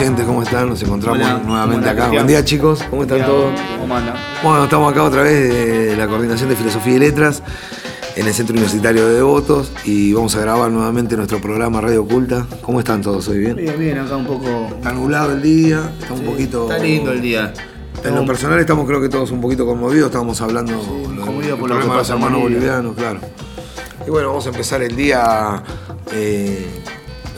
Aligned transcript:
Oyentes, 0.00 0.24
¿cómo 0.24 0.42
están? 0.42 0.68
Nos 0.68 0.82
encontramos 0.82 1.18
Hola. 1.20 1.38
nuevamente 1.44 1.88
acá. 1.88 2.08
Buen 2.08 2.26
día, 2.26 2.44
chicos, 2.44 2.82
¿cómo 2.88 3.02
están 3.02 3.24
todos? 3.24 3.52
¿Cómo 3.80 3.94
anda? 3.96 4.14
Bueno, 4.42 4.64
estamos 4.64 4.90
acá 4.92 5.02
otra 5.02 5.22
vez 5.22 5.52
de 5.88 5.96
la 5.96 6.06
Coordinación 6.08 6.48
de 6.48 6.56
Filosofía 6.56 6.94
y 6.94 6.98
Letras 6.98 7.42
en 8.16 8.26
el 8.26 8.34
Centro 8.34 8.52
Universitario 8.54 9.06
de 9.06 9.14
Devotos 9.16 9.72
y 9.84 10.12
vamos 10.12 10.34
a 10.36 10.40
grabar 10.40 10.70
nuevamente 10.70 11.16
nuestro 11.16 11.40
programa 11.40 11.80
Radio 11.80 12.02
Oculta. 12.02 12.46
¿Cómo 12.62 12.78
están 12.80 13.02
todos 13.02 13.28
hoy? 13.28 13.38
¿Bien? 13.38 13.56
Bien, 13.56 13.78
bien, 13.78 13.98
acá 13.98 14.16
un 14.16 14.26
poco. 14.26 14.68
Está 14.76 14.92
nublado 14.92 15.32
el 15.32 15.42
día, 15.42 15.90
está 16.00 16.14
un 16.14 16.22
poquito... 16.22 16.70
Está 16.70 16.82
lindo 16.82 17.12
el 17.12 17.20
día. 17.20 17.52
En 18.04 18.14
lo 18.14 18.24
personal 18.26 18.58
estamos 18.58 18.86
creo 18.86 19.00
que 19.00 19.08
todos 19.08 19.30
un 19.30 19.40
poquito 19.40 19.64
conmovidos, 19.66 20.06
estábamos 20.06 20.40
hablando 20.40 20.72
lo- 20.72 21.24
conmovidos 21.24 21.44
del 21.50 21.58
por 21.58 21.68
lo 21.70 21.78
que 21.78 21.82
de 21.88 21.94
los 21.94 22.10
hermanos 22.10 22.40
Bolivia. 22.40 22.58
bolivianos, 22.80 22.96
claro. 22.96 23.20
Y 24.06 24.10
bueno, 24.10 24.28
vamos 24.28 24.44
a 24.46 24.48
empezar 24.48 24.82
el 24.82 24.96
día 24.96 25.62
eh, 26.12 26.66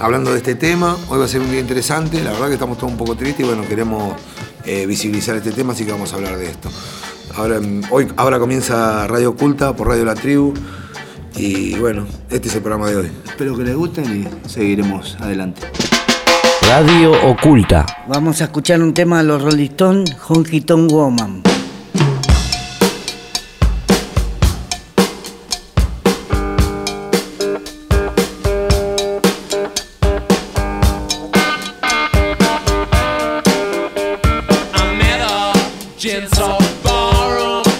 hablando 0.01 0.33
de 0.33 0.39
este 0.39 0.55
tema. 0.55 0.97
Hoy 1.09 1.19
va 1.19 1.25
a 1.25 1.29
ser 1.29 1.41
un 1.41 1.51
día 1.51 1.61
interesante, 1.61 2.23
la 2.23 2.33
verdad 2.33 2.48
que 2.48 2.55
estamos 2.55 2.79
todos 2.79 2.93
un 2.93 2.98
poco 2.98 3.16
tristes 3.16 3.45
y 3.45 3.48
bueno, 3.48 3.66
queremos 3.66 4.15
eh, 4.65 4.87
visibilizar 4.87 5.37
este 5.37 5.52
tema, 5.52 5.73
así 5.73 5.85
que 5.85 5.93
vamos 5.93 6.12
a 6.12 6.16
hablar 6.16 6.37
de 6.37 6.47
esto. 6.47 6.71
Ahora, 7.37 7.60
mm, 7.60 7.82
hoy, 7.91 8.09
ahora 8.16 8.38
comienza 8.38 9.07
Radio 9.07 9.30
Oculta 9.30 9.74
por 9.74 9.88
Radio 9.88 10.05
La 10.05 10.15
Tribu 10.15 10.55
y 11.37 11.77
bueno, 11.77 12.07
este 12.30 12.49
es 12.49 12.55
el 12.55 12.63
programa 12.63 12.88
de 12.91 12.96
hoy. 12.96 13.10
Espero 13.24 13.57
que 13.57 13.65
les 13.65 13.77
gusten 13.77 14.05
y 14.45 14.49
seguiremos 14.49 15.16
adelante. 15.21 15.63
Radio 16.68 17.13
Oculta. 17.29 17.85
Vamos 18.09 18.40
a 18.40 18.45
escuchar 18.45 18.83
un 18.83 18.95
tema 18.95 19.18
de 19.18 19.24
los 19.24 19.43
Rolling 19.43 19.71
Stones, 19.71 20.16
Honky 20.29 20.61
Tonk 20.63 20.90
Woman. 20.90 21.54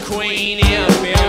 Queen 0.05 0.58
in 0.58 1.23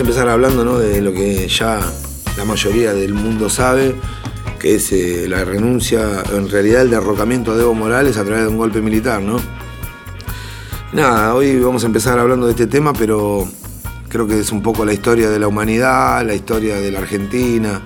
empezar 0.00 0.28
hablando 0.28 0.64
¿no? 0.64 0.78
de 0.78 1.00
lo 1.00 1.12
que 1.12 1.48
ya 1.48 1.80
la 2.36 2.44
mayoría 2.44 2.92
del 2.92 3.14
mundo 3.14 3.48
sabe, 3.48 3.94
que 4.58 4.76
es 4.76 4.92
eh, 4.92 5.26
la 5.28 5.44
renuncia, 5.44 6.22
en 6.34 6.48
realidad 6.50 6.82
el 6.82 6.90
derrocamiento 6.90 7.54
de 7.56 7.62
Evo 7.62 7.74
Morales 7.74 8.16
a 8.16 8.24
través 8.24 8.42
de 8.44 8.48
un 8.48 8.56
golpe 8.58 8.80
militar, 8.80 9.20
¿no? 9.22 9.38
Nada, 10.92 11.34
hoy 11.34 11.58
vamos 11.60 11.82
a 11.82 11.86
empezar 11.86 12.18
hablando 12.18 12.46
de 12.46 12.52
este 12.52 12.66
tema, 12.66 12.92
pero 12.92 13.46
creo 14.08 14.26
que 14.26 14.38
es 14.40 14.50
un 14.52 14.62
poco 14.62 14.84
la 14.84 14.92
historia 14.92 15.28
de 15.28 15.38
la 15.38 15.48
humanidad, 15.48 16.24
la 16.24 16.34
historia 16.34 16.76
de 16.76 16.90
la 16.90 17.00
Argentina. 17.00 17.80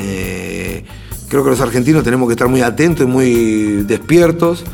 Eh, 0.00 0.84
creo 1.28 1.44
que 1.44 1.50
los 1.50 1.60
argentinos 1.60 2.02
tenemos 2.04 2.28
que 2.28 2.32
estar 2.32 2.48
muy 2.48 2.60
atentos 2.62 3.06
y 3.06 3.08
muy 3.08 3.82
despiertos 3.86 4.64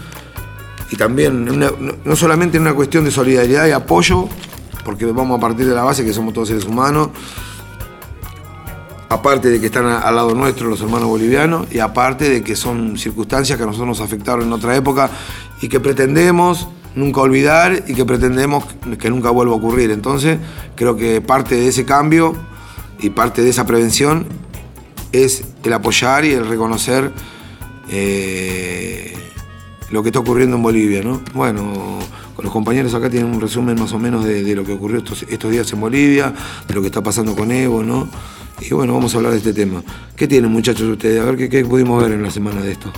y 0.91 0.97
también 0.97 1.49
una- 1.49 1.71
no 2.05 2.17
solamente 2.17 2.57
en 2.57 2.63
una 2.63 2.75
cuestión 2.75 3.05
de 3.05 3.11
solidaridad 3.11 3.67
y 3.69 3.71
apoyo, 3.73 4.29
porque 4.91 5.07
vamos 5.07 5.39
a 5.39 5.41
partir 5.41 5.69
de 5.69 5.75
la 5.75 5.85
base 5.85 6.05
que 6.05 6.13
somos 6.13 6.35
todos 6.35 6.49
seres 6.49 6.65
humanos, 6.65 7.11
aparte 9.09 9.49
de 9.49 9.61
que 9.61 9.67
están 9.67 9.87
al 9.87 10.17
lado 10.17 10.35
nuestro 10.35 10.69
los 10.69 10.81
hermanos 10.81 11.07
bolivianos 11.07 11.69
y 11.71 11.79
aparte 11.79 12.29
de 12.29 12.43
que 12.43 12.57
son 12.57 12.99
circunstancias 12.99 13.57
que 13.57 13.63
a 13.63 13.67
nosotros 13.67 13.87
nos 13.87 14.01
afectaron 14.01 14.49
en 14.49 14.53
otra 14.53 14.75
época 14.75 15.09
y 15.63 15.69
que 15.69 15.79
pretendemos 15.79 16.67
nunca 16.97 17.21
olvidar 17.21 17.85
y 17.87 17.95
que 17.95 18.05
pretendemos 18.05 18.65
que 18.99 19.11
nunca 19.11 19.31
vuelva 19.31 19.53
a 19.53 19.59
ocurrir. 19.59 19.93
Entonces, 19.93 20.39
creo 20.75 20.97
que 20.97 21.21
parte 21.21 21.55
de 21.55 21.69
ese 21.69 21.85
cambio 21.85 22.35
y 22.99 23.11
parte 23.11 23.43
de 23.43 23.51
esa 23.51 23.65
prevención 23.65 24.27
es 25.13 25.45
el 25.63 25.73
apoyar 25.73 26.25
y 26.25 26.33
el 26.33 26.49
reconocer 26.49 27.13
eh, 27.91 29.15
lo 29.91 30.03
que 30.03 30.09
está 30.09 30.19
ocurriendo 30.19 30.57
en 30.57 30.65
Bolivia. 30.65 31.03
¿no? 31.05 31.21
Bueno, 31.33 32.01
los 32.43 32.53
compañeros 32.53 32.95
acá 32.95 33.11
tienen 33.11 33.33
un 33.33 33.41
resumen 33.41 33.79
más 33.79 33.93
o 33.93 33.99
menos 33.99 34.25
de, 34.25 34.55
lo 34.55 34.65
que 34.65 34.73
ocurrió 34.73 34.99
estos, 34.99 35.25
estos 35.25 35.51
días 35.51 35.73
en 35.73 35.81
Bolivia, 35.81 36.33
de 36.67 36.75
lo 36.75 36.81
que 36.81 36.87
está 36.89 37.03
pasando 37.03 37.35
con 37.35 37.51
Evo, 37.51 37.83
¿no? 37.83 38.09
Y 38.61 38.73
bueno, 38.75 38.95
vamos 38.95 39.15
a 39.15 39.19
hablar 39.19 39.33
de 39.33 39.39
este 39.39 39.53
tema. 39.55 39.83
¿Qué 40.17 40.29
tienen 40.29 40.51
muchachos 40.51 40.83
ustedes? 40.89 41.21
A 41.21 41.25
ver 41.31 41.49
qué, 41.49 41.65
pudimos 41.65 42.03
ver 42.03 42.13
en 42.13 42.23
la 42.23 42.31
semana 42.31 42.61
de 42.61 42.73
esto. 42.73 42.93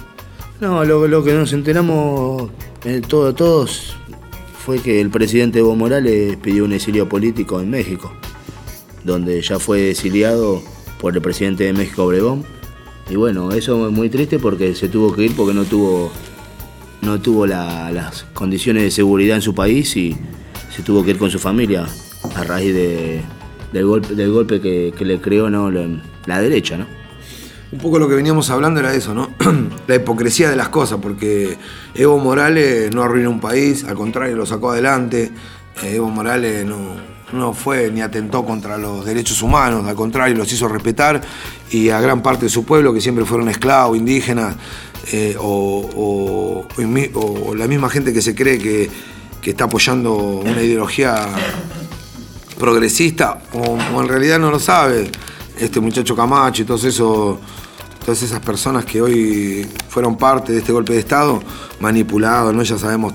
No, 0.61 0.85
lo, 0.85 1.07
lo 1.09 1.23
que 1.25 1.33
nos 1.35 1.53
enteramos 1.53 2.51
eh, 2.85 3.01
todo- 3.07 3.35
todos 3.35 3.97
fue 4.65 4.79
que 4.81 5.01
el 5.01 5.11
presidente 5.11 5.59
Evo 5.61 5.75
Morales 5.77 6.37
pidió 6.37 6.65
un 6.65 6.73
exilio 6.73 7.09
político 7.09 7.61
en 7.61 7.71
México, 7.71 8.13
donde 9.05 9.41
ya 9.43 9.59
fue 9.59 9.91
exiliado 9.91 10.63
por 11.01 11.15
el 11.15 11.23
presidente 11.23 11.65
de 11.65 11.73
México, 11.73 12.05
Obregón. 12.05 12.45
Y 13.11 13.17
bueno, 13.17 13.51
eso 13.53 13.87
es 13.89 13.93
muy 13.93 14.09
triste 14.09 14.39
porque 14.39 14.75
se 14.77 14.89
tuvo 14.89 15.13
que 15.15 15.25
ir 15.25 15.35
porque 15.37 15.53
no 15.55 15.65
tuvo, 15.65 16.13
no 17.03 17.21
tuvo 17.21 17.47
la- 17.47 17.91
las 17.91 18.25
condiciones 18.33 18.85
de 18.85 18.91
seguridad 18.91 19.37
en 19.37 19.43
su 19.43 19.55
país 19.55 19.97
y 19.97 20.17
se 20.75 20.83
tuvo 20.83 21.05
que 21.05 21.11
ir 21.11 21.19
con 21.19 21.31
su 21.31 21.39
familia 21.39 21.87
a 22.37 22.45
raíz 22.45 22.73
de- 22.75 23.21
del 23.73 23.87
golpe, 23.87 24.15
del 24.15 24.31
golpe 24.33 24.61
que, 24.61 24.95
que 24.97 25.05
le 25.05 25.21
creó 25.21 25.51
¿no? 25.51 25.71
la, 25.71 25.87
la 26.27 26.41
derecha. 26.41 26.77
¿no? 26.79 26.87
Un 27.73 27.79
poco 27.79 27.99
lo 27.99 28.09
que 28.09 28.15
veníamos 28.15 28.51
hablando 28.51 28.81
era 28.81 28.95
eso, 28.95 29.15
¿no? 29.15 29.31
la 29.89 29.95
hipocresía 29.97 30.49
de 30.51 30.57
las 30.57 30.69
cosas, 30.69 30.99
porque 31.03 31.57
Evo 31.95 32.19
Morales 32.19 32.95
no 32.95 33.03
arruinó 33.03 33.31
un 33.31 33.41
país, 33.41 33.85
al 33.85 33.95
contrario, 33.97 34.37
lo 34.37 34.47
sacó 34.47 34.71
adelante. 34.71 35.31
Eh, 35.83 35.95
Evo 35.97 36.11
Morales 36.11 36.67
no, 36.67 36.77
no 37.33 37.55
fue 37.55 37.91
ni 37.91 38.03
atentó 38.03 38.45
contra 38.45 38.77
los 38.77 39.05
derechos 39.07 39.41
humanos, 39.43 39.87
al 39.89 39.95
contrario, 39.97 40.37
los 40.37 40.53
hizo 40.53 40.69
respetar 40.69 41.23
y 41.71 41.89
a 41.89 41.99
gran 42.01 42.23
parte 42.23 42.45
de 42.45 42.51
su 42.51 42.65
pueblo, 42.65 42.93
que 42.93 43.01
siempre 43.01 43.25
fueron 43.25 43.49
esclavos, 43.49 43.97
indígenas, 43.97 44.55
eh, 45.11 45.37
o, 45.39 46.65
la 47.57 47.67
misma 47.67 47.91
gente 47.91 48.13
que 48.13 48.23
se 48.23 48.35
cree 48.35 48.59
que, 48.59 48.91
está 49.43 49.65
apoyando 49.65 50.15
una 50.15 50.63
ideología 50.63 51.27
progresista 52.59 53.43
o, 53.55 54.01
en 54.01 54.09
realidad 54.09 54.39
no 54.39 54.51
lo 54.51 54.59
sabe. 54.59 55.11
Este 55.59 55.81
muchacho 55.81 56.17
Camacho 56.17 56.63
y 56.63 56.65
todos 56.65 56.85
esos, 56.85 57.39
todas 58.05 58.23
esas 58.23 58.41
personas 58.41 58.85
que 58.85 59.03
hoy 59.03 59.69
fueron 59.89 60.17
parte 60.17 60.53
de 60.53 60.59
este 60.59 60.73
golpe 60.73 60.93
de 60.95 61.01
Estado, 61.01 61.43
manipulados, 61.81 62.55
¿no? 62.55 62.63
Ya 62.63 62.79
sabemos 62.79 63.13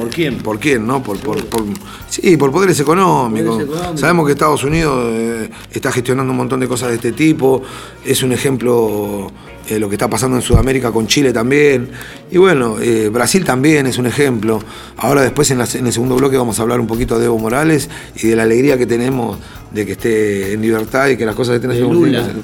¿Por 0.00 0.10
quién? 0.10 0.38
por 0.38 0.58
quién, 0.58 0.86
¿no? 0.86 1.02
Por, 1.02 1.18
por- 1.18 1.44
por- 1.46 1.64
sí, 2.08 2.36
por 2.36 2.50
poderes 2.50 2.78
económicos. 2.80 3.50
Poderes 3.54 3.68
económicos. 3.70 4.00
Sabemos 4.00 4.26
que 4.26 4.32
Estados 4.32 4.64
Unidos 4.64 5.04
eh, 5.12 5.50
está 5.72 5.92
gestionando 5.92 6.30
un 6.32 6.36
montón 6.36 6.60
de 6.60 6.68
cosas 6.68 6.88
de 6.90 6.96
este 6.96 7.12
tipo. 7.12 7.62
Es 8.04 8.22
un 8.22 8.32
ejemplo 8.32 9.30
eh, 9.68 9.78
lo 9.78 9.88
que 9.88 9.94
está 9.94 10.08
pasando 10.08 10.36
en 10.36 10.42
Sudamérica 10.42 10.90
con 10.92 11.06
Chile 11.06 11.32
también. 11.32 11.90
Y 12.30 12.38
bueno, 12.38 12.76
eh, 12.80 13.08
Brasil 13.12 13.44
también 13.44 13.86
es 13.86 13.98
un 13.98 14.06
ejemplo. 14.06 14.60
Ahora 14.96 15.22
después 15.22 15.50
en, 15.50 15.58
la- 15.58 15.68
en 15.74 15.86
el 15.86 15.92
segundo 15.92 16.16
bloque 16.16 16.36
vamos 16.36 16.58
a 16.58 16.62
hablar 16.62 16.80
un 16.80 16.86
poquito 16.86 17.18
de 17.18 17.26
Evo 17.26 17.38
Morales 17.38 17.88
y 18.16 18.28
de 18.28 18.36
la 18.36 18.42
alegría 18.44 18.76
que 18.78 18.86
tenemos 18.86 19.38
de 19.72 19.86
que 19.86 19.92
esté 19.92 20.52
en 20.54 20.62
libertad 20.62 21.08
y 21.08 21.16
que 21.16 21.24
las 21.24 21.34
cosas 21.34 21.54
estén 21.56 21.70
haciendo. 21.70 21.90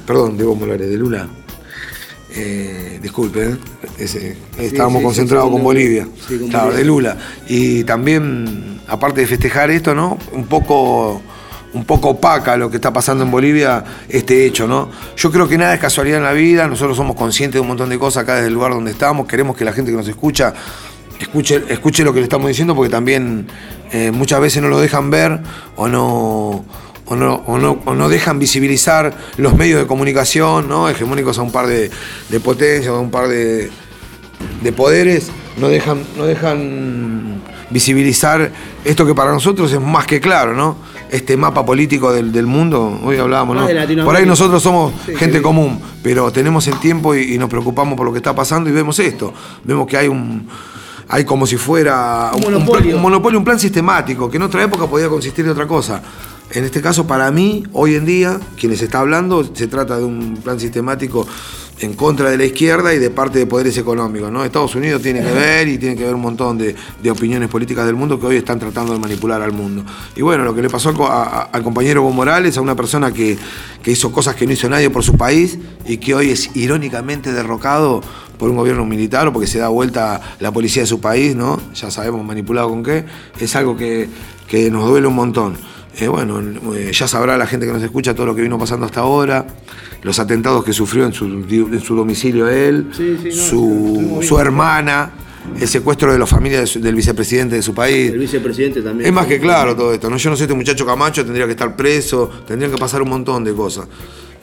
Perdón, 0.07 0.37
de 0.37 0.45
Evo 0.45 0.55
Morales, 0.55 0.89
de 0.89 0.97
Lula. 0.97 1.29
Eh, 2.37 2.99
disculpe, 3.03 3.45
¿eh? 3.51 3.57
Ese- 3.99 4.37
estábamos 4.59 4.99
sí, 5.01 5.05
concentrados 5.05 5.47
sí, 5.47 5.53
con 5.53 5.61
sí, 5.61 5.65
Bolivia. 5.65 6.09
sí, 6.29 6.39
con 6.39 6.49
claro, 6.49 6.67
Bolivia. 6.67 6.79
de 6.79 6.85
Lula. 6.85 7.17
Y 7.49 7.85
también, 7.85 8.81
aparte 8.89 9.23
de 9.23 9.27
festejar 9.27 9.71
esto, 9.71 9.95
¿no? 9.95 10.19
Un 10.33 10.45
poco, 10.47 11.23
un 11.73 11.85
poco 11.85 12.11
opaca 12.11 12.57
lo 12.57 12.71
que 12.71 12.77
está 12.77 12.93
pasando 12.93 13.25
en 13.25 13.31
Bolivia, 13.31 13.83
este 14.09 14.45
hecho, 14.47 14.67
¿no? 14.67 14.91
Yo 15.17 15.31
creo 15.33 15.49
que 15.49 15.57
nada 15.57 15.75
es 15.75 15.81
casualidad 15.81 16.19
en 16.19 16.25
la 16.25 16.33
vida, 16.33 16.69
nosotros 16.69 16.97
somos 16.97 17.17
conscientes 17.17 17.55
de 17.55 17.61
un 17.61 17.69
montón 17.69 17.89
de 17.89 17.99
cosas 17.99 18.25
acá 18.25 18.35
desde 18.35 18.49
el 18.49 18.55
lugar 18.55 18.73
donde 18.73 18.91
estamos, 18.91 19.27
queremos 19.27 19.57
que 19.57 19.65
la 19.65 19.73
gente 19.73 19.91
que 19.91 19.97
nos 19.97 20.09
escucha 20.09 20.53
escuche, 21.19 21.63
escuche 21.71 22.05
lo 22.05 22.13
que 22.13 22.19
le 22.21 22.25
estamos 22.25 22.49
diciendo, 22.49 22.75
porque 22.75 22.91
también 22.91 23.47
eh, 23.93 24.11
muchas 24.11 24.41
veces 24.41 24.63
no 24.63 24.69
lo 24.69 24.79
dejan 24.81 25.09
ver 25.11 25.41
o 25.77 25.89
no. 25.89 26.65
O 27.09 27.15
no, 27.17 27.43
o 27.47 27.57
no- 27.59 27.79
o 27.85 27.95
no 27.95 28.09
dejan 28.09 28.39
visibilizar 28.41 29.17
los 29.37 29.55
medios 29.57 29.81
de 29.81 29.87
comunicación, 29.87 30.69
¿no? 30.69 30.89
hegemónicos 30.89 31.39
a 31.39 31.43
un 31.43 31.53
par 31.53 31.67
de, 31.69 31.91
de 32.29 32.41
potencias, 32.41 32.89
a 32.93 32.99
un 32.99 33.11
par 33.13 33.29
de, 33.29 33.71
de 34.63 34.73
poderes 34.73 35.31
no 35.57 35.69
dejan, 35.69 36.03
no 36.17 36.27
dejan 36.27 37.41
visibilizar 37.71 38.51
esto 38.85 39.07
que 39.07 39.15
para 39.15 39.33
nosotros 39.33 39.73
es 39.73 39.81
más 39.81 40.07
que 40.07 40.21
claro, 40.21 40.55
¿no? 40.55 40.77
Este 41.11 41.37
mapa 41.37 41.65
político 41.65 42.13
del, 42.13 42.33
del 42.33 42.47
mundo, 42.47 43.01
hoy 43.05 43.17
hablábamos, 43.19 43.55
¿no? 43.57 43.63
Por 44.05 44.17
ahí 44.17 44.27
nosotros 44.27 44.63
somos 44.63 44.93
gente 45.17 45.41
común, 45.43 45.81
pero 46.03 46.33
tenemos 46.33 46.67
el 46.67 46.79
tiempo 46.81 47.15
y, 47.15 47.35
y 47.35 47.39
nos 47.39 47.49
preocupamos 47.49 47.97
por 47.97 48.05
lo 48.07 48.13
que 48.13 48.19
está 48.19 48.35
pasando 48.35 48.69
y 48.69 48.73
vemos 48.73 48.99
esto. 48.99 49.33
Vemos 49.65 49.87
que 49.87 49.97
hay 49.97 50.09
un. 50.09 50.49
Hay 51.09 51.25
como 51.25 51.47
si 51.47 51.57
fuera 51.57 52.33
Un 52.35 52.45
un, 52.47 52.53
monopolio. 52.55 52.83
plan- 52.83 52.97
un 52.97 53.03
monopolio, 53.03 53.39
un 53.39 53.45
plan 53.45 53.61
sistemático, 53.61 54.29
que 54.29 54.39
en 54.39 54.43
otra 54.43 54.65
época 54.65 54.89
podía 54.89 55.09
consistir 55.09 55.45
de 55.45 55.53
otra 55.53 55.65
cosa. 55.67 56.03
En 56.51 56.65
este 56.65 56.81
caso, 56.81 57.07
para 57.07 57.31
mí, 57.31 57.65
hoy 57.73 57.97
en 57.97 58.07
día, 58.07 58.41
quienes 58.59 58.81
está 58.81 59.01
hablando, 59.01 59.45
se 59.55 59.67
trata 59.67 59.99
de 59.99 60.05
un 60.05 60.37
plan 60.37 60.61
sistemático 60.61 61.27
en 61.81 61.93
contra 61.95 62.31
de 62.31 62.39
la 62.39 62.45
izquierda 62.45 62.95
y 62.95 62.99
de 62.99 63.11
parte 63.11 63.39
de 63.39 63.47
poderes 63.47 63.77
económicos. 63.77 64.31
¿no? 64.31 64.45
Estados 64.45 64.75
Unidos 64.75 65.03
tiene 65.03 65.23
que 65.23 65.31
ver 65.31 65.69
y 65.69 65.79
tiene 65.79 65.97
que 65.97 66.05
ver 66.05 66.15
un 66.15 66.23
montón 66.23 66.57
de, 66.57 66.75
opiniones 67.11 67.49
políticas 67.49 67.87
del 67.87 67.97
mundo 67.97 68.19
que 68.19 68.27
hoy 68.27 68.37
están 68.37 68.59
tratando 68.59 68.93
de 68.93 68.99
manipular 68.99 69.43
al 69.43 69.53
mundo. 69.53 69.85
Y 70.15 70.23
bueno, 70.23 70.45
lo 70.45 70.55
que 70.55 70.63
le 70.63 70.71
pasó 70.71 70.95
al 71.53 71.63
compañero 71.63 72.01
Evo 72.01 72.11
Morales, 72.11 72.57
a 72.57 72.61
una 72.61 72.75
persona 72.75 73.13
que, 73.13 73.37
que 73.83 73.91
hizo 73.91 74.11
cosas 74.13 74.35
que 74.37 74.47
no 74.47 74.53
hizo 74.53 74.69
nadie 74.69 74.91
por 74.91 75.03
su 75.03 75.17
país 75.17 75.59
y 75.87 75.99
que 75.99 76.15
hoy 76.15 76.31
es 76.31 76.55
irónicamente 76.57 77.33
derrocado 77.33 78.01
por 78.39 78.51
un 78.51 78.57
gobierno 78.57 78.85
militar 78.85 79.27
o 79.29 79.33
porque 79.33 79.47
se 79.47 79.59
da 79.59 79.69
vuelta 79.69 80.21
la 80.41 80.53
policía 80.53 80.83
de 80.83 80.87
su 80.87 81.01
país, 81.01 81.35
¿no? 81.35 81.61
Ya 81.75 81.91
sabemos 81.91 82.25
manipulado 82.25 82.69
con 82.69 82.83
qué, 82.83 83.05
es 83.39 83.57
algo 83.57 83.77
que, 83.77 84.09
que 84.47 84.71
nos 84.71 84.87
duele 84.89 85.07
un 85.07 85.15
montón. 85.15 85.57
Eh, 85.99 86.09
bueno, 86.09 86.41
eh, 86.75 86.91
ya 86.93 87.09
sabrá 87.09 87.39
la 87.39 87.47
gente 87.47 87.65
que 87.67 87.73
nos 87.73 87.83
escucha 87.83 88.15
todo 88.15 88.27
lo 88.27 88.35
que 88.35 88.43
vino 88.43 88.59
pasando 88.59 88.85
hasta 88.85 89.01
ahora, 89.01 89.47
los 90.03 90.19
atentados 90.19 90.63
que 90.65 90.73
sufrió 90.75 91.07
en 91.07 91.13
su, 91.15 91.25
en 91.25 91.81
su 91.81 91.97
domicilio 91.97 92.49
él, 92.49 92.89
Sí, 92.95 93.17
sí, 93.23 93.29
no, 93.31 94.23
su, 94.23 94.39
hermana, 94.39 95.11
el 95.59 95.67
secuestro 95.67 96.13
de 96.13 96.19
la 96.19 96.27
familia 96.27 96.61
de 96.61 96.67
su- 96.67 96.81
del 96.81 96.95
vicepresidente 96.95 97.55
de 97.57 97.63
su 97.63 97.73
país. 97.73 98.11
El 98.13 98.19
vicepresidente 98.19 98.83
también. 98.83 99.07
Es 99.09 99.13
más 99.15 99.27
que 99.27 99.41
claro 99.41 99.75
todo 99.75 99.95
esto, 99.95 100.11
¿no? 100.11 100.19
Yo 100.19 100.29
no 100.29 100.37
sé, 100.37 100.43
este 100.45 100.55
muchacho 100.55 100.85
Camacho 100.85 101.25
tendría 101.25 101.47
que 101.47 101.53
estar 101.53 101.75
preso, 101.75 102.31
tendrían 102.47 102.71
que 102.73 102.79
pasar 102.79 103.01
un 103.01 103.09
montón 103.09 103.43
de 103.45 103.55
cosas. 103.55 103.87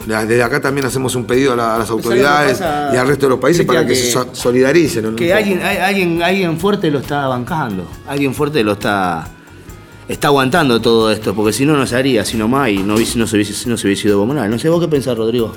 Desde 0.07 0.41
acá 0.43 0.59
también 0.59 0.85
hacemos 0.87 1.13
un 1.15 1.25
pedido 1.25 1.53
a, 1.53 1.55
la- 1.55 1.75
a 1.75 1.79
las 1.79 1.89
autoridades 1.89 2.59
y 2.59 2.97
al 2.97 3.07
resto 3.07 3.27
de 3.27 3.29
los 3.29 3.39
países 3.39 3.63
para 3.65 3.81
que, 3.83 3.89
que- 3.89 3.95
se 3.95 4.11
so- 4.11 4.29
solidaricen. 4.33 5.15
Que 5.15 5.33
alguien, 5.33 5.61
alguien, 5.61 6.23
alguien 6.23 6.57
fuerte 6.59 6.89
lo 6.89 6.97
está 6.99 7.27
bancando. 7.27 7.87
Alguien 8.07 8.33
fuerte 8.33 8.63
lo 8.63 8.73
está, 8.73 9.27
está 10.07 10.27
aguantando 10.27 10.81
todo 10.81 11.11
esto. 11.11 11.33
Porque 11.33 11.53
si 11.53 11.65
no, 11.65 11.75
no 11.75 11.85
se 11.87 11.95
haría 11.95 12.21
así 12.21 12.37
nomás 12.37 12.69
y 12.69 12.77
no, 12.77 12.95
no, 12.95 13.27
se, 13.27 13.35
hubiese, 13.35 13.69
no 13.69 13.77
se 13.77 13.87
hubiese 13.87 14.07
ido 14.07 14.25
Morales. 14.25 14.51
No 14.51 14.59
sé, 14.59 14.69
¿vos 14.69 14.81
qué 14.81 14.87
pensás, 14.87 15.17
Rodrigo? 15.17 15.53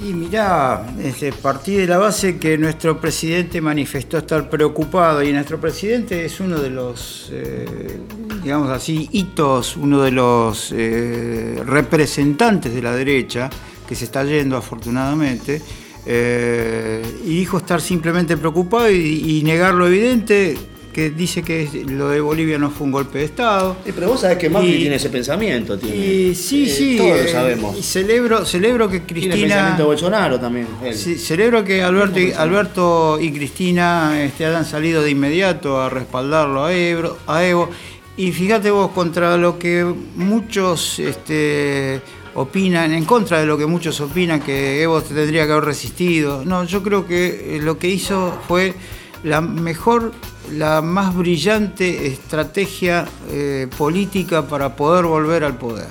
Y 0.00 0.12
mirá, 0.12 0.86
este, 1.02 1.32
partí 1.32 1.74
de 1.74 1.86
la 1.88 1.98
base 1.98 2.38
que 2.38 2.56
nuestro 2.56 3.00
presidente 3.00 3.60
manifestó 3.60 4.18
estar 4.18 4.48
preocupado 4.48 5.24
y 5.24 5.32
nuestro 5.32 5.60
presidente 5.60 6.24
es 6.24 6.38
uno 6.38 6.60
de 6.60 6.70
los, 6.70 7.30
eh, 7.32 7.98
digamos 8.40 8.70
así, 8.70 9.08
hitos, 9.10 9.76
uno 9.76 10.02
de 10.02 10.12
los 10.12 10.70
eh, 10.70 11.60
representantes 11.66 12.72
de 12.72 12.80
la 12.80 12.92
derecha 12.92 13.50
que 13.88 13.96
se 13.96 14.04
está 14.04 14.22
yendo 14.22 14.56
afortunadamente. 14.56 15.60
eh, 16.06 17.02
y 17.24 17.34
dijo 17.40 17.58
estar 17.58 17.80
simplemente 17.80 18.36
preocupado 18.36 18.88
y, 18.90 19.38
y 19.38 19.42
negar 19.42 19.74
lo 19.74 19.88
evidente, 19.88 20.56
que 20.98 21.10
dice 21.10 21.44
que 21.44 21.68
lo 21.86 22.08
de 22.08 22.20
Bolivia 22.20 22.58
no 22.58 22.70
fue 22.72 22.84
un 22.86 22.90
golpe 22.90 23.18
de 23.20 23.24
Estado. 23.26 23.76
pero 23.84 24.08
vos 24.08 24.20
sabés 24.20 24.36
que 24.36 24.50
Macri 24.50 24.74
Y- 24.74 24.78
tiene 24.78 24.96
ese 24.96 25.10
pensamiento. 25.10 25.78
Tiene. 25.78 25.96
Y 25.96 26.34
sí, 26.34 26.64
Eh, 26.64 26.74
sí. 26.76 26.96
Todos 26.96 27.20
eh, 27.20 27.22
lo 27.26 27.30
sabemos. 27.30 27.78
Y 27.78 27.82
celebro, 27.84 28.44
celebro 28.44 28.88
que 28.88 28.98
Tiene 28.98 29.06
Cristina. 29.28 29.36
pensamiento 29.54 29.82
de 29.82 29.86
Bolsonaro 29.86 30.40
también. 30.40 30.66
él. 30.84 30.94
Sí, 30.96 31.16
celebro 31.16 31.62
que 31.62 31.84
Alberto 31.84 32.18
y, 32.18 32.32
Alberto 32.32 33.18
y 33.20 33.30
Cristina 33.30 34.20
este, 34.24 34.44
hayan 34.46 34.64
salido 34.64 35.00
de 35.02 35.10
inmediato 35.10 35.80
a 35.80 35.88
respaldarlo 35.88 36.64
a, 36.64 36.72
Ebro- 36.74 37.16
a 37.28 37.44
Evo. 37.44 37.70
Y 38.16 38.32
fíjate 38.32 38.72
vos, 38.72 38.90
contra 38.90 39.36
lo 39.36 39.56
que 39.56 39.84
muchos 40.16 40.98
este, 40.98 42.00
opinan, 42.34 42.92
en 42.92 43.04
contra 43.04 43.38
de 43.38 43.46
lo 43.46 43.56
que 43.56 43.66
muchos 43.66 44.00
opinan 44.00 44.40
que 44.40 44.82
Evo 44.82 45.00
tendría 45.00 45.46
que 45.46 45.52
haber 45.52 45.64
resistido. 45.64 46.44
No, 46.44 46.64
yo 46.64 46.82
creo 46.82 47.06
que 47.06 47.56
eh, 47.56 47.60
lo 47.62 47.78
que 47.78 47.86
hizo 47.86 48.36
fue 48.48 48.74
la 49.22 49.40
mejor, 49.40 50.12
la 50.52 50.82
más 50.82 51.14
brillante 51.14 52.06
estrategia 52.06 53.06
eh, 53.30 53.68
política 53.76 54.46
para 54.46 54.74
poder 54.74 55.04
volver 55.04 55.44
al 55.44 55.56
poder. 55.56 55.88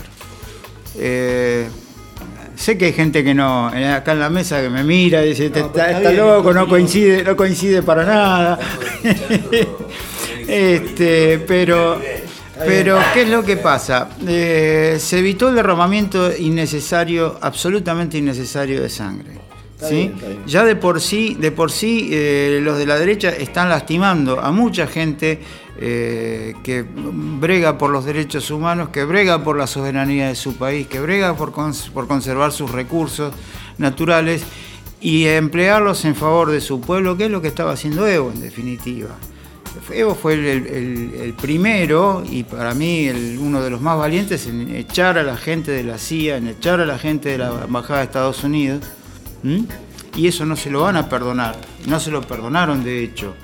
Eh, 0.95 1.67
Sé 2.57 2.75
que 2.75 2.85
hay 2.85 2.93
gente 2.93 3.23
que 3.23 3.35
no, 3.35 3.71
eh, 3.73 3.87
acá 3.87 4.13
en 4.13 4.19
la 4.19 4.31
mesa 4.31 4.59
que 4.59 4.69
me 4.69 4.83
mira 4.83 5.23
y 5.23 5.29
dice, 5.29 5.45
está, 5.45 5.59
está 5.59 5.91
está 5.91 6.09
bien, 6.09 6.25
loco, 6.25 6.51
no 6.51 6.61
no 6.61 6.67
coincide, 6.67 7.23
no 7.23 7.35
coincide 7.35 7.83
para 7.83 8.03
nada. 8.03 8.59
este, 10.47 11.37
pero, 11.47 12.01
pero, 12.65 12.99
¿qué 13.13 13.21
es 13.21 13.29
lo 13.29 13.43
que 13.43 13.57
pasa? 13.57 14.09
Eh, 14.27 14.97
se 14.99 15.19
evitó 15.19 15.49
el 15.49 15.55
derramamiento 15.55 16.35
innecesario, 16.35 17.37
absolutamente 17.39 18.17
innecesario 18.17 18.81
de 18.81 18.89
sangre. 18.89 19.46
Está 19.77 19.89
¿sí? 19.89 19.95
bien, 19.95 20.13
está 20.15 20.27
bien. 20.29 20.43
Ya 20.47 20.63
de 20.65 20.75
por 20.75 20.99
sí, 20.99 21.37
de 21.39 21.51
por 21.51 21.71
sí 21.71 22.09
eh, 22.11 22.59
los 22.63 22.79
de 22.79 22.87
la 22.87 22.97
derecha 22.97 23.29
están 23.29 23.69
lastimando 23.69 24.39
a 24.39 24.51
mucha 24.51 24.87
gente 24.87 25.39
eh, 25.79 26.55
que 26.63 26.83
brega 26.83 27.77
por 27.77 27.91
los 27.91 28.03
derechos 28.03 28.49
humanos, 28.49 28.89
que 28.89 29.03
brega 29.03 29.43
por 29.43 29.55
la 29.55 29.67
soberanía 29.67 30.29
de 30.29 30.35
su 30.35 30.55
país, 30.57 30.87
que 30.87 30.99
brega 30.99 31.35
por, 31.37 31.51
cons- 31.51 31.91
por 31.91 32.07
conservar 32.07 32.51
sus 32.51 32.71
recursos 32.71 33.33
naturales 33.77 34.41
y 34.99 35.25
emplearlos 35.27 36.05
en 36.05 36.15
favor 36.15 36.49
de 36.49 36.59
su 36.59 36.81
pueblo, 36.81 37.15
que 37.15 37.25
es 37.25 37.31
lo 37.31 37.39
que 37.43 37.47
estaba 37.49 37.73
haciendo 37.73 38.07
Evo 38.07 38.31
en 38.31 38.41
definitiva. 38.41 39.09
Evo 39.93 40.15
fue 40.15 40.33
el, 40.33 40.45
el- 40.47 41.13
el 41.21 41.33
primero 41.33 42.23
y 42.27 42.41
para 42.41 42.73
mí 42.73 43.05
el- 43.05 43.37
uno 43.39 43.61
de 43.61 43.69
los 43.69 43.79
más 43.79 43.95
valientes 43.99 44.47
en 44.47 44.73
echar 44.75 45.19
a 45.19 45.23
la 45.23 45.37
gente 45.37 45.69
de 45.69 45.83
la 45.83 45.99
CIA, 45.99 46.37
en 46.37 46.47
echar 46.47 46.79
a 46.79 46.85
la 46.87 46.97
gente 46.97 47.29
de 47.29 47.37
la 47.37 47.51
Embajada 47.65 47.99
de 47.99 48.05
Estados 48.05 48.43
Unidos. 48.43 48.81
Y 50.15 50.27
eso 50.27 50.45
no 50.45 50.55
se 50.55 50.69
lo 50.69 50.81
van 50.81 50.97
a 50.97 51.07
perdonar. 51.07 51.55
No 51.85 51.99
se 51.99 52.11
lo 52.11 52.21
perdonaron, 52.21 52.83
de 52.83 53.03
hecho. 53.03 53.35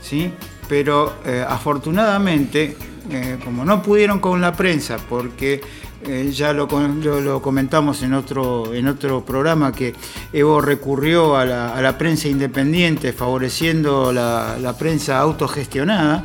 ¿sí? 0.00 0.32
Pero 0.68 1.14
eh, 1.24 1.44
afortunadamente, 1.46 2.76
eh, 3.10 3.38
como 3.44 3.64
no 3.64 3.82
pudieron 3.82 4.20
con 4.20 4.40
la 4.40 4.52
prensa, 4.52 4.96
porque 5.08 5.60
eh, 6.06 6.30
ya 6.32 6.52
lo, 6.52 6.68
comentamos 6.68 8.02
en 8.02 8.14
otro, 8.14 8.72
en 8.72 8.88
otro 8.88 9.24
programa, 9.24 9.72
que 9.72 9.94
Evo 10.32 10.60
recurrió 10.60 11.36
a 11.36 11.44
la, 11.44 11.74
a 11.74 11.82
la 11.82 11.98
prensa 11.98 12.28
independiente, 12.28 13.12
favoreciendo 13.12 14.12
la, 14.12 14.56
la 14.60 14.76
prensa 14.76 15.18
autogestionada. 15.18 16.24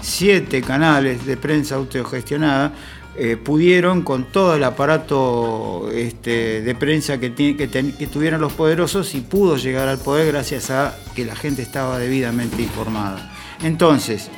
Siete 0.00 0.62
canales 0.62 1.26
de 1.26 1.36
prensa 1.36 1.74
autogestionada 1.74 2.72
eh, 3.20 3.36
pudieron 3.36 4.02
con 4.02 4.30
todo 4.30 4.54
el 4.54 4.62
aparato 4.62 5.90
este, 5.92 6.62
de 6.62 6.74
prensa 6.76 7.18
que, 7.18 7.34
que 7.34 7.68
que 7.68 8.06
tuvieron 8.06 8.40
los 8.40 8.52
poderosos 8.52 9.14
y 9.16 9.22
pudo 9.22 9.56
llegar 9.56 9.88
al 9.88 9.98
poder 9.98 10.28
gracias 10.28 10.70
a 10.70 10.96
que 11.16 11.24
la 11.24 11.34
gente 11.34 11.62
estaba 11.62 11.98
debidamente 11.98 12.62
informada. 12.62 13.32
Entonces, 13.62 14.30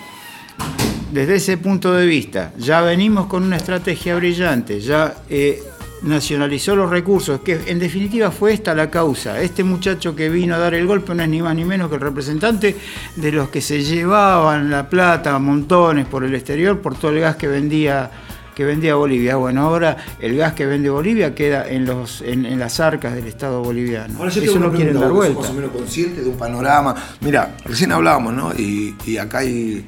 desde 1.12 1.34
ese 1.36 1.58
punto 1.58 1.92
de 1.92 2.06
vista, 2.06 2.52
ya 2.56 2.80
venimos 2.80 3.26
con 3.26 3.42
una 3.42 3.56
estrategia 3.56 4.16
brillante, 4.16 4.80
ya 4.80 5.14
eh, 5.28 5.62
nacionalizó 6.02 6.74
los 6.74 6.88
recursos, 6.88 7.40
que 7.40 7.60
en 7.66 7.78
definitiva 7.78 8.30
fue 8.30 8.54
esta 8.54 8.74
la 8.74 8.90
causa. 8.90 9.40
Este 9.42 9.62
muchacho 9.62 10.16
que 10.16 10.28
vino 10.30 10.54
a 10.54 10.58
dar 10.58 10.74
el 10.74 10.86
golpe 10.86 11.14
no 11.14 11.22
es 11.22 11.28
ni 11.28 11.42
más 11.42 11.54
ni 11.54 11.64
menos 11.64 11.90
que 11.90 11.96
el 11.96 12.00
representante 12.00 12.76
de 13.16 13.32
los 13.32 13.50
que 13.50 13.60
se 13.60 13.82
llevaban 13.82 14.70
la 14.70 14.88
plata 14.88 15.38
montones 15.38 16.06
por 16.06 16.24
el 16.24 16.34
exterior 16.34 16.80
por 16.80 16.96
todo 16.96 17.10
el 17.10 17.20
gas 17.20 17.36
que 17.36 17.48
vendía 17.48 18.10
que 18.54 18.64
vendía 18.64 18.94
Bolivia. 18.94 19.36
Bueno, 19.36 19.62
ahora 19.62 19.96
el 20.20 20.36
gas 20.36 20.52
que 20.54 20.66
vende 20.66 20.90
Bolivia 20.90 21.34
queda 21.34 21.68
en 21.68 21.84
los 21.86 22.20
en, 22.22 22.44
en 22.46 22.58
las 22.58 22.80
arcas 22.80 23.14
del 23.14 23.26
Estado 23.26 23.62
boliviano. 23.62 24.18
Ahora 24.18 24.30
yo 24.30 24.42
Eso 24.42 24.58
no 24.58 24.72
quieren 24.72 24.98
dar 25.00 25.10
vuelta. 25.10 25.40
más 25.40 25.50
o 25.50 25.54
menos 25.54 25.70
consciente 25.70 26.22
de 26.22 26.28
un 26.28 26.36
panorama. 26.36 26.94
Mira, 27.20 27.56
recién 27.64 27.92
hablábamos, 27.92 28.34
¿no? 28.34 28.52
Y, 28.56 28.96
y 29.06 29.16
acá 29.18 29.38
hay 29.38 29.86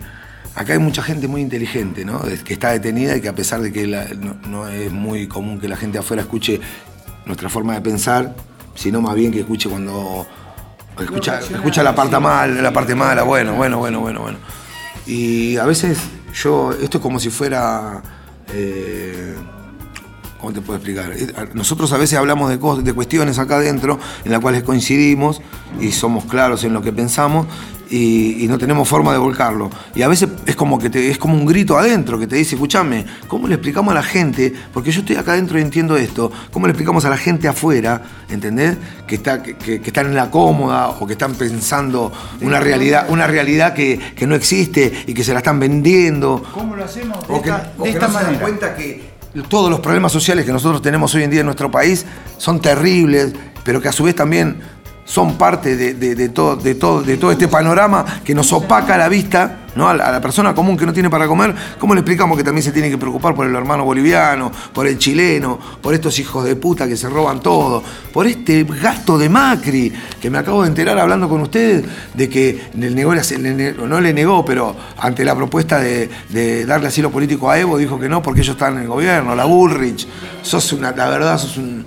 acá 0.54 0.74
hay 0.74 0.78
mucha 0.78 1.02
gente 1.02 1.28
muy 1.28 1.40
inteligente, 1.40 2.04
¿no? 2.04 2.20
Que 2.44 2.52
está 2.52 2.70
detenida 2.70 3.16
y 3.16 3.20
que 3.20 3.28
a 3.28 3.34
pesar 3.34 3.60
de 3.60 3.72
que 3.72 3.86
la- 3.86 4.06
no, 4.18 4.36
no 4.48 4.68
es 4.68 4.90
muy 4.92 5.26
común 5.26 5.58
que 5.58 5.68
la 5.68 5.76
gente 5.76 5.98
afuera 5.98 6.22
escuche 6.22 6.60
nuestra 7.26 7.48
forma 7.48 7.74
de 7.74 7.80
pensar, 7.80 8.34
sino 8.74 9.00
más 9.00 9.14
bien 9.14 9.32
que 9.32 9.40
escuche 9.40 9.68
cuando 9.68 10.26
escucha, 11.00 11.40
escucha 11.40 11.82
la 11.82 11.94
parte 11.94 12.18
mal, 12.18 12.62
la 12.62 12.70
parte 12.72 12.94
mala, 12.94 13.22
bueno, 13.22 13.54
bueno, 13.54 13.78
bueno, 13.78 14.00
bueno, 14.00 14.20
bueno. 14.20 14.38
Y 15.06 15.56
a 15.56 15.64
veces 15.64 15.98
yo, 16.34 16.72
esto 16.72 16.98
es 16.98 17.02
como 17.02 17.18
si 17.18 17.30
fuera 17.30 18.02
eh, 18.48 19.34
¿Cómo 20.42 20.52
te 20.52 20.60
puedo 20.60 20.76
explicar? 20.76 21.14
Nosotros 21.54 21.92
a 21.92 21.98
veces 21.98 22.18
hablamos 22.18 22.50
de, 22.50 22.58
cosas, 22.58 22.84
de 22.84 22.92
cuestiones 22.92 23.38
acá 23.38 23.56
adentro 23.56 24.00
en 24.24 24.32
las 24.32 24.40
cuales 24.40 24.64
coincidimos 24.64 25.40
y 25.80 25.92
somos 25.92 26.24
claros 26.24 26.64
en 26.64 26.72
lo 26.72 26.82
que 26.82 26.92
pensamos 26.92 27.46
y, 27.92 28.42
y 28.44 28.48
no 28.48 28.56
tenemos 28.58 28.88
forma 28.88 29.12
de 29.12 29.18
volcarlo. 29.18 29.70
Y 29.94 30.02
a 30.02 30.08
veces 30.08 30.28
es 30.46 30.56
como 30.56 30.78
que 30.78 30.90
te, 30.90 31.10
es 31.10 31.18
como 31.18 31.34
un 31.34 31.44
grito 31.46 31.76
adentro 31.78 32.18
que 32.18 32.26
te 32.26 32.36
dice, 32.36 32.54
escúchame, 32.56 33.04
¿cómo 33.28 33.46
le 33.46 33.54
explicamos 33.54 33.92
a 33.92 33.94
la 33.94 34.02
gente? 34.02 34.52
Porque 34.72 34.90
yo 34.90 35.00
estoy 35.00 35.16
acá 35.16 35.32
adentro 35.32 35.58
y 35.58 35.62
entiendo 35.62 35.96
esto. 35.96 36.32
¿Cómo 36.50 36.66
le 36.66 36.72
explicamos 36.72 37.04
a 37.04 37.10
la 37.10 37.16
gente 37.18 37.46
afuera, 37.48 38.02
¿entendés? 38.30 38.76
Que, 39.06 39.16
está, 39.16 39.42
que, 39.42 39.54
que- 39.56 39.80
que 39.80 39.90
están 39.90 40.06
en 40.06 40.14
la 40.14 40.30
cómoda 40.30 40.88
o 40.88 41.06
que 41.06 41.12
están 41.12 41.34
pensando 41.34 42.10
una 42.40 42.58
realidad, 42.60 43.06
una 43.10 43.26
realidad 43.26 43.74
que, 43.74 43.98
que 44.16 44.26
no 44.26 44.34
existe 44.34 45.04
y 45.06 45.12
que 45.14 45.22
se 45.22 45.32
la 45.32 45.38
están 45.40 45.60
vendiendo. 45.60 46.42
¿Cómo 46.54 46.74
lo 46.74 46.84
hacemos? 46.84 47.18
De 47.28 47.34
O 47.34 47.42
que, 47.42 47.50
esta, 47.50 47.72
o 47.78 47.84
de 47.84 47.90
que 47.90 47.96
esta 47.98 48.08
no 48.08 48.18
se 48.18 48.24
dan 48.24 48.38
cuenta 48.38 48.74
que 48.74 49.12
todos 49.48 49.70
los 49.70 49.80
problemas 49.80 50.12
sociales 50.12 50.44
que 50.46 50.52
nosotros 50.52 50.80
tenemos 50.82 51.14
hoy 51.14 51.24
en 51.24 51.30
día 51.30 51.40
en 51.40 51.46
nuestro 51.46 51.70
país 51.70 52.04
son 52.38 52.60
terribles, 52.60 53.32
pero 53.64 53.80
que 53.80 53.88
a 53.88 53.92
su 53.92 54.04
vez 54.04 54.14
también 54.14 54.56
son 55.04 55.36
parte 55.36 55.76
de, 55.76 55.94
de- 55.94 56.14
de 56.14 56.28
todo, 56.28 56.56
de, 56.56 56.74
todo, 56.74 57.02
de 57.02 57.16
todo 57.16 57.32
este 57.32 57.48
panorama 57.48 58.04
que 58.24 58.34
nos 58.34 58.52
opaca 58.52 58.96
la 58.96 59.08
vista 59.08 59.58
¿no? 59.74 59.88
a, 59.88 59.94
la, 59.94 60.06
a 60.06 60.12
la 60.12 60.20
persona 60.20 60.54
común 60.54 60.76
que 60.76 60.86
no 60.86 60.92
tiene 60.92 61.10
para 61.10 61.26
comer. 61.26 61.54
¿Cómo 61.78 61.92
le 61.94 62.00
explicamos 62.00 62.38
que 62.38 62.44
también 62.44 62.62
se 62.62 62.70
tiene 62.72 62.88
que 62.88 62.96
preocupar 62.98 63.34
por 63.34 63.46
el 63.46 63.54
hermano 63.54 63.84
boliviano, 63.84 64.52
por 64.72 64.86
el 64.86 64.98
chileno, 64.98 65.58
por 65.82 65.92
estos 65.92 66.18
hijos 66.20 66.44
de 66.44 66.54
puta 66.56 66.86
que 66.86 66.96
se 66.96 67.08
roban 67.08 67.40
todo, 67.40 67.82
por 68.12 68.26
este 68.28 68.62
gasto 68.64 69.18
de 69.18 69.28
Macri, 69.28 69.92
que 70.20 70.30
me 70.30 70.38
acabo 70.38 70.62
de 70.62 70.68
enterar 70.68 70.96
hablando 70.98 71.28
con 71.28 71.40
ustedes 71.40 71.84
de 72.14 72.28
que 72.28 72.70
le 72.78 72.90
negó, 72.90 73.12
le 73.14 73.74
no 73.74 74.00
le 74.00 74.12
negó, 74.14 74.44
pero 74.44 74.76
ante 74.98 75.24
la 75.24 75.34
propuesta 75.34 75.80
de, 75.80 76.08
de 76.28 76.64
darle 76.64 76.88
asilo 76.88 77.10
político 77.10 77.50
a 77.50 77.58
Evo, 77.58 77.76
dijo 77.76 77.98
que 77.98 78.08
no 78.08 78.22
porque 78.22 78.42
ellos 78.42 78.54
están 78.54 78.76
en 78.76 78.82
el 78.82 78.88
gobierno, 78.88 79.34
la 79.34 79.44
Bullrich. 79.46 80.06
Sos 80.42 80.72
una, 80.74 80.92
la 80.92 81.08
verdad, 81.08 81.38
sos 81.38 81.56
un. 81.56 81.84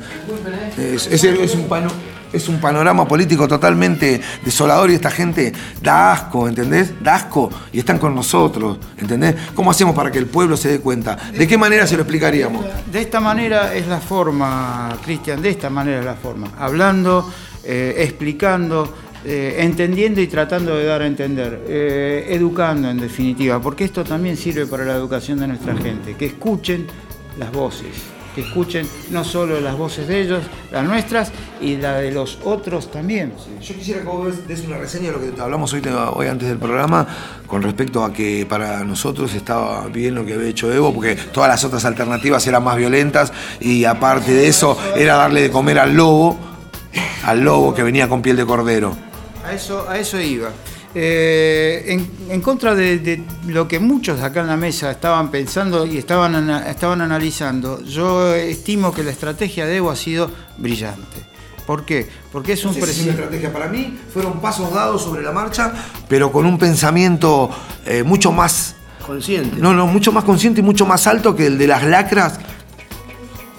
Es, 0.78 1.08
es- 1.08 1.24
es 1.24 1.56
un 1.56 1.68
pano- 1.70 1.92
es 2.36 2.50
un 2.50 2.60
panorama 2.60 3.08
político 3.08 3.48
totalmente 3.48 4.22
desolador 4.44 4.92
y 4.92 4.96
esta 4.96 5.10
gente 5.10 5.54
da 5.82 6.12
asco, 6.12 6.48
¿entendés? 6.48 6.94
Da 7.02 7.16
asco 7.16 7.50
y 7.72 7.80
están 7.80 7.98
con 7.98 8.14
nosotros, 8.14 8.78
¿entendés? 8.98 9.36
¿Cómo 9.54 9.72
hacemos 9.72 9.96
para 9.96 10.12
que 10.12 10.20
el 10.20 10.28
pueblo 10.28 10.58
se 10.58 10.70
dé 10.70 10.80
cuenta? 10.80 11.16
¿De 11.16 11.48
qué 11.48 11.58
manera 11.58 11.88
se 11.88 11.96
lo 11.96 12.04
explicaríamos? 12.04 12.66
De 12.92 13.02
esta 13.02 13.20
manera 13.20 13.74
es 13.74 13.88
la 13.88 14.00
forma, 14.00 14.98
Cristian, 15.04 15.42
de 15.42 15.50
esta 15.50 15.70
manera 15.70 16.00
es 16.00 16.06
la 16.06 16.16
forma. 16.16 16.50
Hablando, 16.60 17.32
eh, 17.64 17.96
explicando, 18.00 18.94
eh, 19.24 19.56
entendiendo 19.60 20.22
y 20.22 20.28
tratando 20.28 20.76
de 20.76 20.86
dar 20.86 21.02
a 21.02 21.08
entender. 21.08 21.64
Eh, 21.68 22.28
educando, 22.30 22.90
en 22.90 23.00
definitiva, 23.00 23.60
porque 23.60 23.86
esto 23.86 24.04
también 24.04 24.38
sirve 24.38 24.66
para 24.68 24.86
la 24.86 24.94
educación 24.94 25.40
de 25.40 25.48
nuestra 25.48 25.76
gente. 25.76 26.16
Que 26.16 26.28
escuchen 26.28 26.86
las 27.40 27.52
voces, 27.52 27.88
que 28.36 28.42
escuchen 28.42 28.88
no 29.12 29.24
solo 29.24 29.62
las 29.62 29.78
voces 29.78 30.08
de 30.08 30.22
ellos, 30.22 30.44
las 30.72 30.86
nuestras 30.86 31.32
y 31.62 31.78
la 31.78 31.96
de 32.00 32.12
los 32.12 32.38
otros 32.44 32.92
también. 32.92 33.34
Yo 33.62 33.74
quisiera 33.74 34.02
que 34.02 34.08
vos 34.08 34.48
des 34.48 34.62
una 34.66 34.78
reseña 34.78 35.12
de 35.12 35.12
lo 35.14 35.36
que 35.36 35.42
hablamos 35.42 35.72
hoy, 35.74 35.82
hoy 36.14 36.28
antes 36.28 36.50
del 36.50 36.58
programa 36.58 37.08
con 37.48 37.62
respecto 37.62 38.04
a 38.04 38.12
que 38.12 38.46
para 38.48 38.84
nosotros 38.84 39.34
estaba 39.34 39.88
bien 39.88 40.16
lo 40.16 40.26
que 40.26 40.34
había 40.34 40.50
hecho 40.50 40.72
Evo, 40.72 40.94
porque 40.94 41.16
todas 41.16 41.50
las 41.50 41.64
otras 41.64 41.86
alternativas 41.86 42.46
eran 42.46 42.64
más 42.64 42.76
violentas 42.76 43.32
y 43.62 43.86
aparte 43.86 44.34
de 44.34 44.48
eso 44.48 44.78
era 44.96 45.16
darle 45.16 45.42
de 45.42 45.52
comer 45.52 45.80
al 45.80 45.96
lobo, 45.96 46.38
al 47.24 47.42
lobo 47.42 47.74
que 47.74 47.84
venía 47.84 48.10
con 48.10 48.22
piel 48.22 48.36
de 48.36 48.46
cordero. 48.46 48.96
A 49.46 49.54
eso, 49.54 49.88
a 49.88 49.98
eso 49.98 50.20
iba. 50.20 50.50
Eh, 50.98 51.84
en, 51.88 52.10
en 52.30 52.40
contra 52.42 52.74
de, 52.74 53.00
de 53.00 53.22
lo 53.48 53.68
que 53.68 53.80
muchos 53.80 54.22
acá 54.22 54.40
en 54.40 54.48
la 54.48 54.56
mesa 54.56 54.92
estaban 54.92 55.30
pensando 55.30 55.86
y 55.86 55.98
estaban, 55.98 56.50
estaban 56.68 57.02
analizando, 57.02 57.84
yo 57.84 58.34
estimo 58.34 58.94
que 58.94 59.04
la 59.04 59.12
estrategia 59.12 59.66
de 59.66 59.76
Evo 59.76 59.92
ha 59.92 59.96
sido 59.98 60.32
brillante. 60.58 61.26
¿Por 61.68 61.84
qué? 61.84 62.08
Porque 62.32 62.54
es 62.54 62.64
No 62.64 62.70
un 62.70 62.76
sé 62.76 62.86
si 62.86 62.92
es 62.92 63.04
una 63.04 63.12
estrategia 63.14 63.52
para 63.52 63.68
mí, 63.68 63.98
fueron 64.14 64.40
pasos 64.40 64.74
dados 64.74 65.02
sobre 65.02 65.22
la 65.22 65.34
marcha, 65.34 65.74
pero 66.08 66.32
con 66.32 66.46
un 66.46 66.58
pensamiento 66.58 67.50
eh, 67.86 68.04
mucho 68.04 68.32
más 68.32 68.76
Consciente. 69.06 69.58
No, 69.60 69.74
no, 69.74 69.86
mucho 69.86 70.12
más 70.12 70.24
consciente 70.24 70.62
y 70.62 70.64
mucho 70.64 70.86
más 70.88 71.06
alto 71.06 71.36
que 71.36 71.46
el 71.46 71.58
de 71.60 71.68
las 71.68 71.84
lacras 71.84 72.40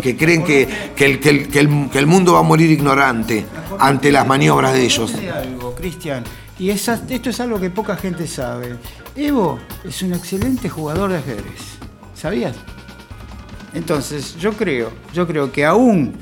que 0.01 0.17
creen 0.17 0.43
que, 0.43 0.67
que 0.97 1.05
el, 1.05 1.21
que 1.21 1.29
el- 1.31 1.49
que 1.49 1.61
el- 1.61 1.89
que 1.91 1.99
el 2.01 2.07
mundo 2.09 2.33
va 2.33 2.41
a 2.41 2.43
morir 2.43 2.69
ignorante 2.71 3.47
ante 3.79 4.11
las 4.11 4.27
maniobras 4.27 4.73
de 4.73 4.83
ellos. 4.85 5.13
Cristian, 5.77 6.25
y 6.59 6.71
esto 6.71 7.31
es 7.31 7.41
algo 7.41 7.61
que 7.61 7.71
poca 7.71 7.97
gente 7.97 8.27
sabe. 8.27 8.77
Evo 9.15 9.59
es 9.85 10.03
un 10.03 10.15
excelente 10.15 10.69
jugador 10.69 11.11
de 11.11 11.19
ajedrez. 11.19 11.77
¿Sabías? 12.15 12.57
Entonces, 13.75 14.37
yo 14.37 14.55
creo, 14.55 14.91
yo 15.13 15.27
creo 15.27 15.53
que 15.53 15.67
aún, 15.67 16.15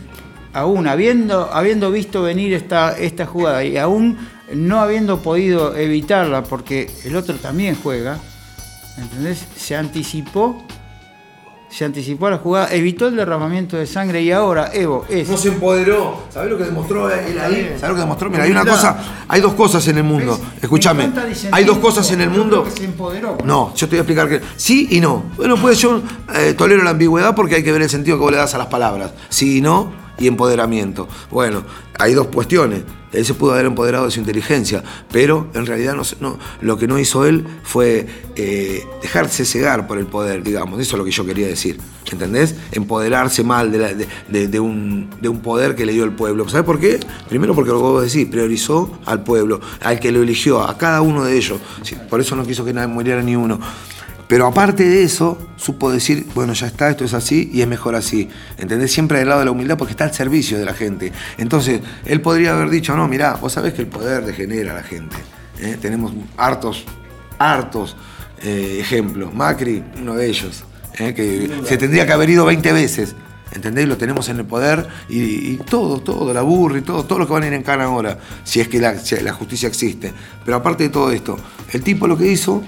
aún 0.52 0.88
habiendo, 0.88 1.52
habiendo 1.52 1.90
visto 1.92 2.22
venir 2.22 2.52
esta, 2.52 2.98
esta 2.98 3.26
jugada 3.26 3.64
y 3.64 3.76
aún 3.76 4.18
no 4.52 4.80
habiendo 4.80 5.20
podido 5.22 5.76
evitarla 5.76 6.42
porque 6.42 6.90
el 7.04 7.14
otro 7.14 7.36
también 7.36 7.76
juega, 7.80 8.18
¿entendés? 8.98 9.46
Se 9.56 9.76
anticipó, 9.76 10.66
se 11.74 11.84
anticipó 11.84 12.28
a 12.28 12.30
la 12.30 12.38
jugada, 12.38 12.72
evitó 12.72 13.08
el 13.08 13.16
derramamiento 13.16 13.76
de 13.76 13.88
sangre 13.88 14.22
y 14.22 14.30
ahora 14.30 14.70
Evo 14.72 15.04
es... 15.08 15.28
No 15.28 15.36
se 15.36 15.48
empoderó. 15.48 16.22
¿Sabés 16.30 16.52
lo 16.52 16.56
que 16.56 16.62
demostró 16.62 17.10
él 17.10 17.36
ahí? 17.40 17.74
¿Sabés 17.80 17.88
lo 17.88 17.94
que 17.94 18.00
demostró? 18.00 18.30
Mira, 18.30 18.44
hay 18.44 18.52
una 18.52 18.64
cosa, 18.64 19.24
hay 19.26 19.40
dos 19.40 19.54
cosas 19.54 19.88
en 19.88 19.98
el 19.98 20.04
mundo. 20.04 20.38
Escúchame. 20.62 21.10
Hay 21.50 21.64
dos 21.64 21.78
cosas 21.78 22.08
en 22.12 22.20
el 22.20 22.30
mundo. 22.30 22.64
se 22.72 22.84
empoderó. 22.84 23.38
No, 23.44 23.74
yo 23.74 23.88
te 23.88 23.96
voy 23.96 23.98
a 23.98 24.02
explicar 24.02 24.28
que 24.28 24.40
sí 24.56 24.86
y 24.92 25.00
no. 25.00 25.24
Bueno, 25.36 25.56
pues 25.56 25.80
yo 25.80 26.00
eh, 26.32 26.54
tolero 26.56 26.84
la 26.84 26.90
ambigüedad 26.90 27.34
porque 27.34 27.56
hay 27.56 27.64
que 27.64 27.72
ver 27.72 27.82
el 27.82 27.90
sentido 27.90 28.18
que 28.18 28.22
vos 28.22 28.30
le 28.30 28.38
das 28.38 28.54
a 28.54 28.58
las 28.58 28.68
palabras. 28.68 29.10
Sí 29.28 29.58
y 29.58 29.60
no 29.60 29.92
y 30.16 30.28
empoderamiento. 30.28 31.08
Bueno, 31.32 31.64
hay 31.98 32.14
dos 32.14 32.28
cuestiones. 32.28 32.82
Él 33.14 33.24
se 33.24 33.34
pudo 33.34 33.52
haber 33.52 33.66
empoderado 33.66 34.04
de 34.06 34.10
su 34.10 34.20
inteligencia, 34.20 34.82
pero 35.10 35.48
en 35.54 35.66
realidad 35.66 35.94
no, 35.94 36.02
no, 36.20 36.38
lo 36.60 36.76
que 36.76 36.86
no 36.86 36.98
hizo 36.98 37.24
él 37.26 37.44
fue 37.62 38.06
eh, 38.36 38.84
dejarse 39.02 39.44
cegar 39.44 39.86
por 39.86 39.98
el 39.98 40.06
poder, 40.06 40.42
digamos. 40.42 40.80
Eso 40.80 40.96
es 40.96 40.98
lo 40.98 41.04
que 41.04 41.10
yo 41.10 41.24
quería 41.24 41.46
decir. 41.46 41.78
¿Entendés? 42.12 42.54
Empoderarse 42.72 43.42
mal 43.44 43.72
de, 43.72 44.06
de- 44.28 44.48
de- 44.48 44.60
un, 44.60 45.08
un 45.22 45.40
poder 45.40 45.74
que 45.74 45.86
le 45.86 45.92
dio 45.92 46.04
el 46.04 46.12
pueblo. 46.12 46.46
¿Sabes 46.48 46.66
por 46.66 46.78
qué? 46.78 47.00
Primero 47.28 47.54
porque 47.54 47.70
lo 47.70 47.76
que 47.78 47.82
vos 47.82 48.02
decís, 48.04 48.26
priorizó 48.30 48.98
al 49.06 49.24
pueblo, 49.24 49.60
al 49.80 49.98
que 50.00 50.12
lo 50.12 50.22
eligió, 50.22 50.62
a 50.62 50.76
cada 50.76 51.00
uno 51.00 51.24
de 51.24 51.36
ellos. 51.36 51.58
Por 52.10 52.20
eso 52.20 52.36
no 52.36 52.44
quiso 52.46 52.64
que 52.64 52.72
nadie 52.74 52.88
muriera 52.88 53.22
ni 53.22 53.34
uno. 53.36 53.58
Pero 54.28 54.46
aparte 54.46 54.88
de 54.88 55.02
eso, 55.02 55.38
supo 55.56 55.92
decir, 55.92 56.26
bueno, 56.34 56.54
ya 56.54 56.66
está, 56.66 56.90
esto 56.90 57.04
es 57.04 57.14
así 57.14 57.50
y 57.52 57.60
es 57.60 57.68
mejor 57.68 57.94
así. 57.94 58.28
¿Entendés? 58.58 58.92
Siempre 58.92 59.18
del 59.18 59.28
lado 59.28 59.40
de 59.40 59.46
la 59.46 59.50
humildad 59.50 59.76
porque 59.76 59.92
está 59.92 60.04
al 60.04 60.14
servicio 60.14 60.58
de 60.58 60.64
la 60.64 60.74
gente. 60.74 61.12
Entonces, 61.36 61.80
él 62.04 62.20
podría 62.20 62.52
haber 62.52 62.70
dicho, 62.70 62.96
no, 62.96 63.06
mirá, 63.06 63.34
vos 63.34 63.52
sabés 63.52 63.74
que 63.74 63.82
el 63.82 63.88
poder 63.88 64.24
degenera 64.24 64.72
a 64.72 64.76
la 64.76 64.82
gente. 64.82 65.16
¿eh? 65.60 65.76
Tenemos 65.80 66.12
hartos, 66.36 66.84
hartos 67.38 67.96
eh, 68.42 68.78
ejemplos. 68.80 69.34
Macri, 69.34 69.84
uno 70.00 70.14
de 70.14 70.26
ellos, 70.26 70.64
¿eh? 70.98 71.12
que 71.12 71.62
se 71.66 71.76
tendría 71.76 72.06
que 72.06 72.12
haber 72.12 72.30
ido 72.30 72.46
20 72.46 72.72
veces. 72.72 73.14
¿Entendés? 73.52 73.86
Lo 73.86 73.96
tenemos 73.96 74.28
en 74.30 74.38
el 74.38 74.46
poder 74.46 74.88
y, 75.08 75.58
todo, 75.58 76.00
todo, 76.00 76.34
la 76.34 76.42
burra 76.42 76.78
y 76.78 76.80
todo, 76.80 77.04
todo 77.04 77.20
lo 77.20 77.26
que 77.28 77.34
van 77.34 77.44
a 77.44 77.46
ir 77.46 77.52
en 77.52 77.62
cana 77.62 77.84
ahora, 77.84 78.18
si 78.42 78.60
es 78.60 78.66
que 78.66 78.80
la 78.80 79.32
justicia 79.32 79.68
existe. 79.68 80.12
Pero 80.44 80.56
aparte 80.56 80.82
de 80.82 80.88
todo 80.88 81.12
esto, 81.12 81.36
el 81.72 81.80
tipo 81.82 82.08
lo 82.08 82.18
que 82.18 82.26
hizo 82.26 82.64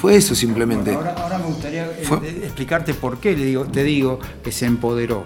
fue 0.00 0.16
eso 0.16 0.34
simplemente. 0.34 0.94
Ahora, 0.94 1.14
ahora 1.18 1.38
me 1.38 1.46
gustaría 1.46 1.84
eh, 1.86 2.00
Fue- 2.04 2.18
explicarte 2.44 2.94
por 2.94 3.18
qué 3.18 3.36
le 3.36 3.44
digo, 3.44 3.64
te 3.66 3.82
digo 3.84 4.18
que 4.42 4.52
se 4.52 4.64
empoderó. 4.66 5.24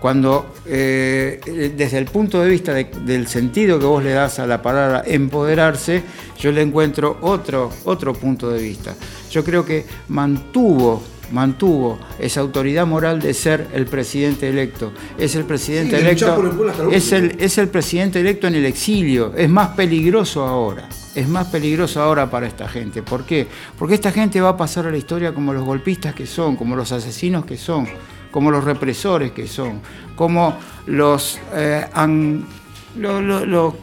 Cuando, 0.00 0.54
eh, 0.64 1.40
eh, 1.44 1.72
desde 1.76 1.98
el 1.98 2.04
punto 2.04 2.40
de 2.40 2.48
vista 2.48 2.72
de- 2.72 2.84
del 3.04 3.26
sentido 3.26 3.80
que 3.80 3.86
vos 3.86 4.04
le 4.04 4.12
das 4.12 4.38
a 4.38 4.46
la 4.46 4.62
palabra 4.62 5.02
empoderarse, 5.04 6.02
yo 6.38 6.52
le 6.52 6.62
encuentro 6.62 7.18
otro, 7.22 7.70
otro 7.84 8.12
punto 8.12 8.48
de 8.50 8.62
vista. 8.62 8.94
Yo 9.32 9.42
creo 9.42 9.64
que 9.64 9.84
mantuvo, 10.06 11.02
mantuvo 11.32 11.98
esa 12.20 12.40
autoridad 12.40 12.86
moral 12.86 13.18
de 13.20 13.34
ser 13.34 13.66
el 13.74 13.86
presidente 13.86 14.48
electo. 14.48 14.92
Es 15.18 15.34
el 15.34 15.44
presidente 15.44 15.96
Sí, 15.96 16.02
electo. 16.06 16.52
el 16.88 16.94
Es 16.94 17.10
el, 17.12 17.34
es 17.40 17.58
el 17.58 17.68
presidente 17.68 18.20
electo 18.20 18.46
en 18.46 18.54
el 18.54 18.66
exilio. 18.66 19.34
Es 19.36 19.48
más 19.50 19.70
peligroso 19.70 20.46
ahora. 20.46 20.88
Es 21.18 21.28
más 21.28 21.48
peligroso 21.48 22.00
ahora 22.00 22.30
para 22.30 22.46
esta 22.46 22.68
gente. 22.68 23.02
¿Por 23.02 23.24
qué? 23.24 23.48
Porque 23.76 23.96
esta 23.96 24.12
gente 24.12 24.40
va 24.40 24.50
a 24.50 24.56
pasar 24.56 24.86
a 24.86 24.90
la 24.92 24.96
historia 24.96 25.34
como 25.34 25.52
los 25.52 25.64
golpistas 25.64 26.14
que 26.14 26.26
son, 26.28 26.54
como 26.54 26.76
los 26.76 26.92
asesinos 26.92 27.44
que 27.44 27.56
son, 27.56 27.88
como 28.30 28.52
los 28.52 28.62
represores 28.62 29.32
que 29.32 29.48
son, 29.48 29.80
como 30.14 30.56
los... 30.86 31.40
eh, 31.54 31.88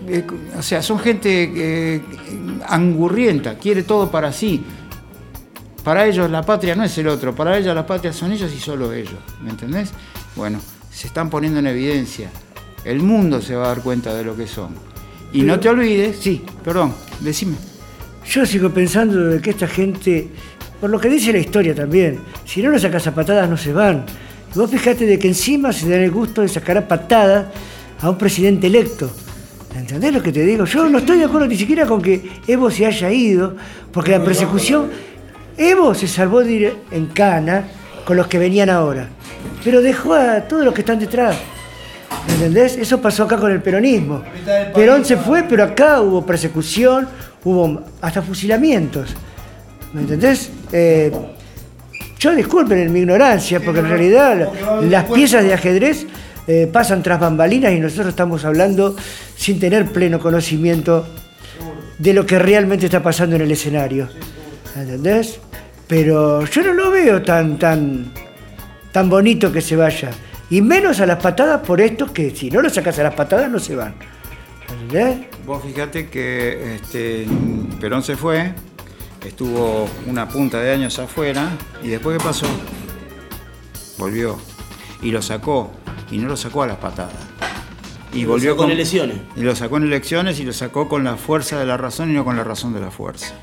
eh, 0.08 0.28
o 0.58 0.62
sea, 0.62 0.82
son 0.82 0.98
gente 0.98 1.52
eh, 1.54 2.02
angurrienta, 2.70 3.58
quiere 3.58 3.84
todo 3.84 4.10
para 4.10 4.32
sí. 4.32 4.64
Para 5.84 6.06
ellos 6.06 6.32
la 6.32 6.42
patria 6.42 6.74
no 6.74 6.86
es 6.86 6.98
el 6.98 7.10
otro, 7.10 7.36
para 7.36 7.58
ellos 7.58 7.76
la 7.76 7.86
patria 7.86 8.14
son 8.14 8.32
ellos 8.32 8.50
y 8.56 8.62
solo 8.62 8.94
ellos, 8.94 9.20
¿me 9.42 9.50
entendés? 9.50 9.92
Bueno, 10.38 10.62
se 10.90 11.08
están 11.08 11.30
poniendo 11.30 11.60
en 11.60 11.68
evidencia. 11.68 12.32
El 12.86 13.02
mundo 13.02 13.42
se 13.42 13.58
va 13.58 13.66
a 13.66 13.68
dar 13.68 13.82
cuenta 13.82 14.14
de 14.14 14.24
lo 14.24 14.38
que 14.38 14.48
son. 14.48 14.95
Y 15.36 15.42
no 15.42 15.60
te 15.60 15.68
olvides, 15.68 16.16
sí, 16.16 16.42
perdón, 16.64 16.94
decime. 17.20 17.58
Yo 18.26 18.46
sigo 18.46 18.70
pensando 18.70 19.20
de 19.26 19.42
que 19.42 19.50
esta 19.50 19.68
gente, 19.68 20.30
por 20.80 20.90
lo 20.90 20.98
que 20.98 21.10
dice 21.10 21.34
la 21.34 21.40
historia 21.40 21.76
también, 21.76 22.20
si 22.46 22.62
no 22.62 22.70
los 22.70 22.82
sacas 22.82 23.06
a 23.08 23.14
patadas 23.14 23.50
no 23.50 23.58
se 23.58 23.74
van. 23.74 24.06
Y 24.56 24.58
vos 24.58 24.72
fijate 24.72 25.06
de 25.06 25.20
que 25.20 25.28
encima 25.28 25.74
se 25.74 25.90
dan 25.90 26.00
el 26.00 26.12
gusto 26.12 26.42
de 26.42 26.48
sacar 26.48 26.78
a 26.78 26.88
patadas 26.88 27.48
a 28.00 28.10
un 28.10 28.18
presidente 28.18 28.68
electo. 28.68 29.12
¿Entendés 29.76 30.14
lo 30.14 30.24
que 30.24 30.32
te 30.32 30.46
digo? 30.46 30.64
Yo 30.64 30.88
no 30.88 31.00
estoy 31.00 31.18
de 31.18 31.26
acuerdo 31.26 31.48
ni 31.48 31.58
siquiera 31.58 31.86
con 31.86 32.02
que 32.02 32.40
Evo 32.48 32.72
se 32.72 32.86
haya 32.86 33.12
ido, 33.12 33.58
porque 33.92 34.12
la 34.12 34.24
persecución... 34.24 34.90
Evo 35.58 35.94
se 35.94 36.08
salvó 36.08 36.46
de 36.46 36.54
ir 36.54 36.74
en 36.92 37.08
cana 37.08 37.68
con 38.06 38.16
los 38.16 38.28
que 38.28 38.38
venían 38.38 38.70
ahora, 38.70 39.10
pero 39.66 39.82
dejó 39.82 40.14
a 40.14 40.42
todos 40.48 40.64
los 40.64 40.74
que 40.74 40.80
están 40.80 41.00
detrás. 41.00 41.36
¿Me 42.28 42.34
entendés? 42.36 42.78
Eso 42.78 43.02
pasó 43.02 43.24
acá 43.24 43.38
con 43.38 43.52
el 43.52 43.62
peronismo. 43.62 44.24
Perón 44.74 45.06
se 45.06 45.18
fue, 45.18 45.44
pero 45.44 45.64
acá 45.64 46.02
hubo 46.02 46.26
persecución, 46.26 47.08
hubo 47.44 47.82
hasta 48.02 48.22
fusilamientos. 48.22 49.14
¿Me 49.94 50.02
entendés? 50.02 50.50
Eh, 50.72 51.12
yo 52.20 52.36
disculpen 52.36 52.80
en 52.80 52.92
mi 52.92 53.00
ignorancia, 53.00 53.60
porque 53.60 53.80
en 53.82 53.90
realidad 53.90 54.36
la- 54.38 54.82
las 54.82 55.06
piezas 55.06 55.44
de 55.44 55.54
ajedrez 55.54 56.06
eh, 56.48 56.70
pasan 56.72 57.02
tras 57.02 57.20
bambalinas 57.20 57.72
y 57.74 57.80
nosotros 57.80 58.08
estamos 58.10 58.44
hablando 58.46 58.96
sin 59.36 59.60
tener 59.60 59.86
pleno 59.92 60.20
conocimiento 60.20 61.08
de 61.98 62.14
lo 62.14 62.26
que 62.26 62.38
realmente 62.40 62.86
está 62.86 63.02
pasando 63.02 63.36
en 63.36 63.44
el 63.44 63.52
escenario. 63.52 64.10
¿Me 64.76 64.82
¿Entendés? 64.82 65.40
Pero 65.88 66.44
yo 66.46 66.62
no 66.64 66.74
lo 66.74 66.92
veo 66.92 67.22
tan, 67.22 67.58
tan, 67.58 68.12
tan 68.92 69.10
bonito 69.10 69.52
que 69.52 69.62
se 69.62 69.76
vaya. 69.76 70.10
Y 70.56 70.62
menos 70.62 71.02
a 71.02 71.06
las 71.06 71.22
patadas 71.22 71.60
por 71.68 71.82
estos 71.82 72.12
que 72.12 72.34
si 72.34 72.50
no 72.50 72.62
lo 72.62 72.70
sacas 72.70 72.98
a 73.00 73.04
las 73.04 73.14
patadas 73.14 73.52
no 73.52 73.60
se 73.60 73.76
van. 73.76 73.94
¿Entendés? 74.70 75.28
Vos 75.46 75.62
fíjate 75.62 76.08
que 76.08 76.76
este, 76.76 77.28
Perón 77.82 78.02
se 78.02 78.16
fue, 78.16 78.54
estuvo 79.26 79.90
una 80.08 80.30
punta 80.30 80.62
de 80.62 80.72
años 80.72 80.98
afuera 80.98 81.50
y 81.84 81.90
después 81.90 82.18
¿qué 82.18 82.24
pasó? 82.24 82.46
Volvió 83.98 84.38
y 85.02 85.12
lo 85.12 85.22
sacó 85.22 85.72
y 86.10 86.20
no 86.20 86.30
lo 86.30 86.38
sacó 86.38 86.64
a 86.64 86.68
las 86.68 86.78
patadas. 86.78 87.12
Y 88.14 88.24
Lo 88.24 88.30
volvió 88.30 88.52
sacó 88.52 88.64
en 88.64 88.72
elecciones. 88.72 89.18
Y 89.36 89.42
lo 89.42 89.58
sacó 89.58 89.76
en 89.76 89.84
elecciones 89.84 90.40
y 90.40 90.46
lo 90.46 90.54
sacó 90.54 90.88
con 90.88 91.04
la 91.04 91.18
fuerza 91.18 91.60
de 91.60 91.66
la 91.66 91.76
razón 91.76 92.12
y 92.12 92.14
no 92.14 92.24
con 92.24 92.38
la 92.38 92.46
razón 92.46 92.74
de 92.74 92.80
la 92.80 92.92
fuerza. 92.92 93.36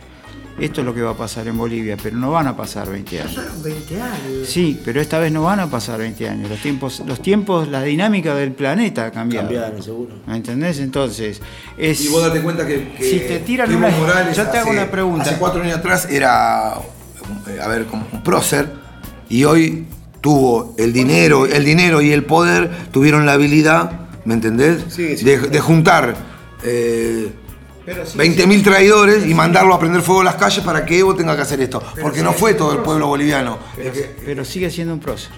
Esto 0.61 0.81
es 0.83 0.87
lo 0.87 0.95
que 0.95 1.01
va 1.03 1.13
a 1.13 1.17
pasar 1.17 1.49
en 1.49 1.57
Bolivia, 1.57 1.97
pero 2.01 2.17
no 2.17 2.31
van 2.31 2.47
a 2.47 2.57
pasar 2.57 2.89
20 2.91 3.21
años. 3.23 3.63
20 3.65 4.01
años. 4.03 4.47
Sí, 4.49 4.81
pero 4.85 5.01
esta 5.01 5.19
vez 5.19 5.33
no 5.33 5.43
van 5.43 5.61
a 5.61 5.71
pasar 5.71 5.99
20 5.99 6.29
años. 6.29 6.51
Los 6.51 6.61
tiempos, 6.61 7.03
los 7.07 7.21
tiempos, 7.23 7.69
la 7.69 7.83
dinámica 7.83 8.35
del 8.35 8.53
planeta 8.53 9.07
ha 9.07 9.11
cambiado. 9.11 9.49
Cambiaron, 9.49 9.83
seguro. 9.83 10.15
¿Me 10.27 10.37
entendés? 10.37 10.79
Entonces, 10.79 11.41
es. 11.79 12.01
Y 12.03 12.09
vos 12.09 12.23
date 12.23 12.41
cuenta 12.43 12.67
que, 12.67 12.93
que 12.97 13.05
Si 13.05 13.19
te 13.21 13.39
tiran 13.41 13.75
una- 13.75 13.89
Morales 13.89 14.37
yo 14.37 14.47
te 14.47 14.59
hago 14.59 14.71
una 14.71 14.91
pregunta. 14.91 15.25
Hace 15.31 15.37
cuatro 15.39 15.63
años 15.63 15.79
atrás 15.79 16.07
era, 16.11 16.75
eh, 17.49 17.59
a 17.61 17.69
ver, 17.69 17.87
como 17.87 18.07
un 18.13 18.23
prócer, 18.23 18.69
y 19.29 19.45
hoy 19.45 19.87
tuvo 20.21 20.75
el 20.79 20.93
dinero, 20.93 21.47
el 21.47 21.65
dinero 21.65 22.01
y 22.03 22.13
el 22.13 22.25
poder, 22.25 22.71
tuvieron 22.93 23.27
la 23.27 23.33
habilidad, 23.33 23.91
¿me 24.27 24.35
entendés? 24.35 24.85
Sí, 24.91 25.17
sí. 25.17 25.25
de, 25.25 25.39
de 25.39 25.61
juntar 25.61 26.15
eh, 26.63 27.33
sí, 28.05 28.19
20.000 28.19 28.63
traidores 28.65 29.27
y 29.27 29.35
mandarlo 29.35 29.75
a 29.75 29.79
prender 29.79 30.03
fuego 30.03 30.21
a 30.21 30.25
las 30.25 30.37
calles 30.37 30.65
para 30.65 30.85
que 30.85 30.99
Evo 30.99 31.15
tenga 31.15 31.35
que 31.37 31.43
hacer 31.43 31.61
esto. 31.61 31.83
Porque 32.01 32.23
no 32.23 32.33
fue 32.33 32.55
todo 32.55 32.73
el 32.73 32.79
pueblo 32.79 33.07
boliviano. 33.09 33.59
Pero, 33.77 33.89
Es 33.91 33.99
que- 33.99 34.11
pero 34.25 34.45
sigue 34.45 34.71
siendo 34.71 34.93
un 34.95 35.01
prócer. 35.01 35.31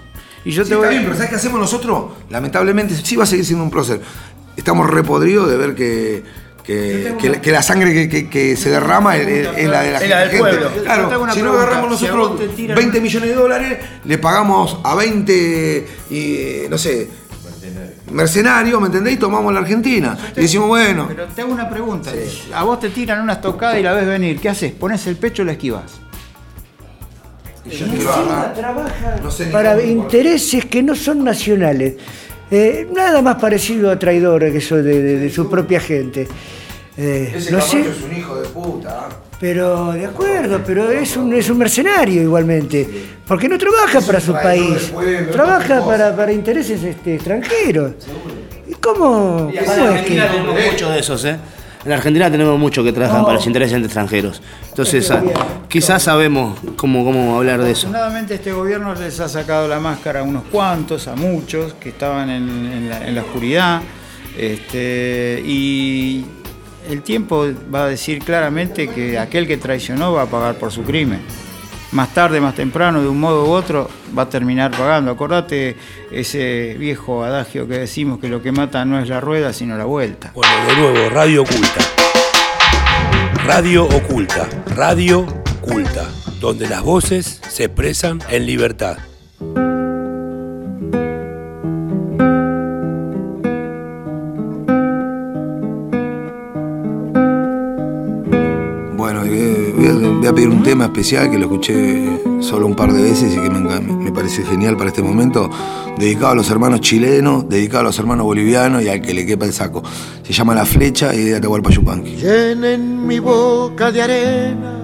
Y 0.43 0.51
yo 0.51 0.63
Sí, 0.63 0.69
te 0.69 0.75
está 0.75 0.85
voy 0.85 0.89
bien, 0.89 1.03
pero 1.03 1.15
¿sabes 1.15 1.29
qué 1.31 1.35
hacemos 1.37 1.59
nosotros? 1.59 2.05
Lamentablemente 2.29 2.93
sí 2.95 3.15
va 3.15 3.23
a 3.23 3.27
seguir 3.27 3.45
siendo 3.45 3.63
un 3.63 3.71
prócer. 3.71 3.99
Estamos 4.55 4.89
repodridos 4.89 5.49
de 5.49 5.57
ver 5.57 5.73
que, 5.75 6.23
que, 6.63 7.15
que 7.19 7.29
la- 7.29 7.41
que 7.41 7.51
la 7.51 7.61
sangre 7.63 7.93
que, 7.93 8.09
que- 8.09 8.29
que 8.29 8.55
se 8.55 8.69
derrama 8.69 9.17
es, 9.17 9.27
es- 9.27 9.47
es 9.57 9.67
la 9.69 9.81
de 9.81 9.91
la 9.91 9.97
Es 10.03 10.09
la 10.09 10.19
del 10.19 10.29
gente. 10.29 10.39
pueblo. 10.39 10.69
Claro, 10.83 11.03
si 11.09 11.11
no 11.11 11.33
pregunta. 11.33 11.51
agarramos 11.63 11.99
Si 11.99 12.05
nosotros 12.07 12.55
tiran 12.55 12.75
20 12.75 12.97
una- 12.97 13.03
millones 13.03 13.29
de 13.29 13.35
dólares, 13.35 13.77
le 14.03 14.17
pagamos 14.19 14.79
a 14.83 14.95
20, 14.95 15.87
y, 16.11 16.69
no 16.69 16.77
sé, 16.77 17.07
mercenarios, 18.11 18.79
¿me 18.79 18.87
entendés? 18.87 19.13
Y 19.13 19.17
tomamos 19.17 19.53
la 19.53 19.59
Argentina. 19.59 20.17
Y 20.35 20.41
decimos, 20.41 20.67
bueno, 20.67 21.05
Pero 21.07 21.25
te 21.27 21.41
hago 21.41 21.51
una 21.53 21.69
pregunta. 21.69 22.11
A 22.53 22.63
vos 22.63 22.79
te 22.79 22.89
tiran 22.89 23.21
una 23.21 23.33
estocada 23.33 23.79
y 23.79 23.83
la 23.83 23.93
ves 23.93 24.07
venir. 24.07 24.39
¿Qué 24.39 24.49
haces? 24.49 24.71
¿Pones 24.73 25.05
el 25.07 25.15
pecho 25.17 25.41
o 25.43 25.45
la 25.45 25.53
esquivas? 25.53 25.99
y 27.65 27.69
yo 27.77 27.87
trabaja 28.53 29.15
No 29.23 29.31
sé 29.31 29.45
para 29.47 29.75
cómo, 29.75 29.87
intereses 29.87 30.65
que 30.65 30.83
no 30.83 30.93
son 30.95 31.23
nacionales. 31.23 31.95
Eh, 32.51 32.87
nada 32.93 33.23
más 33.23 33.37
parecido 33.37 33.89
a 33.89 33.97
traidores 33.97 34.53
que 34.53 34.61
son 34.61 34.83
de, 34.83 35.01
de- 35.01 35.17
de 35.19 35.29
su 35.31 35.49
propia 35.49 35.79
gente. 35.79 36.27
Eh, 36.95 37.33
Ese 37.35 37.51
no 37.51 37.59
sé, 37.59 37.81
es 37.81 38.01
un 38.03 38.15
hijo 38.15 38.35
de 38.39 38.47
puta. 38.49 39.09
Pero 39.39 39.91
de 39.91 40.05
acuerdo, 40.05 40.61
pero 40.65 40.89
es 40.91 41.17
un, 41.17 41.33
es 41.33 41.49
un 41.49 41.57
mercenario 41.57 42.21
igualmente, 42.21 42.87
porque 43.27 43.49
no 43.49 43.57
trabaja 43.57 44.01
para 44.01 44.19
su 44.19 44.33
país, 44.33 44.93
trabaja 45.31 45.85
para, 45.85 46.15
para 46.15 46.31
intereses 46.31 46.81
este, 46.83 47.15
extranjeros. 47.15 47.93
¿Y 48.67 48.73
cómo, 48.75 49.51
es 49.53 49.59
que...? 49.61 49.81
Argentina 49.81 50.27
tenemos 50.31 50.55
muchos 50.71 50.93
de 50.93 50.99
esos, 50.99 51.25
¿eh? 51.25 51.37
En 51.83 51.89
la 51.91 51.97
Argentina 51.97 52.31
tenemos 52.31 52.57
muchos 52.57 52.83
que 52.83 52.91
trabajan 52.91 53.23
para 53.23 53.35
los 53.35 53.45
intereses 53.45 53.79
extranjeros. 53.79 54.41
Entonces, 54.69 55.11
ah, 55.11 55.21
quizás 55.69 56.01
sabemos 56.01 56.57
cómo, 56.75 57.05
cómo 57.05 57.37
hablar 57.37 57.61
de 57.61 57.71
eso. 57.71 57.87
Afortunadamente 57.87 58.33
este 58.33 58.53
gobierno 58.53 58.95
les 58.95 59.19
ha 59.19 59.29
sacado 59.29 59.67
la 59.67 59.79
máscara 59.79 60.21
a 60.21 60.23
unos 60.23 60.45
cuantos, 60.51 61.07
a 61.07 61.15
muchos 61.15 61.75
que 61.75 61.89
estaban 61.89 62.31
en, 62.31 62.49
en 62.49 62.89
la, 62.89 63.07
en 63.07 63.13
la 63.13 63.21
oscuridad. 63.21 63.81
Este, 64.35 65.43
y 65.45 66.25
el 66.89 67.01
tiempo 67.01 67.45
va 67.73 67.85
a 67.85 67.87
decir 67.87 68.19
claramente 68.19 68.87
que 68.87 69.17
aquel 69.17 69.47
que 69.47 69.57
traicionó 69.57 70.13
va 70.13 70.23
a 70.23 70.25
pagar 70.27 70.55
por 70.55 70.71
su 70.71 70.83
crimen. 70.83 71.19
Más 71.91 72.13
tarde, 72.13 72.41
más 72.41 72.55
temprano, 72.55 73.01
de 73.01 73.07
un 73.07 73.19
modo 73.19 73.45
u 73.45 73.51
otro, 73.51 73.89
va 74.17 74.23
a 74.23 74.29
terminar 74.29 74.71
pagando. 74.71 75.11
Acordate 75.11 75.77
ese 76.11 76.75
viejo 76.77 77.23
adagio 77.23 77.67
que 77.67 77.77
decimos 77.77 78.19
que 78.19 78.27
lo 78.27 78.41
que 78.41 78.51
mata 78.51 78.83
no 78.83 78.99
es 78.99 79.07
la 79.07 79.21
rueda, 79.21 79.53
sino 79.53 79.77
la 79.77 79.85
vuelta. 79.85 80.31
Bueno, 80.33 80.53
de 80.67 80.75
nuevo, 80.75 81.09
Radio 81.09 81.43
Oculta. 81.43 81.79
Radio 83.45 83.85
Oculta. 83.85 84.49
Radio 84.75 85.25
Oculta. 85.61 86.09
Donde 86.41 86.67
las 86.67 86.83
voces 86.83 87.41
se 87.47 87.65
expresan 87.65 88.19
en 88.29 88.45
libertad. 88.45 88.97
Voy 100.25 100.31
a, 100.31 100.35
pedir 100.35 100.49
un 100.49 100.63
tema 100.63 100.85
especial 100.85 101.29
que 101.29 101.37
lo 101.37 101.45
escuché 101.45 102.19
solo 102.39 102.65
un 102.65 102.75
par 102.75 102.91
de 102.91 103.01
veces 103.01 103.33
y 103.33 103.39
que 103.39 103.49
me, 103.49 103.79
me 103.79 104.11
parece 104.11 104.43
genial 104.43 104.75
para 104.75 104.89
este 104.89 105.03
momento, 105.03 105.49
dedicado 105.97 106.29
a 106.29 106.35
los 106.35 106.49
hermanos 106.49 106.81
chilenos, 106.81 107.47
dedicado 107.47 107.81
a 107.81 107.83
los 107.83 107.99
hermanos 107.99 108.25
bolivianos 108.25 108.81
y 108.81 108.89
al 108.89 109.01
que 109.01 109.13
le 109.13 109.25
quepa 109.25 109.45
el 109.45 109.53
saco. 109.53 109.83
Se 110.23 110.33
llama 110.33 110.55
La 110.55 110.65
Flecha 110.65 111.13
y 111.13 111.23
de 111.23 111.35
Atahualpa 111.35 111.69
Yupanqui. 111.69 112.15
Llenen 112.15 113.05
mi 113.05 113.19
boca 113.19 113.91
de 113.91 114.01
arena 114.01 114.79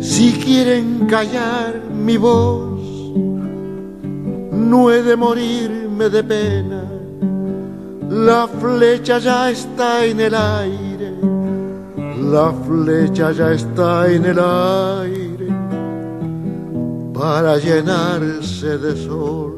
si 0.00 0.32
quieren 0.32 1.06
callar 1.06 1.80
mi 1.92 2.16
voz. 2.16 2.80
No 4.52 4.90
he 4.90 5.02
de 5.02 5.16
morirme 5.16 6.08
de 6.08 6.24
pena. 6.24 6.82
La 8.10 8.48
flecha 8.48 9.18
ya 9.18 9.50
está 9.50 10.04
en 10.04 10.20
el 10.20 10.34
aire. 10.34 10.85
La 12.30 12.52
flecha 12.52 13.30
ya 13.30 13.52
está 13.52 14.10
en 14.10 14.24
el 14.24 14.38
aire 14.38 15.48
para 17.14 17.56
llenarse 17.56 18.78
de 18.78 18.96
sol. 18.96 19.52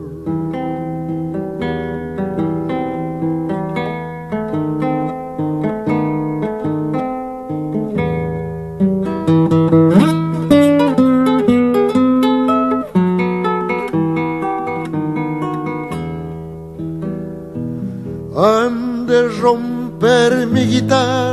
han 18.37 19.07
de 19.07 19.29
romper 19.41 20.47
mi 20.47 20.65
guitarra 20.67 21.28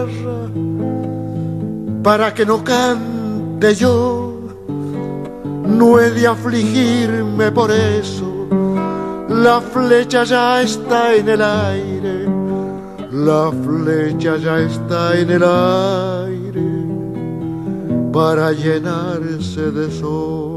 para 2.06 2.32
que 2.36 2.46
no 2.46 2.64
cante 2.64 3.74
yo. 3.74 4.32
No 5.66 6.00
he 6.00 6.12
de 6.12 6.28
afligirme 6.28 7.52
por 7.52 7.72
eso. 7.72 8.48
La 9.28 9.60
flecha 9.60 10.24
ya 10.24 10.62
está 10.62 11.16
en 11.16 11.30
el 11.30 11.42
aire. 11.42 12.28
La 13.12 13.52
flecha 13.52 14.38
ya 14.38 14.60
está 14.60 15.18
en 15.18 15.32
el 15.32 15.44
aire 15.44 16.70
para 18.14 18.52
llenarse 18.52 19.72
de 19.72 19.92
sol. 20.00 20.55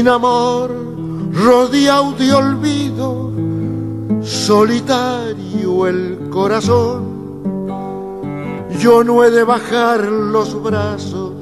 Sin 0.00 0.08
amor, 0.08 0.70
rodeado 1.30 2.12
de 2.12 2.32
olvido, 2.32 3.30
solitario 4.22 5.86
el 5.86 6.30
corazón. 6.30 7.66
Yo 8.78 9.04
no 9.04 9.22
he 9.22 9.30
de 9.30 9.44
bajar 9.44 10.00
los 10.00 10.62
brazos, 10.62 11.34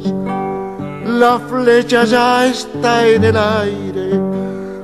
la 1.06 1.38
flecha 1.38 2.02
ya 2.04 2.46
está 2.46 3.06
en 3.06 3.22
el 3.22 3.36
aire, 3.36 4.20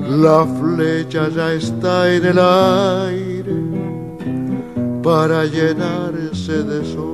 la 0.09 0.47
flecha 0.61 1.29
ya 1.31 1.53
está 1.55 2.15
en 2.15 2.27
el 2.27 2.39
aire 2.39 3.57
para 5.03 5.47
llenarse 5.47 6.63
de 6.63 6.85
sol. 6.95 7.14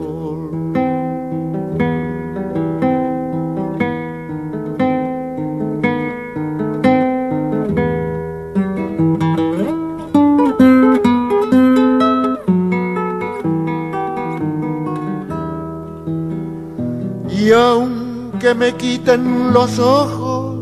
Me 18.60 18.76
quiten 18.76 19.54
los 19.54 19.78
ojos, 19.78 20.58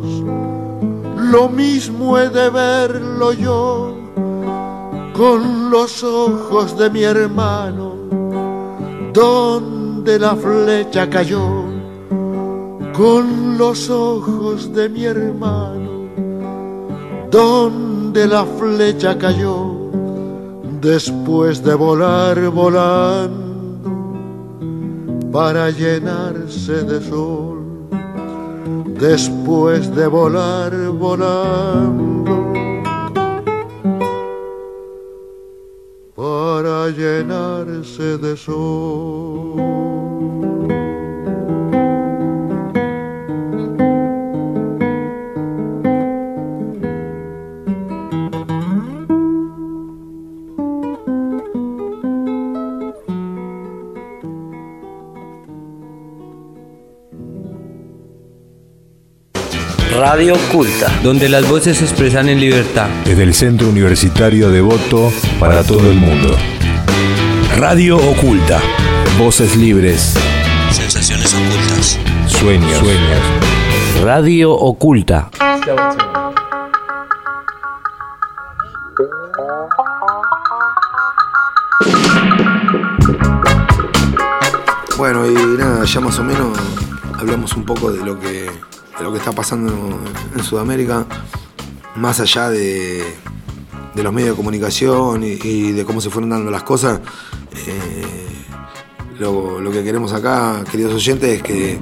lo 1.33 1.49
mismo 1.49 2.17
he 2.17 2.29
de 2.29 2.49
verlo 2.49 3.33
yo 3.33 3.93
con 5.13 5.69
los 5.69 6.05
ojos 6.05 6.79
de 6.79 6.91
mi 6.91 7.03
hermano, 7.03 7.97
donde 9.13 10.17
la 10.17 10.37
flecha 10.37 11.11
cayó, 11.11 11.65
con 12.97 13.59
los 13.59 13.91
ojos 13.91 14.73
de 14.73 14.89
mi 14.89 15.05
hermano, 15.05 15.91
donde 17.33 18.29
la 18.29 18.45
flecha 18.45 19.19
cayó, 19.19 19.91
después 20.81 21.65
de 21.65 21.75
volar 21.75 22.39
volando 22.51 23.49
para 25.33 25.71
llenarse 25.71 26.85
de 26.85 27.01
sol, 27.03 27.58
después 28.99 29.95
de 29.95 30.07
volar 30.07 30.73
volando, 30.91 32.25
para 36.15 36.91
llenarse 36.91 38.19
de 38.19 38.37
sol. 38.37 39.28
Radio 59.99 60.35
Oculta. 60.35 60.93
donde 61.03 61.29
las 61.29 61.49
voces 61.49 61.79
se 61.79 61.85
expresan 61.85 62.29
en 62.29 62.39
libertad. 62.39 62.87
Desde 63.05 63.25
el 63.25 63.35
Centro 63.35 63.69
Universitario 63.69 64.49
de 64.49 64.61
Voto 64.61 65.13
para 65.41 65.65
todo 65.65 65.91
el 65.91 65.97
mundo. 65.97 66.37
Radio 67.57 67.97
Oculta. 67.97 68.61
Voces 69.19 69.57
libres, 69.57 70.15
Sensaciones 70.71 71.35
ocultas. 71.35 71.99
sueños, 72.29 72.79
sueños. 72.79 74.05
Radio 74.05 74.53
Oculta. 74.53 75.31
Bueno, 84.97 85.27
y 85.27 85.35
nada, 85.59 85.85
ya 85.85 86.01
más 86.01 86.19
o 86.21 86.25
menos 86.25 86.57
hablamos 87.19 87.53
un 87.55 87.65
poco 87.65 87.91
de 87.91 88.05
lo 88.05 88.19
que, 88.21 88.49
lo 89.01 89.13
que 89.13 89.19
está 89.19 89.33
pasando 89.33 89.99
en 90.37 90.43
Sudamérica, 90.43 91.07
más 91.97 92.21
allá 92.21 92.51
de, 92.51 93.05
los 93.95 94.13
medios 94.13 94.31
de 94.31 94.37
comunicación 94.37 95.25
y, 95.25 95.73
de 95.73 95.85
cómo 95.85 96.01
se 96.01 96.11
fueron 96.11 96.31
dando 96.31 96.51
las 96.51 96.63
cosas. 96.63 97.01
eh, 97.67 98.29
lo, 99.19 99.71
que 99.71 99.83
queremos 99.83 100.13
acá, 100.13 100.65
queridos 100.71 100.95
oyentes, 100.95 101.39
es 101.39 101.43
que 101.43 101.79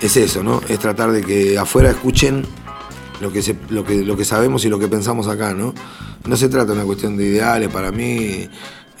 es 0.00 0.16
eso, 0.16 0.42
¿no? 0.42 0.60
Es 0.68 0.78
tratar 0.78 1.12
de 1.12 1.22
que 1.22 1.58
afuera 1.58 1.90
escuchen 1.90 2.44
lo 3.20 3.30
que, 3.32 3.56
lo 3.70 3.84
que, 3.84 4.04
lo 4.04 4.16
que 4.16 4.24
sabemos 4.24 4.64
y 4.64 4.68
lo 4.68 4.78
que 4.78 4.88
pensamos 4.88 5.28
acá, 5.28 5.54
¿no? 5.54 5.74
No 6.26 6.36
se 6.36 6.48
trata 6.48 6.66
de 6.66 6.72
una 6.72 6.84
cuestión 6.84 7.16
de 7.16 7.26
ideales, 7.26 7.68
para 7.68 7.92
mí 7.92 8.48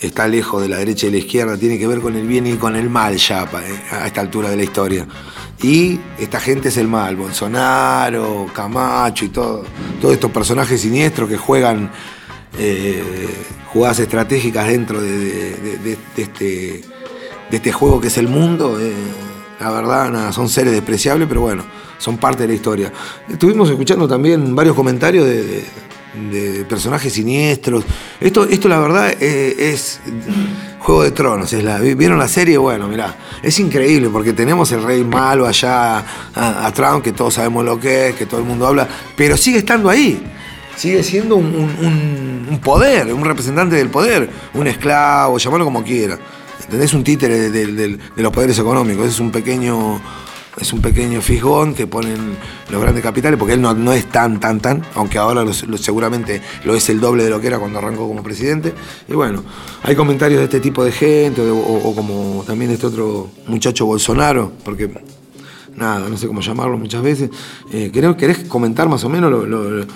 está 0.00 0.26
lejos 0.28 0.60
de 0.62 0.68
la 0.68 0.78
derecha 0.78 1.06
y 1.06 1.10
la 1.10 1.16
izquierda, 1.18 1.56
tiene 1.56 1.78
que 1.78 1.86
ver 1.86 2.00
con 2.00 2.14
el 2.16 2.26
bien 2.26 2.46
y 2.46 2.54
con 2.56 2.76
el 2.76 2.90
mal 2.90 3.16
ya 3.16 3.44
eh, 3.44 3.80
a 3.92 4.06
esta 4.06 4.20
altura 4.20 4.50
de 4.50 4.56
la 4.56 4.62
historia. 4.64 5.06
Y 5.62 5.98
esta 6.18 6.40
gente 6.40 6.68
es 6.68 6.76
el 6.76 6.88
mal, 6.88 7.16
Bolsonaro, 7.16 8.46
Camacho 8.52 9.24
y 9.24 9.28
todo, 9.28 9.64
todos 10.00 10.14
estos 10.14 10.30
personajes 10.30 10.80
siniestros 10.80 11.28
que 11.28 11.36
juegan 11.38 11.90
eh, 12.58 13.28
jugadas 13.72 13.98
estratégicas 14.00 14.66
dentro 14.68 15.00
de, 15.00 15.10
de- 15.18 15.56
de- 15.56 15.78
de- 15.78 15.98
de 16.16 16.22
este, 16.22 16.44
de 17.50 17.56
este 17.56 17.72
juego 17.72 18.00
que 18.00 18.08
es 18.08 18.18
el 18.18 18.28
mundo. 18.28 18.78
eh, 18.80 18.92
la 19.60 19.70
verdad, 19.70 20.10
nada, 20.10 20.32
son 20.32 20.48
seres 20.48 20.72
despreciables, 20.74 21.26
pero 21.28 21.40
bueno, 21.40 21.64
son 21.96 22.18
parte 22.18 22.42
de 22.42 22.48
la 22.48 22.54
historia. 22.54 22.92
Estuvimos 23.28 23.70
escuchando 23.70 24.06
también 24.06 24.54
varios 24.54 24.74
comentarios 24.76 25.24
de, 25.26 25.64
de- 26.30 26.64
personajes 26.64 27.12
siniestros. 27.12 27.84
Esto, 28.20 28.44
esto 28.44 28.68
la 28.68 28.78
verdad, 28.78 29.14
eh, 29.20 29.54
es 29.72 30.00
Juego 30.80 31.02
de 31.02 31.10
Tronos. 31.10 31.52
Es 31.52 31.62
la, 31.64 31.78
¿Vieron 31.78 32.18
la 32.18 32.28
serie? 32.28 32.56
Bueno, 32.58 32.88
mirá, 32.88 33.16
es 33.42 33.58
increíble 33.58 34.08
porque 34.10 34.32
tenemos 34.32 34.70
el 34.72 34.82
rey 34.82 35.04
malo 35.04 35.46
allá, 35.46 35.98
a, 36.34 36.66
a 36.66 36.72
Trump, 36.72 37.02
que 37.02 37.12
todos 37.12 37.34
sabemos 37.34 37.64
lo 37.64 37.78
que 37.80 38.08
es, 38.08 38.14
que 38.16 38.26
todo 38.26 38.40
el 38.40 38.46
mundo 38.46 38.66
habla, 38.66 38.88
pero 39.16 39.36
sigue 39.36 39.58
estando 39.58 39.88
ahí. 39.90 40.22
Sigue 40.76 41.04
siendo 41.04 41.36
un, 41.36 42.60
poder, 42.62 43.12
un 43.14 43.24
representante 43.24 43.76
del 43.76 43.90
poder, 43.90 44.28
un 44.54 44.66
esclavo, 44.66 45.38
llamarlo 45.38 45.64
como 45.66 45.84
quiera. 45.84 46.18
¿Entendés? 46.64 46.94
Un 46.94 47.04
títere 47.04 47.50
de 47.50 47.98
los 48.16 48.32
poderes 48.32 48.58
económicos. 48.58 49.06
Es 49.06 49.20
un 49.20 49.30
pequeño. 49.30 50.00
Es 50.60 50.72
un 50.72 50.80
pequeño 50.80 51.20
fisgón 51.20 51.74
que 51.74 51.86
ponen 51.88 52.36
los 52.70 52.80
grandes 52.80 53.02
capitales, 53.02 53.38
porque 53.38 53.54
él 53.54 53.60
no, 53.60 53.74
no 53.74 53.92
es 53.92 54.06
tan, 54.06 54.38
tan, 54.38 54.60
tan, 54.60 54.82
aunque 54.94 55.18
ahora 55.18 55.42
lo- 55.42 55.50
lo- 55.66 55.76
seguramente 55.78 56.40
lo 56.64 56.74
es 56.76 56.88
el 56.90 57.00
doble 57.00 57.24
de 57.24 57.30
lo 57.30 57.40
que 57.40 57.48
era 57.48 57.58
cuando 57.58 57.80
arrancó 57.80 58.06
como 58.06 58.22
presidente. 58.22 58.72
Y 59.08 59.14
bueno, 59.14 59.42
hay 59.82 59.96
comentarios 59.96 60.38
de 60.38 60.44
este 60.44 60.60
tipo 60.60 60.84
de 60.84 60.92
gente, 60.92 61.40
o, 61.40 61.44
de- 61.44 61.50
o- 61.50 61.88
o 61.88 61.94
como 61.96 62.44
también 62.46 62.70
este 62.70 62.86
otro 62.86 63.30
muchacho 63.48 63.84
Bolsonaro, 63.86 64.52
porque 64.64 64.88
nada, 65.76 66.08
no 66.08 66.16
sé 66.16 66.28
cómo 66.28 66.40
llamarlo 66.40 66.78
muchas 66.78 67.02
veces. 67.02 67.30
Eh, 67.72 67.90
¿querés, 67.92 68.14
querés 68.14 68.38
comentar 68.44 68.88
más 68.88 69.02
o 69.02 69.08
menos 69.08 69.32
lo, 69.32 69.44
lo- 69.46 69.68
lo- 69.70 69.86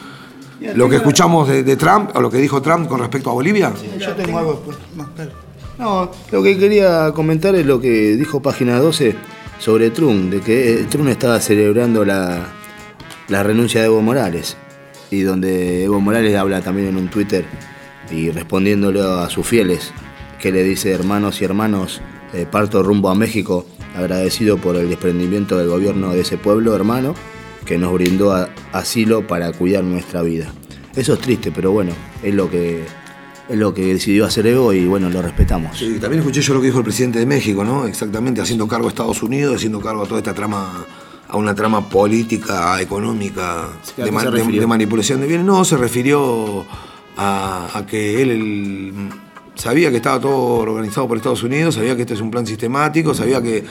lo 0.75 0.89
que 0.89 0.97
escuchamos 0.97 1.47
de, 1.49 1.63
de 1.63 1.77
Trump, 1.77 2.11
o 2.17 2.21
lo 2.21 2.29
que 2.33 2.39
dijo 2.39 2.61
Trump 2.61 2.89
con 2.89 2.99
respecto 2.99 3.31
a 3.31 3.33
Bolivia? 3.33 3.73
Yo 3.97 4.13
tengo 4.15 4.39
algo 4.39 4.53
después. 4.55 4.77
No, 5.79 6.11
lo 6.33 6.43
que 6.43 6.59
quería 6.59 7.13
comentar 7.13 7.55
es 7.55 7.65
lo 7.65 7.81
que 7.81 8.17
dijo 8.17 8.43
Página 8.43 8.81
12 8.81 9.15
sobre 9.59 9.91
Trump, 9.91 10.31
de 10.31 10.41
que 10.41 10.73
eh, 10.73 10.87
Trump 10.89 11.09
estaba 11.09 11.41
celebrando 11.41 12.05
la, 12.05 12.53
la 13.29 13.43
renuncia 13.43 13.81
de 13.81 13.87
Evo 13.87 14.01
Morales, 14.01 14.57
y 15.11 15.23
donde 15.23 15.85
Evo 15.85 16.01
Morales 16.01 16.37
habla 16.37 16.61
también 16.61 16.89
en 16.89 16.97
un 16.97 17.09
Twitter 17.09 17.45
y 18.11 18.31
respondiéndole 18.31 19.01
a 19.01 19.29
sus 19.29 19.47
fieles, 19.47 19.93
que 20.41 20.53
le 20.53 20.63
dice 20.63 20.93
hermanos 20.93 21.41
y 21.41 21.45
hermanos, 21.45 22.01
eh, 22.33 22.47
parto 22.51 22.83
rumbo 22.83 23.09
a 23.11 23.15
México, 23.15 23.67
agradecido 23.97 24.59
por 24.59 24.77
el 24.77 24.89
desprendimiento 24.89 25.59
del 25.59 25.69
gobierno 25.69 26.13
de 26.13 26.21
ese 26.21 26.39
pueblo 26.39 26.75
hermano, 26.75 27.15
que 27.65 27.79
nos 27.79 27.93
brindó 27.93 28.49
asilo 28.73 29.27
para 29.27 29.53
cuidar 29.53 29.85
nuestra 29.85 30.23
vida. 30.23 30.53
Eso 30.97 31.15
es 31.15 31.21
triste, 31.21 31.53
pero 31.55 31.71
bueno, 31.71 31.93
es 32.23 32.35
lo 32.35 32.51
que 32.51 32.83
es 33.49 33.57
lo 33.57 33.73
que 33.73 33.95
decidió 33.95 34.27
hacer 34.27 34.47
Evo 34.47 34.73
y 34.73 34.87
bueno, 34.87 35.09
lo 35.11 35.23
respetamos. 35.23 35.79
Sí, 35.79 35.99
también 36.01 36.21
escuché 36.21 36.41
yo 36.43 36.55
lo 36.55 36.61
que 36.61 36.67
dijo 36.67 36.79
el 36.79 36.85
presidente 36.85 37.19
de 37.19 37.27
México, 37.27 37.65
¿no? 37.65 37.87
Exactamente, 37.87 38.41
haciendo 38.41 38.69
cargo 38.69 38.87
a 38.87 38.91
Estados 38.91 39.23
Unidos, 39.23 39.57
haciendo 39.57 39.81
cargo 39.81 40.03
a 40.03 40.07
toda 40.07 40.19
esta 40.21 40.35
trama, 40.35 40.85
a 41.29 41.37
una 41.37 41.55
trama 41.55 41.89
política, 41.89 42.81
económica, 42.81 43.65
¿a 43.65 44.03
de, 44.05 44.11
ma- 44.13 44.25
manipulación 44.67 45.21
de 45.21 45.27
bienes. 45.27 45.47
No, 45.47 45.65
se 45.65 45.77
refirió 45.77 46.67
a, 47.17 47.69
a 47.75 47.87
que 47.87 48.21
él, 48.23 49.09
sabía 49.55 49.91
que 49.91 49.97
estaba 49.97 50.21
todo 50.21 50.37
organizado 50.37 51.09
por 51.09 51.17
Estados 51.17 51.43
Unidos, 51.43 51.75
sabía 51.75 51.97
que 51.97 52.03
esto 52.03 52.15
es 52.15 52.21
un 52.21 52.31
plan 52.31 52.47
sistemático, 52.47 53.15
sabía 53.15 53.41
que, 53.43 53.65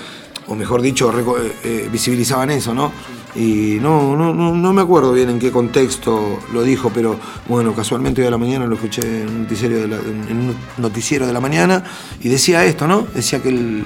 o 0.48 0.56
mejor 0.56 0.82
dicho, 0.82 1.12
eh, 1.38 1.52
eh, 1.64 1.90
visibilizaban 1.92 2.50
eso, 2.52 2.74
¿no? 2.74 2.92
Y 3.36 3.78
no, 3.82 4.16
no, 4.16 4.34
no, 4.34 4.54
no 4.56 4.74
me 4.74 4.82
acuerdo 4.82 5.14
bien 5.14 5.30
en 5.30 5.38
qué 5.40 5.52
contexto 5.52 6.40
lo 6.54 6.64
dijo, 6.64 6.90
pero 6.94 7.20
bueno, 7.48 7.74
casualmente 7.74 8.22
hoy 8.22 8.28
a 8.28 8.32
la 8.32 8.38
mañana 8.38 8.66
lo 8.66 8.76
escuché 8.76 9.22
en 9.22 9.28
un 9.30 9.42
noticiero 9.44 9.78
de 9.78 9.88
la, 9.88 9.98
en 9.98 10.38
un 10.50 10.56
noticiero 10.78 11.28
de 11.28 11.34
la 11.34 11.40
mañana 11.40 11.84
y 12.22 12.30
decía 12.30 12.66
esto, 12.66 12.88
¿no? 12.88 13.06
Decía 13.14 13.42
que 13.42 13.50
él 13.50 13.86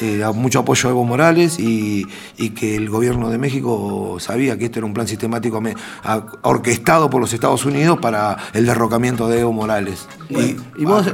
eh, 0.00 0.24
mucho 0.34 0.60
apoyo 0.60 0.88
a 0.88 0.92
Evo 0.92 1.04
Morales 1.04 1.58
y, 1.58 2.06
y 2.36 2.50
que 2.50 2.76
el 2.76 2.88
gobierno 2.90 3.30
de 3.30 3.38
México 3.38 4.16
sabía 4.20 4.58
que 4.58 4.66
esto 4.66 4.78
era 4.80 4.86
un 4.86 4.94
plan 4.94 5.08
sistemático 5.08 5.60
orquestado 6.42 7.10
por 7.10 7.20
los 7.20 7.32
Estados 7.32 7.64
Unidos 7.64 7.98
para 8.00 8.36
el 8.52 8.66
derrocamiento 8.66 9.28
de 9.28 9.40
Evo 9.40 9.52
Morales. 9.52 10.06
y, 10.28 10.56
¿Y 10.76 10.84
vos, 10.84 11.06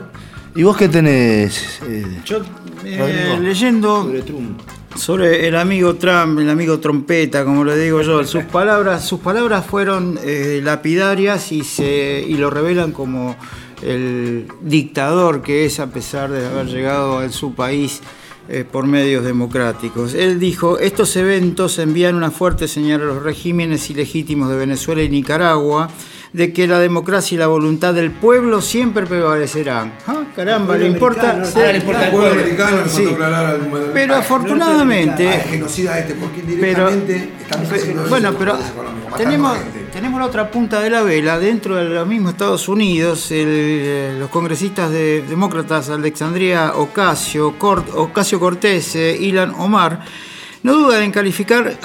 ¿y 0.55 0.62
vos 0.62 0.76
qué 0.76 0.88
tenés? 0.88 1.81
eh, 1.87 2.20
Yo, 2.24 2.38
eh, 2.85 3.38
leyendo 3.40 4.03
sobre 4.03 4.22
Trump? 4.22 4.61
Sobre 4.96 5.46
el 5.46 5.57
amigo 5.57 5.94
Trump, 5.94 6.38
el 6.38 6.50
amigo 6.50 6.81
trompeta, 6.81 7.44
como 7.44 7.64
le 7.64 7.76
digo 7.79 8.03
yo, 8.03 8.24
sus 8.24 8.44
palabras, 8.44 9.07
sus 9.07 9.20
palabras 9.20 9.64
fueron 9.66 10.18
eh, 10.22 10.61
lapidarias 10.62 11.53
y 11.53 11.62
se 11.62 12.24
y 12.26 12.35
lo 12.35 12.50
revelan 12.50 12.92
como 12.92 13.37
el 13.83 14.46
dictador 14.61 15.42
que 15.42 15.64
es 15.64 15.81
a 15.81 15.87
pesar 15.87 16.31
de 16.31 16.46
haber 16.46 16.66
llegado 16.66 17.22
en 17.22 17.33
su 17.33 17.55
país 17.55 18.03
eh, 18.48 18.64
por 18.70 18.87
medios 18.87 19.24
democráticos. 19.24 20.14
Él 20.14 20.40
dijo, 20.40 20.79
estos 20.79 21.14
eventos 21.16 21.79
envían 21.79 22.16
una 22.16 22.31
fuerte 22.31 22.66
señal 22.66 23.03
a 23.03 23.05
los 23.05 23.22
regímenes 23.22 23.88
ilegítimos 23.90 24.50
de 24.50 24.57
Venezuela 24.57 25.03
y 25.03 25.09
Nicaragua 25.09 25.88
de 26.33 26.53
que 26.53 26.66
la 26.69 26.79
democracia 26.79 27.35
y 27.35 27.38
la 27.38 27.49
voluntad 27.49 27.93
del 27.93 28.11
pueblo 28.12 28.61
siempre 28.61 29.05
prevalecerán. 29.07 29.93
Ah, 30.07 30.23
Caramba, 30.37 30.77
le 30.77 30.87
importa... 30.87 31.33
le 31.35 31.79
importa 31.79 32.05
al 32.07 32.11
pueblo 32.12 32.31
americano, 32.31 32.77
Sí. 32.87 33.03
faltó 33.05 33.11
aclarar 33.14 33.47
al- 33.47 33.90
Pero 33.93 34.14
afortunadamente... 34.14 35.29
al 35.29 35.40
genocida 35.43 35.99
este, 35.99 36.14
porque 36.14 36.43
Pero, 36.61 36.88
bueno, 38.09 38.33
pero 38.38 38.57
tenemos, 39.16 39.57
tenemos 39.93 40.21
la 40.21 40.27
otra 40.27 40.51
punta 40.51 40.81
de 40.81 40.90
la 40.90 41.03
vela. 41.03 41.38
Dentro 41.38 41.75
de 41.77 41.85
los 41.85 42.07
mismos 42.07 42.33
Estados 42.33 42.69
Unidos, 42.69 43.31
el, 43.33 43.47
eh, 43.49 44.16
los 44.19 44.31
congresistas 44.31 44.90
de, 44.90 45.23
demócratas 45.29 45.90
Alexandria 45.90 46.75
Ocasio, 46.77 47.59
Cort- 47.59 47.93
Ocasio 47.95 48.38
Cortés, 48.38 48.95
eh, 48.97 49.16
Ilan 49.21 49.53
Omar, 49.59 50.01
no 50.62 50.75
dudan 50.75 51.03
en 51.03 51.11
calificar 51.12 51.79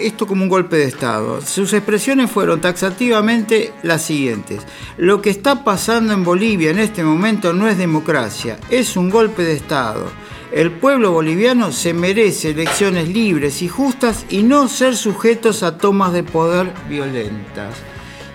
esto 0.00 0.26
como 0.26 0.42
un 0.42 0.48
golpe 0.48 0.76
de 0.76 0.84
Estado. 0.84 1.40
Sus 1.40 1.72
expresiones 1.72 2.30
fueron 2.30 2.60
taxativamente 2.60 3.72
las 3.82 4.02
siguientes. 4.02 4.62
Lo 4.96 5.22
que 5.22 5.30
está 5.30 5.62
pasando 5.64 6.12
en 6.12 6.24
Bolivia 6.24 6.70
en 6.70 6.78
este 6.80 7.04
momento 7.04 7.52
no 7.52 7.68
es 7.68 7.78
democracia, 7.78 8.58
es 8.70 8.96
un 8.96 9.08
golpe 9.10 9.42
de 9.44 9.54
Estado. 9.54 10.06
El 10.52 10.72
pueblo 10.72 11.12
boliviano 11.12 11.70
se 11.70 11.94
merece 11.94 12.50
elecciones 12.50 13.08
libres 13.08 13.62
y 13.62 13.68
justas 13.68 14.26
y 14.30 14.42
no 14.42 14.66
ser 14.66 14.96
sujetos 14.96 15.62
a 15.62 15.78
tomas 15.78 16.12
de 16.12 16.24
poder 16.24 16.72
violentas. 16.88 17.76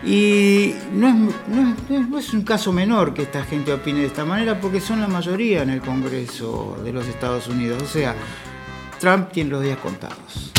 Y 0.05 0.75
no 0.93 1.07
es- 1.09 1.89
no 1.89 2.17
es 2.19 2.33
un 2.33 2.43
caso 2.43 2.71
menor 2.71 3.13
que 3.13 3.23
esta 3.23 3.43
gente 3.43 3.73
opine 3.73 3.99
de 4.01 4.05
esta 4.05 4.23
manera 4.23 4.61
porque 4.61 4.79
son 4.79 5.01
la 5.01 5.07
mayoría 5.09 5.63
en 5.63 5.71
el 5.71 5.81
Congreso 5.81 6.77
de 6.85 6.93
los 6.93 7.05
Estados 7.07 7.47
Unidos. 7.49 7.81
O 7.83 7.87
sea, 7.87 8.15
Trump 8.99 9.31
tiene 9.31 9.51
los 9.51 9.63
días 9.63 9.77
contados. 9.79 10.51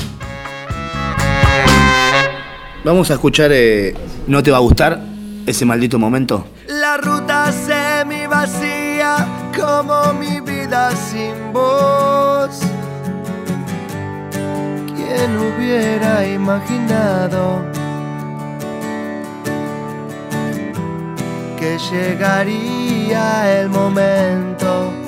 Vamos 2.84 3.10
a 3.10 3.14
escuchar 3.14 3.50
eh, 3.52 3.94
¿No 4.26 4.42
te 4.42 4.50
va 4.50 4.56
a 4.56 4.60
gustar 4.60 5.00
ese 5.46 5.64
maldito 5.64 6.00
momento? 6.00 6.48
La 6.66 6.96
ruta 6.96 7.52
semi 7.52 8.26
vacía 8.26 9.24
como 9.56 10.12
mi 10.14 10.40
vida 10.40 10.90
sin 10.96 11.52
voz. 11.52 12.60
¿Quién 14.96 15.38
hubiera 15.38 16.26
imaginado 16.26 17.62
que 21.56 21.78
llegaría 21.78 23.60
el 23.60 23.68
momento? 23.68 25.05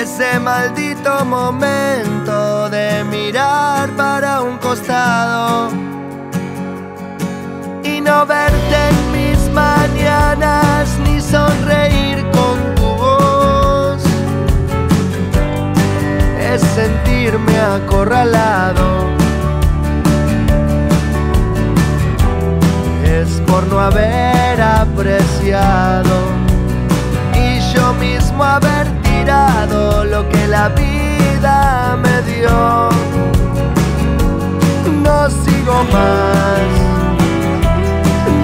Ese 0.00 0.38
maldito 0.38 1.24
momento 1.24 2.70
de 2.70 3.02
mirar 3.02 3.90
para 3.96 4.42
un 4.42 4.56
costado 4.58 5.70
y 7.82 8.00
no 8.00 8.24
verte 8.24 8.76
en 8.90 9.12
mis 9.12 9.52
mañanas 9.52 10.88
ni 11.04 11.20
sonreír 11.20 12.24
con 12.30 12.74
tu 12.76 12.86
voz. 12.94 14.00
Es 16.40 16.62
sentirme 16.62 17.58
acorralado. 17.58 19.08
Es 23.04 23.40
por 23.48 23.66
no 23.66 23.80
haber 23.80 24.62
apreciado 24.62 26.14
y 27.34 27.58
yo 27.74 27.92
mismo 27.94 28.44
haber 28.44 28.97
tirado 29.18 30.04
lo 30.04 30.28
que 30.28 30.46
la 30.46 30.68
vida 30.68 31.96
me 32.02 32.22
dio. 32.22 32.88
No 35.02 35.30
sigo 35.42 35.76
más, 35.92 36.68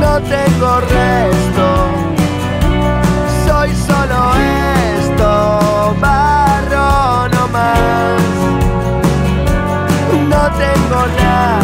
no 0.01 0.13
tengo 0.35 0.81
resto, 0.81 1.67
soy 3.47 3.71
solo 3.89 4.21
esto, 4.99 5.97
barro 6.01 7.29
no 7.35 7.49
más, 7.49 8.23
no 10.29 10.43
tengo 10.63 11.01
nada. 11.19 11.63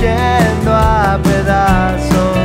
Cayendo 0.00 0.72
a 0.74 1.18
pedazos. 1.22 2.38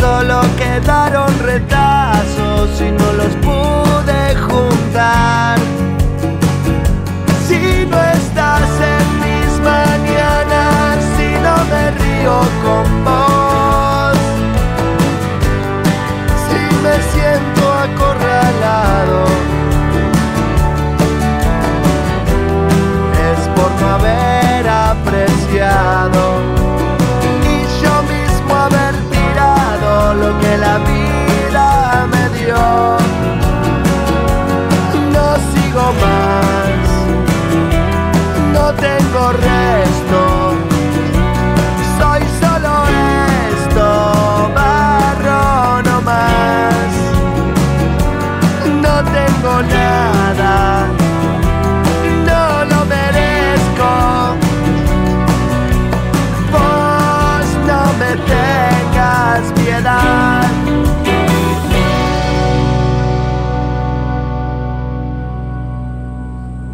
Solo 0.00 0.40
quedaron 0.56 1.38
retazos 1.40 2.80
y 2.80 2.90
no 2.90 3.12
los 3.12 3.34
pude 3.36 3.57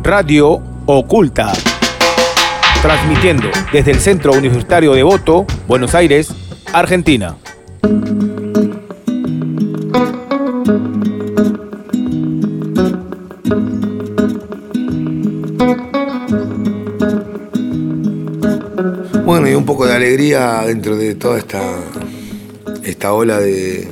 Radio 0.04 0.60
Oculta. 0.84 1.50
Transmitiendo 2.82 3.48
desde 3.72 3.92
el 3.92 4.00
Centro 4.00 4.34
Universitario 4.34 4.92
de 4.92 5.02
Voto, 5.02 5.46
Buenos 5.66 5.94
Aires, 5.94 6.28
Argentina. 6.74 7.38
Bueno, 19.24 19.48
y 19.48 19.54
un 19.54 19.64
poco 19.64 19.86
de 19.86 19.94
alegría 19.94 20.64
dentro 20.66 20.96
de 20.96 21.14
toda 21.14 21.38
esta, 21.38 21.62
esta 22.82 23.14
ola 23.14 23.40
de, 23.40 23.88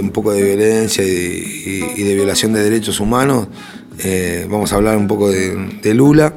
un 0.00 0.10
poco 0.10 0.32
de 0.32 0.42
violencia 0.42 1.04
y 1.04 2.02
de 2.02 2.14
violación 2.14 2.54
de 2.54 2.62
derechos 2.62 2.98
humanos. 2.98 3.48
Eh, 3.98 4.46
vamos 4.50 4.72
a 4.72 4.76
hablar 4.76 4.96
un 4.96 5.06
poco 5.06 5.30
de, 5.30 5.78
de 5.82 5.94
Lula. 5.94 6.32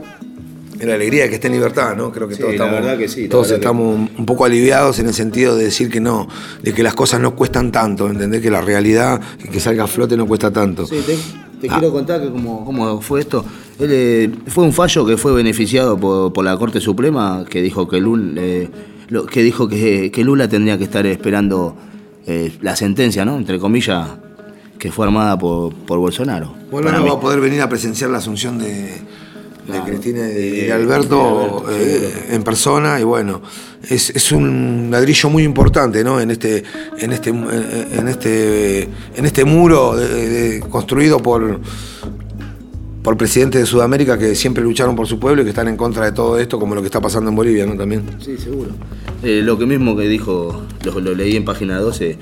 La 0.82 0.94
alegría 0.94 1.24
de 1.24 1.30
que 1.30 1.36
esté 1.36 1.48
en 1.48 1.54
libertad, 1.54 1.94
¿no? 1.98 2.10
Creo 2.10 2.26
que 2.30 2.36
Sí, 2.36 2.40
todos 2.40 2.52
la 2.56 2.64
estamos, 2.64 2.82
verdad 2.82 2.98
que 2.98 3.08
sí, 3.10 3.28
todos 3.28 3.50
que- 3.50 3.56
estamos 3.56 4.10
un 4.18 4.26
poco 4.26 4.46
aliviados 4.46 4.98
en 5.00 5.08
el 5.08 5.14
sentido 5.14 5.58
de 5.58 5.66
decir 5.66 5.90
que 5.90 6.00
no, 6.00 6.30
de 6.64 6.74
que 6.74 6.84
las 6.84 6.94
cosas 6.96 7.20
no 7.20 7.36
cuestan 7.36 7.70
tanto, 7.74 8.10
¿entendés? 8.10 8.42
Que 8.42 8.50
la 8.50 8.62
realidad, 8.62 9.20
que, 9.52 9.60
salga 9.60 9.84
a 9.84 9.88
flote 9.88 10.16
no 10.16 10.26
cuesta 10.26 10.52
tanto. 10.52 10.86
Sí, 10.88 11.02
te, 11.06 11.18
te 11.60 11.68
Ah. 11.70 11.80
quiero 11.80 11.92
contar 11.92 12.22
que 12.22 12.30
cómo, 12.30 12.64
cómo 12.64 13.02
fue 13.02 13.20
esto. 13.20 13.44
Él, 13.78 13.90
eh, 13.92 14.32
fue 14.48 14.64
un 14.64 14.72
fallo 14.72 15.06
que 15.06 15.18
fue 15.18 15.34
beneficiado 15.34 15.98
por, 16.00 16.32
por 16.32 16.46
la 16.46 16.56
Corte 16.56 16.80
Suprema 16.80 17.44
que 17.50 17.62
dijo 17.62 17.86
que 17.90 18.00
Lula, 18.00 18.42
eh, 18.42 18.70
que, 19.30 19.44
dijo 19.44 19.68
que, 19.68 20.12
que 20.12 20.24
Lula 20.24 20.48
tendría 20.48 20.78
que 20.78 20.86
estar 20.86 21.06
esperando 21.06 21.76
la 22.62 22.76
sentencia, 22.76 23.26
¿no? 23.26 23.38
Entre 23.38 23.58
comillas, 23.60 24.08
que 24.80 24.92
fue 24.92 25.06
armada 25.06 25.38
por, 25.38 25.74
por 25.74 26.00
Bolsonaro. 26.00 26.56
Bueno, 26.72 26.92
no 26.92 27.06
va 27.06 27.14
a 27.14 27.20
poder 27.20 27.40
venir 27.42 27.62
a 27.62 27.70
presenciar 27.70 28.10
la 28.10 28.18
asunción 28.20 28.58
de, 28.58 28.72
de 28.74 28.98
Claro. 29.68 29.86
Cristina 29.86 30.28
y 30.30 30.34
de, 30.66 30.72
Alberto 30.74 31.64
de 31.68 31.76
Alberto, 31.76 32.06
eh, 32.10 32.28
en 32.32 32.44
persona 32.44 33.00
y 33.00 33.04
bueno, 33.04 33.42
es, 33.88 34.10
es 34.10 34.32
un 34.32 34.88
ladrillo 34.90 35.30
muy 35.30 35.44
importante 35.44 36.04
¿no? 36.04 36.20
en, 36.20 36.32
este, 36.32 36.64
en, 36.98 37.12
este, 37.12 37.30
en, 37.30 38.08
este, 38.08 38.84
en 39.16 39.26
este 39.26 39.46
muro 39.46 39.96
de- 39.96 40.30
de- 40.30 40.60
construido 40.62 41.20
por, 41.20 41.60
por 43.04 43.16
presidentes 43.18 43.62
de 43.62 43.68
Sudamérica 43.68 44.18
que 44.18 44.34
siempre 44.34 44.64
lucharon 44.64 44.96
por 44.96 45.08
su 45.08 45.20
pueblo 45.20 45.42
y 45.42 45.46
que 45.46 45.50
están 45.52 45.68
en 45.68 45.78
contra 45.78 46.06
de 46.06 46.14
todo 46.14 46.40
esto, 46.40 46.58
como 46.60 46.74
lo 46.74 46.82
que 46.82 46.88
está 46.88 47.00
pasando 47.02 47.30
en 47.30 47.36
Bolivia 47.36 47.66
¿no? 47.66 47.76
también. 47.76 48.04
Sí, 48.20 48.38
seguro. 48.38 48.72
Eh, 49.24 49.42
lo 49.44 49.58
que 49.60 49.66
mismo 49.66 49.96
que 49.96 50.08
dijo, 50.08 50.64
lo, 50.84 51.00
lo 51.00 51.14
leí 51.14 51.36
en 51.36 51.46
página 51.46 51.78
12, 51.80 52.18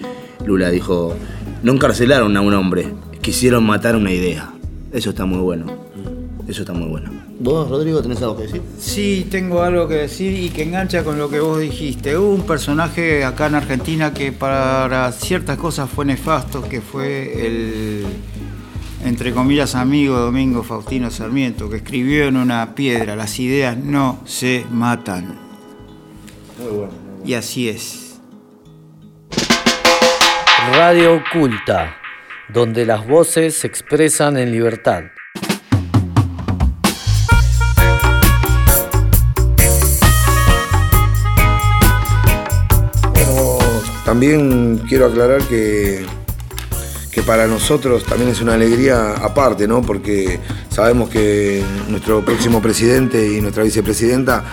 Lula 0.46 0.70
dijo, 0.70 1.15
no 1.63 1.74
encarcelaron 1.74 2.36
a 2.38 2.41
un 2.41 2.54
hombre, 2.54 2.93
quisieron 3.22 3.65
matar 3.65 3.96
una 3.96 4.12
idea. 4.12 4.52
Eso 4.91 5.10
está 5.10 5.26
muy 5.26 5.39
bueno. 5.39 5.65
Eso 6.48 6.62
está 6.62 6.74
muy 6.74 6.88
bueno. 6.88 7.12
¿Vos, 7.39 7.70
Rodrigo, 7.70 8.02
tenés 8.02 8.22
algo 8.22 8.38
que 8.38 8.43
decir? 8.43 8.62
Sí, 8.80 9.28
tengo 9.30 9.62
algo 9.62 9.88
que 9.88 9.96
decir 9.96 10.34
y 10.34 10.50
que 10.50 10.63
engancha 10.63 11.04
con 11.04 11.17
lo 11.17 11.30
que 11.30 11.39
vos 11.39 11.60
dijiste. 11.60 12.17
Hubo 12.17 12.34
un 12.34 12.43
personaje 12.43 13.26
acá 13.26 13.48
en 13.48 13.56
Argentina 13.56 14.13
que 14.13 14.32
para 14.32 15.12
ciertas 15.12 15.58
cosas 15.58 15.89
fue 15.89 16.06
nefasto, 16.06 16.63
que 16.63 16.80
fue 16.80 17.46
el, 17.46 18.06
entre 19.04 19.34
comillas, 19.34 19.76
amigo 19.76 20.17
Domingo 20.17 20.63
Faustino 20.63 21.12
Sarmiento, 21.12 21.70
que 21.70 21.78
escribió 21.78 22.26
en 22.26 22.38
una 22.38 22.76
piedra, 22.76 23.15
las 23.15 23.39
ideas 23.39 23.78
no 23.78 24.20
se 24.26 24.65
matan. 24.72 25.36
Muy 26.60 26.78
bueno. 26.78 26.93
Y 27.26 27.34
así 27.34 27.70
es. 27.70 28.07
Radio 30.77 31.15
Oculta, 31.15 31.97
donde 32.49 32.85
las 32.85 33.07
voces 33.07 33.55
se 33.55 33.65
expresan 33.65 34.37
en 34.37 34.51
libertad. 34.51 35.05
Bueno, 43.11 43.57
también 44.05 44.77
quiero 44.87 45.07
aclarar 45.07 45.41
que, 45.45 46.05
que 47.11 47.23
para 47.23 47.47
nosotros 47.47 48.05
también 48.05 48.29
es 48.29 48.41
una 48.41 48.53
alegría 48.53 49.13
aparte, 49.13 49.67
¿no? 49.67 49.81
Porque 49.81 50.39
sabemos 50.69 51.09
que 51.09 51.63
nuestro 51.89 52.23
próximo 52.23 52.61
presidente 52.61 53.27
y 53.27 53.41
nuestra 53.41 53.63
vicepresidenta 53.63 54.43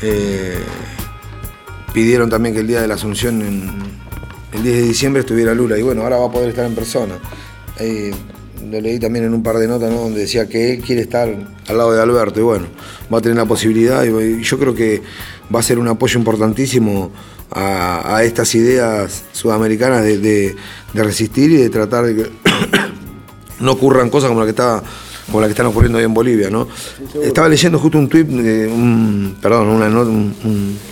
eh, 0.00 0.64
pidieron 1.92 2.30
también 2.30 2.54
que 2.54 2.62
el 2.62 2.66
día 2.66 2.80
de 2.80 2.88
la 2.88 2.94
Asunción, 2.94 3.87
el 4.52 4.62
10 4.62 4.76
de 4.76 4.82
diciembre, 4.82 5.20
estuviera 5.20 5.54
Lula. 5.54 5.78
Y 5.78 5.82
bueno, 5.82 6.02
ahora 6.02 6.16
va 6.18 6.26
a 6.26 6.30
poder 6.32 6.48
estar 6.50 6.64
en 6.66 6.74
persona. 6.74 7.14
Lo 8.70 8.80
leí 8.80 8.98
también 8.98 9.24
en 9.24 9.34
un 9.34 9.42
par 9.42 9.56
de 9.58 9.68
notas, 9.68 9.90
¿no? 9.90 10.00
Donde 10.00 10.20
decía 10.20 10.48
que 10.48 10.74
él 10.74 10.80
quiere 10.82 11.02
estar 11.02 11.28
al 11.68 11.78
lado 11.78 11.92
de 11.92 12.02
Alberto. 12.02 12.40
Y 12.40 12.42
bueno, 12.42 12.66
va 13.12 13.18
a 13.18 13.20
tener 13.20 13.36
la 13.36 13.44
posibilidad. 13.46 14.04
Y 14.04 14.42
yo 14.42 14.58
creo 14.58 14.74
que 14.74 15.00
va 15.54 15.60
a 15.60 15.62
ser 15.62 15.78
un 15.78 15.86
apoyo 15.88 16.18
importantísimo 16.18 17.10
a, 17.50 18.20
estas 18.24 18.54
ideas 18.56 19.24
sudamericanas 19.32 20.02
de, 20.04 20.18
de- 20.18 20.56
de 20.92 21.02
resistir 21.04 21.50
y 21.50 21.56
de 21.56 21.70
tratar 21.70 22.04
de 22.04 22.16
que 22.16 22.30
no 23.60 23.72
ocurran 23.72 24.10
cosas 24.10 24.28
como 24.28 24.40
la 24.40 24.46
que 24.46 24.50
está 24.50 24.82
como 25.28 25.40
la 25.40 25.46
que 25.46 25.52
están 25.52 25.66
ocurriendo 25.66 25.98
hoy 25.98 26.04
en 26.04 26.14
Bolivia, 26.14 26.50
¿no? 26.50 26.66
Estaba 27.22 27.48
leyendo 27.48 27.78
justo 27.78 27.98
un 27.98 28.08
tuit, 28.08 28.26
de 28.26 28.66
un, 28.66 29.36
perdón, 29.40 29.68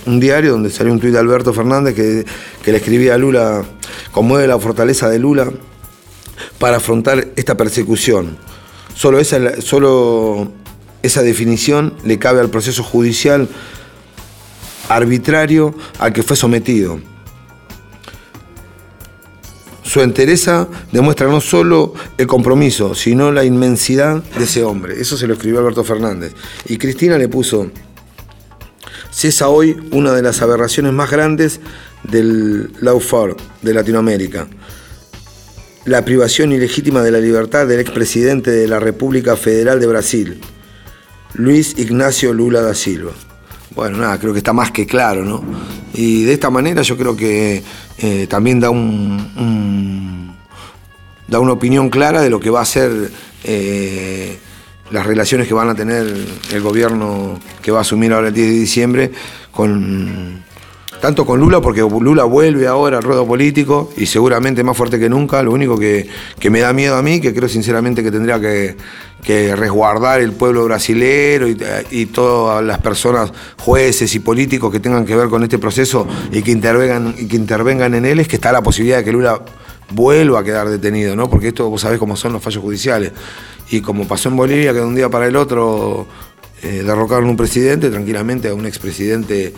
un, 0.05 0.19
diario 0.19 0.51
donde 0.51 0.69
salió 0.69 0.93
un 0.93 0.99
tuit 0.99 1.11
de 1.11 1.19
Alberto 1.19 1.53
Fernández 1.53 1.95
que, 1.95 2.25
que 2.63 2.71
le 2.71 2.77
escribía 2.77 3.15
a 3.15 3.17
Lula, 3.17 3.63
conmueve 4.11 4.47
la 4.47 4.59
fortaleza 4.59 5.09
de 5.09 5.19
Lula 5.19 5.49
para 6.59 6.77
afrontar 6.77 7.29
esta 7.35 7.57
persecución. 7.57 8.37
Solo 8.93 9.19
esa, 9.19 9.61
solo 9.61 10.51
esa 11.01 11.21
definición 11.21 11.93
le 12.03 12.19
cabe 12.19 12.39
al 12.39 12.49
proceso 12.49 12.83
judicial 12.83 13.47
arbitrario 14.89 15.73
al 15.99 16.13
que 16.13 16.23
fue 16.23 16.35
sometido. 16.35 16.99
Su 19.87 20.01
entereza 20.01 20.67
demuestra 20.91 21.27
no 21.27 21.39
solo 21.39 21.93
el 22.17 22.27
compromiso, 22.27 22.93
sino 22.93 23.31
la 23.31 23.45
inmensidad 23.45 24.21
de 24.37 24.43
ese 24.43 24.61
hombre. 24.65 24.99
Eso 24.99 25.15
se 25.15 25.27
lo 25.27 25.33
escribió 25.35 25.59
Alberto 25.59 25.85
Fernández. 25.85 26.33
Y 26.65 26.77
Cristina 26.77 27.17
le 27.17 27.29
puso, 27.29 27.71
cesa 29.11 29.47
hoy 29.47 29.77
una 29.91 30.11
de 30.11 30.21
las 30.21 30.41
aberraciones 30.41 30.91
más 30.91 31.09
grandes 31.09 31.61
del 32.03 32.69
lawfare 32.81 33.37
de 33.61 33.73
Latinoamérica. 33.73 34.49
La 35.85 36.03
privación 36.03 36.51
ilegítima 36.51 37.01
de 37.01 37.11
la 37.11 37.19
libertad 37.19 37.65
del 37.65 37.79
expresidente 37.79 38.51
de 38.51 38.67
la 38.67 38.81
República 38.81 39.37
Federal 39.37 39.79
de 39.79 39.87
Brasil, 39.87 40.41
Luis 41.33 41.75
Ignacio 41.77 42.33
Lula 42.33 42.59
da 42.61 42.75
Silva. 42.75 43.13
Bueno, 43.75 43.97
nada, 43.97 44.17
creo 44.17 44.33
que 44.33 44.39
está 44.39 44.53
más 44.53 44.71
que 44.71 44.85
claro, 44.85 45.23
¿no? 45.23 45.43
Y 45.93 46.23
de 46.23 46.33
esta 46.33 46.49
manera 46.49 46.81
yo 46.81 46.97
creo 46.97 47.15
que 47.15 47.63
eh, 47.99 48.27
también 48.27 48.59
da 48.59 48.69
un, 48.69 50.35
da 51.27 51.39
una 51.39 51.53
opinión 51.53 51.89
clara 51.89 52.21
de 52.21 52.29
lo 52.29 52.39
que 52.39 52.49
va 52.49 52.61
a 52.61 52.65
ser 52.65 53.11
eh, 53.43 54.37
las 54.91 55.05
relaciones 55.05 55.47
que 55.47 55.53
van 55.53 55.69
a 55.69 55.75
tener 55.75 56.05
el 56.51 56.61
gobierno 56.61 57.39
que 57.61 57.71
va 57.71 57.79
a 57.79 57.81
asumir 57.81 58.13
ahora 58.13 58.29
el 58.29 58.33
10 58.33 58.47
de 58.47 58.53
diciembre 58.53 59.11
con 59.51 60.43
tanto 61.01 61.25
con 61.25 61.39
Lula, 61.39 61.61
porque 61.61 61.81
Lula 61.81 62.23
vuelve 62.23 62.67
ahora 62.67 62.97
al 62.97 63.03
ruedo 63.03 63.25
político 63.25 63.91
y 63.97 64.05
seguramente 64.05 64.63
más 64.63 64.75
fuerte 64.75 64.99
que 64.99 65.09
nunca. 65.09 65.41
Lo 65.43 65.51
único 65.51 65.77
que, 65.77 66.07
que 66.39 66.49
me 66.49 66.59
da 66.59 66.73
miedo 66.73 66.95
a 66.95 67.01
mí, 67.01 67.21
que 67.21 67.33
creo 67.33 67.49
sinceramente 67.49 68.03
que 68.03 68.11
tendría 68.11 68.39
que, 68.39 68.75
que 69.23 69.55
resguardar 69.55 70.21
el 70.21 70.33
pueblo 70.33 70.65
brasilero 70.65 71.47
y, 71.47 71.57
y 71.91 72.05
todas 72.07 72.63
las 72.63 72.79
personas, 72.79 73.31
jueces 73.59 74.13
y 74.15 74.19
políticos 74.19 74.71
que 74.71 74.79
tengan 74.79 75.05
que 75.05 75.15
ver 75.15 75.29
con 75.29 75.43
este 75.43 75.57
proceso 75.57 76.07
y 76.31 76.41
que 76.41 76.51
intervengan, 76.51 77.15
y 77.17 77.27
que 77.27 77.35
intervengan 77.35 77.93
en 77.93 78.05
él, 78.05 78.19
es 78.19 78.27
que 78.27 78.35
está 78.35 78.51
la 78.51 78.61
posibilidad 78.61 78.97
de 78.97 79.03
que 79.03 79.11
Lula 79.11 79.41
vuelva 79.91 80.39
a 80.39 80.43
quedar 80.43 80.69
detenido, 80.69 81.15
¿no? 81.15 81.29
Porque 81.29 81.49
esto 81.49 81.69
vos 81.69 81.81
sabés 81.81 81.99
cómo 81.99 82.15
son 82.15 82.33
los 82.33 82.41
fallos 82.41 82.61
judiciales. 82.61 83.11
Y 83.69 83.81
como 83.81 84.07
pasó 84.07 84.29
en 84.29 84.37
Bolivia, 84.37 84.73
que 84.73 84.79
de 84.79 84.85
un 84.85 84.95
día 84.95 85.09
para 85.09 85.27
el 85.27 85.35
otro 85.35 86.07
eh, 86.63 86.83
derrocaron 86.85 87.29
un 87.29 87.37
presidente, 87.37 87.89
tranquilamente 87.89 88.49
a 88.49 88.53
un 88.53 88.65
expresidente 88.65 89.53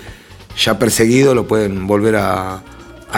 ya 0.60 0.78
perseguido 0.78 1.34
lo 1.34 1.48
pueden 1.48 1.88
volver 1.88 2.16
a, 2.18 2.62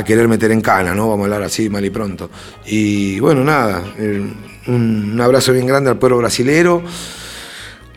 querer 0.06 0.28
meter 0.28 0.52
en 0.52 0.62
cana, 0.62 0.94
¿no? 0.96 1.10
Vamos 1.10 1.24
a 1.24 1.26
hablar 1.26 1.44
así 1.44 1.70
mal 1.70 1.84
y 1.84 1.90
pronto. 1.90 2.30
Y 2.66 3.20
bueno, 3.20 3.44
nada, 3.44 3.84
eh, 3.98 4.26
un, 4.68 5.20
abrazo 5.22 5.52
bien 5.52 5.66
grande 5.68 5.90
al 5.90 5.98
pueblo 5.98 6.18
brasilero, 6.18 6.82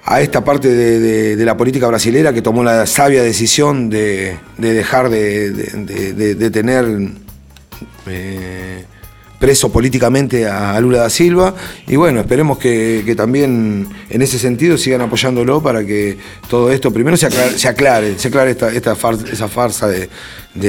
a 0.04 0.20
esta 0.20 0.44
parte 0.44 0.68
de, 0.68 1.44
la 1.44 1.56
política 1.56 1.86
brasilera 1.86 2.32
que 2.32 2.42
tomó 2.42 2.62
la 2.64 2.86
sabia 2.86 3.22
decisión 3.22 3.88
de, 3.90 4.38
de 4.58 4.72
dejar 4.74 5.08
de, 5.08 5.50
de- 5.50 5.84
de- 5.84 6.12
de- 6.14 6.34
de 6.34 6.50
tener 6.50 6.84
eh, 8.06 8.84
preso 9.44 9.70
políticamente 9.70 10.46
a 10.48 10.80
Lula 10.80 11.00
da 11.00 11.10
Silva 11.10 11.54
y 11.86 11.96
bueno, 11.96 12.20
esperemos 12.20 12.56
que, 12.56 13.02
que 13.04 13.14
también 13.14 13.86
en 14.08 14.22
ese 14.22 14.38
sentido 14.38 14.78
sigan 14.78 15.02
apoyándolo 15.02 15.62
para 15.62 15.84
que 15.84 16.16
todo 16.48 16.72
esto 16.72 16.90
primero 16.90 17.14
se 17.18 17.26
aclare, 17.26 17.58
se 17.58 17.68
aclare, 17.68 18.50
esta, 18.52 18.72
esta 18.72 18.94
far- 18.96 19.18
esa 19.30 19.46
farsa 19.46 19.86
de, 19.88 20.08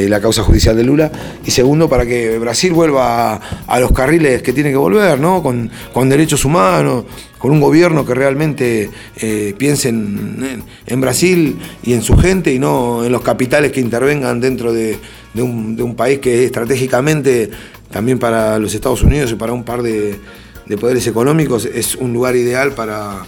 la 0.09 0.19
causa 0.19 0.43
judicial 0.43 0.75
de 0.75 0.83
Lula 0.83 1.09
y 1.45 1.51
segundo 1.51 1.87
para 1.87 2.05
que 2.05 2.37
Brasil 2.37 2.73
vuelva 2.73 3.35
a, 3.65 3.79
los 3.79 3.93
carriles 3.93 4.41
que 4.41 4.51
tiene 4.51 4.71
que 4.71 4.75
volver, 4.75 5.21
¿no? 5.21 5.41
Con, 5.41 5.71
con 5.93 6.09
derechos 6.09 6.43
humanos, 6.43 7.05
con 7.37 7.51
un 7.51 7.61
gobierno 7.61 8.05
que 8.05 8.13
realmente 8.13 8.89
eh, 9.15 9.53
piense 9.57 9.87
en, 9.87 10.99
Brasil 10.99 11.57
y 11.81 11.93
en 11.93 12.01
su 12.01 12.17
gente 12.17 12.51
y 12.51 12.59
no 12.59 13.05
en 13.05 13.11
los 13.13 13.21
capitales 13.21 13.71
que 13.71 13.79
intervengan 13.79 14.41
dentro 14.41 14.73
de, 14.73 14.97
de 15.33 15.41
un, 15.41 15.75
de 15.75 15.83
un 15.83 15.95
país 15.95 16.19
que 16.19 16.43
estratégicamente 16.45 17.51
también 17.91 18.19
para 18.19 18.57
los 18.59 18.73
Estados 18.73 19.03
Unidos 19.03 19.31
y 19.31 19.35
para 19.35 19.53
un 19.53 19.63
par 19.63 19.81
de, 19.81 20.19
de 20.65 20.77
poderes 20.77 21.05
económicos 21.07 21.65
es 21.65 21.95
un 21.95 22.13
lugar 22.13 22.35
ideal 22.35 22.73
para, 22.73 23.23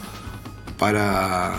para, 0.77 1.55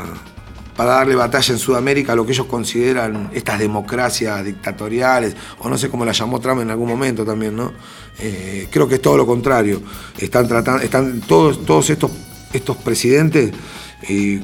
para 0.76 0.90
darle 0.90 1.14
batalla 1.14 1.52
en 1.52 1.58
Sudamérica 1.58 2.12
a 2.12 2.16
lo 2.16 2.26
que 2.26 2.32
ellos 2.32 2.46
consideran 2.46 3.30
estas 3.32 3.58
democracias 3.58 4.44
dictatoriales, 4.44 5.34
o 5.60 5.68
no 5.68 5.78
sé 5.78 5.88
cómo 5.88 6.04
la 6.04 6.12
llamó 6.12 6.40
Trump 6.40 6.62
en 6.62 6.70
algún 6.70 6.88
momento 6.88 7.24
también, 7.24 7.56
¿no? 7.56 7.72
Eh, 8.18 8.68
creo 8.70 8.88
que 8.88 8.96
es 8.96 9.02
todo 9.02 9.16
lo 9.16 9.26
contrario. 9.26 9.80
Están 10.18 10.48
tratando, 10.48 10.82
están 10.82 11.20
todos, 11.20 11.64
todos 11.64 11.90
estos, 11.90 12.10
estos 12.52 12.76
presidentes, 12.78 13.52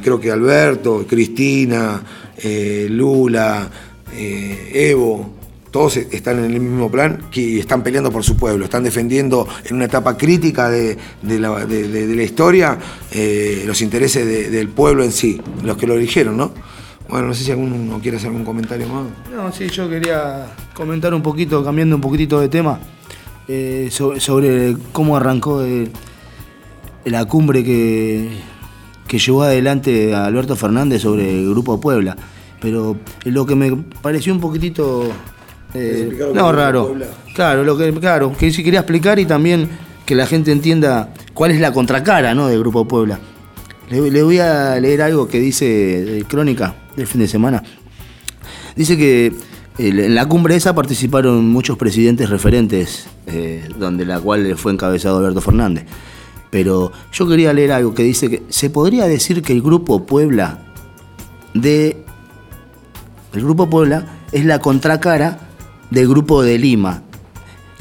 creo 0.03 0.21
que 0.21 0.31
Alberto, 0.31 1.07
Cristina, 1.09 2.03
eh, 2.37 2.87
Lula, 2.91 3.69
eh, 4.13 4.71
Evo, 4.91 5.35
todos 5.75 5.97
están 5.97 6.39
en 6.39 6.53
el 6.53 6.61
mismo 6.61 6.89
plan 6.89 7.19
y 7.33 7.59
están 7.59 7.83
peleando 7.83 8.13
por 8.13 8.23
su 8.23 8.37
pueblo, 8.37 8.67
están 8.67 8.85
defendiendo 8.85 9.45
en 9.65 9.75
una 9.75 9.87
etapa 9.87 10.17
crítica 10.17 10.71
de, 10.71 10.97
la, 11.25 12.23
historia 12.23 12.79
eh, 13.11 13.65
los 13.67 13.83
intereses 13.83 14.25
de- 14.25 14.51
del 14.51 14.69
pueblo 14.69 15.03
en 15.03 15.11
sí, 15.11 15.41
los 15.65 15.77
que 15.77 15.89
lo 15.89 15.95
eligieron, 15.95 16.37
¿no? 16.37 16.53
Bueno, 17.09 17.27
no 17.27 17.35
sé 17.35 17.43
si 17.43 17.51
alguno 17.51 17.99
quiere 18.01 18.19
hacer 18.19 18.29
algún 18.29 18.45
comentario 18.45 18.87
más. 18.89 19.07
No, 19.35 19.51
sí, 19.51 19.67
yo 19.69 19.91
quería 19.91 20.47
comentar 20.75 21.13
un 21.13 21.23
poquito, 21.23 21.65
cambiando 21.65 21.97
un 21.97 22.03
poquitito 22.03 22.39
de 22.41 22.49
tema, 22.49 22.79
eh, 23.49 23.89
so- 23.91 24.21
sobre, 24.21 24.77
cómo 24.93 25.17
arrancó 25.17 25.61
la 27.05 27.25
cumbre 27.25 27.65
que, 27.65 28.29
que 29.09 29.19
llevó 29.19 29.43
adelante 29.43 30.15
a 30.15 30.27
Alberto 30.27 30.55
Fernández 30.55 31.03
sobre 31.03 31.29
el 31.37 31.51
Grupo 31.51 31.81
Puebla. 31.81 32.17
Pero 32.61 32.97
lo 33.25 33.45
que 33.45 33.57
me 33.57 33.75
pareció 34.01 34.33
un 34.33 34.39
poquitito... 34.41 35.09
eh, 35.75 36.33
no, 36.33 36.53
raro. 36.53 36.95
Claro, 37.35 37.65
lo 37.65 37.77
que, 37.77 37.93
claro, 37.95 38.33
que 38.37 38.51
sí 38.51 38.63
quería 38.63 38.81
explicar 38.81 39.19
y 39.19 39.27
también 39.27 39.69
que 40.07 40.15
la 40.15 40.27
gente 40.27 40.53
entienda 40.53 41.13
cuál 41.33 41.51
es 41.51 41.61
la 41.61 41.73
contracara 41.73 42.35
¿no? 42.35 42.49
del 42.49 42.61
Grupo 42.61 42.87
Puebla. 42.87 43.19
Le, 43.91 44.11
le 44.11 44.23
voy 44.23 44.39
a 44.39 44.79
leer 44.81 45.03
algo 45.03 45.29
que 45.29 45.41
dice 45.41 45.65
de 45.67 46.25
Crónica 46.25 46.75
del 46.97 47.07
fin 47.07 47.21
de 47.21 47.29
semana. 47.29 47.63
Dice 48.77 48.97
que 48.97 49.27
eh, 49.79 49.89
en 49.89 50.15
la 50.15 50.27
cumbre 50.27 50.55
esa 50.55 50.75
participaron 50.75 51.49
muchos 51.49 51.77
presidentes 51.77 52.31
referentes, 52.31 53.07
eh, 53.27 53.69
donde 53.77 54.05
la 54.05 54.21
cual 54.21 54.57
fue 54.57 54.73
encabezado 54.73 55.19
Alberto 55.19 55.41
Fernández. 55.41 55.85
Pero 56.51 56.93
yo 57.13 57.29
quería 57.29 57.53
leer 57.53 57.73
algo 57.73 57.95
que 57.95 58.05
dice 58.05 58.31
que 58.31 58.43
se 58.49 58.71
podría 58.71 59.07
decir 59.07 59.43
que 59.43 59.53
el 59.53 59.63
Grupo 59.63 60.07
Puebla 60.07 60.61
de 61.53 62.05
el 63.33 63.43
Grupo 63.43 63.69
Puebla 63.69 64.07
es 64.31 64.45
la 64.45 64.61
contracara 64.61 65.41
del 65.95 66.09
Grupo 66.09 66.43
de 66.43 66.59
Lima. 66.59 67.03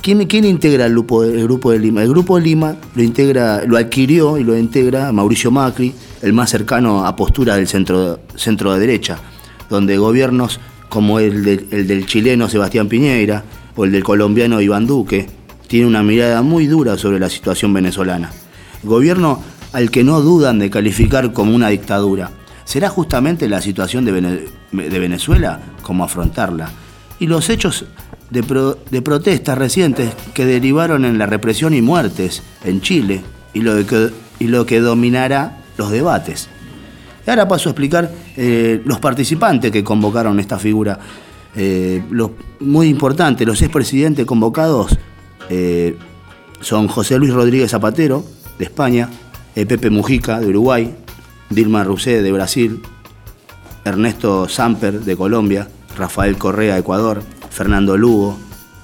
¿Quién, 0.01 0.25
quién 0.27 0.45
integra 0.45 0.85
el 0.85 0.91
grupo, 0.91 1.19
grupo 1.21 1.71
de 1.71 1.79
Lima? 1.79 2.03
El 2.03 2.09
Grupo 2.09 2.37
de 2.37 2.43
Lima 2.43 2.75
lo, 2.93 3.01
integra, 3.03 3.63
lo 3.65 3.77
adquirió 3.77 4.37
y 4.37 4.43
lo 4.43 4.57
integra 4.57 5.11
Mauricio 5.11 5.49
Macri, 5.49 5.93
el 6.21 6.33
más 6.33 6.49
cercano 6.49 7.05
a 7.05 7.15
postura 7.15 7.55
del 7.55 7.67
centro, 7.67 8.19
centro 8.35 8.73
de 8.73 8.79
derecha, 8.79 9.17
donde 9.69 9.97
gobiernos 9.97 10.59
como 10.89 11.19
el, 11.19 11.43
del- 11.43 11.67
el 11.71 11.87
del 11.87 12.05
chileno 12.05 12.49
Sebastián 12.49 12.87
Piñera 12.87 13.43
o 13.75 13.85
el 13.85 13.91
del 13.91 14.03
colombiano 14.03 14.61
Iván 14.61 14.85
Duque 14.85 15.27
tienen 15.67 15.87
una 15.87 16.03
mirada 16.03 16.41
muy 16.43 16.67
dura 16.67 16.97
sobre 16.97 17.19
la 17.19 17.29
situación 17.29 17.73
venezolana. 17.73 18.29
Gobierno 18.83 19.41
al 19.71 19.89
que 19.89 20.03
no 20.03 20.21
dudan 20.21 20.59
de 20.59 20.69
calificar 20.69 21.33
como 21.33 21.55
una 21.55 21.69
dictadura. 21.69 22.29
¿Será 22.65 22.89
justamente 22.89 23.49
la 23.49 23.59
situación 23.61 24.05
de 24.05 24.99
Venezuela 24.99 25.59
como 25.81 26.03
afrontarla? 26.03 26.69
Y 27.19 27.27
los 27.27 27.49
hechos 27.49 27.85
de, 28.33 28.41
pro- 28.43 28.77
de 28.89 29.01
protestas 29.01 29.57
recientes 29.57 30.11
que 30.33 30.45
derivaron 30.45 31.05
en 31.05 31.17
la 31.19 31.27
represión 31.27 31.73
y 31.73 31.81
muertes 31.81 32.41
en 32.65 32.81
Chile 32.81 33.21
y 33.53 33.61
lo 33.61 33.85
que, 33.85 34.09
y 34.39 34.47
lo 34.47 34.65
que 34.65 34.81
dominará 34.81 35.63
los 35.77 35.91
debates. 35.91 36.49
Y 37.25 37.29
ahora 37.29 37.47
paso 37.47 37.69
a 37.69 37.71
explicar 37.71 38.11
eh, 38.35 38.81
los 38.85 38.99
participantes 38.99 39.71
que 39.71 39.83
convocaron 39.83 40.39
esta 40.39 40.57
figura. 40.57 40.99
Eh, 41.55 42.03
los, 42.09 42.31
muy 42.59 42.87
importante, 42.87 43.45
los 43.45 43.61
expresidentes 43.61 44.25
convocados 44.25 44.97
eh, 45.49 45.95
son 46.59 46.87
José 46.87 47.19
Luis 47.19 47.31
Rodríguez 47.31 47.69
Zapatero, 47.69 48.25
de 48.57 48.65
España, 48.65 49.09
Pepe 49.53 49.91
Mujica, 49.91 50.39
de 50.39 50.47
Uruguay, 50.47 50.95
Dilma 51.51 51.83
Rousseff, 51.83 52.23
de 52.23 52.31
Brasil, 52.31 52.81
Ernesto 53.85 54.49
Samper, 54.49 55.01
de 55.01 55.15
Colombia, 55.15 55.67
Rafael 55.95 56.37
Correa, 56.37 56.73
de 56.73 56.79
Ecuador, 56.79 57.21
Fernando 57.53 57.95
Lugo, 57.97 58.37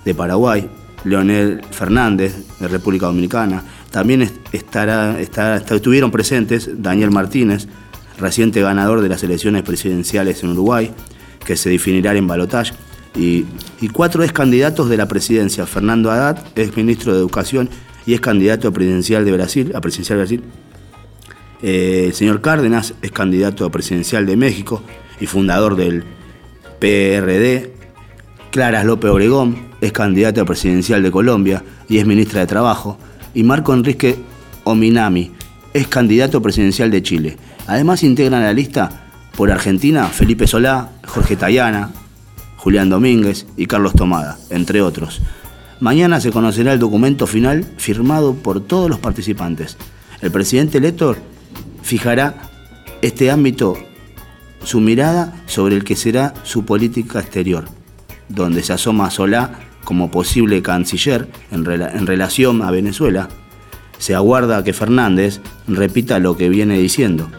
de 0.05 0.13
Paraguay, 0.13 0.70
Leonel 1.03 1.61
Fernández, 1.72 2.36
de 2.59 2.67
República 2.67 3.07
Dominicana. 3.07 3.63
También 3.91 4.22
est- 4.22 4.36
estará, 4.53 5.20
estará- 5.20 5.57
est- 5.57 5.72
estuvieron 5.72 6.11
presentes 6.11 6.70
Daniel 6.82 7.11
Martínez, 7.11 7.67
reciente 8.20 8.61
ganador 8.61 9.01
de 9.01 9.09
las 9.09 9.24
elecciones 9.24 9.63
presidenciales 9.63 10.43
en 10.43 10.49
Uruguay, 10.51 10.91
que 11.45 11.55
se 11.55 11.70
definirán 11.70 12.17
en 12.17 12.28
balotaje, 12.28 12.74
y, 13.15 13.45
cuatro 13.91 14.24
ex 14.24 14.32
candidatos 14.32 14.88
de 14.89 14.97
la 14.97 15.07
presidencia, 15.07 15.65
Fernando 15.65 16.11
Haddad, 16.11 16.45
ex 16.55 16.76
ministro 16.78 17.13
de 17.13 17.20
Educación 17.20 17.70
y 18.05 18.13
ex 18.13 18.22
candidato 18.22 18.67
a 18.67 18.72
presidencial 18.72 19.26
de 19.26 19.32
Brasil, 19.32 19.72
a 19.74 19.82
presidencial 19.82 20.17
de 20.20 20.24
Brasil, 20.24 20.43
eh, 21.63 22.03
el 22.07 22.13
señor 22.13 22.41
Cárdenas 22.41 22.93
es 23.01 23.11
candidato 23.11 23.65
a 23.65 23.72
presidencial 23.72 24.26
de 24.26 24.38
México 24.38 24.84
y 25.20 25.26
fundador 25.26 25.76
del 25.76 26.03
PRD. 26.80 27.74
Clara 28.51 28.83
López 28.83 29.11
Obregón 29.11 29.57
es 29.79 29.91
candidata 29.91 30.43
presidencial 30.43 31.03
de 31.03 31.11
Colombia 31.11 31.63
y 31.87 31.99
es 31.99 32.05
ministra 32.05 32.41
de 32.41 32.47
Trabajo. 32.47 32.97
Y 33.33 33.43
Marco 33.43 33.73
Enrique 33.73 34.17
Ominami 34.63 35.31
es 35.73 35.87
candidato 35.87 36.41
presidencial 36.41 36.89
de 36.89 37.03
Chile. 37.03 37.37
Además 37.67 38.03
integran 38.03 38.41
la 38.41 38.53
lista 38.53 38.89
por 39.37 39.51
Argentina 39.51 40.07
Felipe 40.07 40.47
Solá, 40.47 40.89
Jorge 41.05 41.35
Tayana, 41.35 41.91
Julián 42.57 42.89
Domínguez 42.89 43.45
y 43.55 43.67
Carlos 43.67 43.93
Tomada, 43.93 44.37
entre 44.49 44.81
otros. 44.81 45.21
Mañana 45.79 46.19
se 46.19 46.31
conocerá 46.31 46.73
el 46.73 46.79
documento 46.79 47.27
final 47.27 47.63
firmado 47.77 48.33
por 48.33 48.61
todos 48.61 48.89
los 48.89 48.99
participantes. 48.99 49.77
El 50.21 50.31
presidente 50.31 50.79
electo 50.79 51.15
fijará 51.83 52.35
este 53.01 53.31
ámbito, 53.31 53.77
su 54.63 54.81
mirada 54.81 55.41
sobre 55.45 55.75
el 55.75 55.85
que 55.85 55.95
será 55.95 56.33
su 56.43 56.65
política 56.65 57.19
exterior, 57.21 57.65
donde 58.30 58.63
se 58.63 58.73
asoma 58.73 59.11
Solá 59.11 59.59
como 59.84 60.11
posible 60.11 60.61
canciller 60.61 61.27
en, 61.51 61.65
rela- 61.65 61.91
en 61.93 62.07
relación 62.07 62.61
a 62.61 62.71
Venezuela. 62.71 63.30
Se 63.97 64.15
aguarda 64.15 64.63
que 64.63 64.71
Fernández 64.71 65.41
repita 65.67 66.19
lo 66.19 66.38
que 66.38 66.47
viene 66.47 66.77
diciendo, 66.77 67.30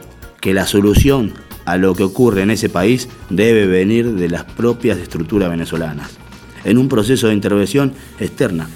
que 0.41 0.53
la 0.53 0.67
solución 0.67 1.33
a 1.65 1.77
lo 1.77 1.95
que 1.95 2.03
ocurre 2.03 2.43
en 2.43 2.51
ese 2.51 2.69
país 2.69 3.09
debe 3.29 3.67
venir 3.67 4.13
de 4.15 4.29
las 4.29 4.45
propias 4.45 4.99
estructuras 4.99 5.49
venezolanas, 5.49 6.11
en 6.65 6.77
un 6.77 6.89
proceso 6.89 7.29
de 7.29 7.35
intervención 7.35 7.93
externa, 8.19 8.69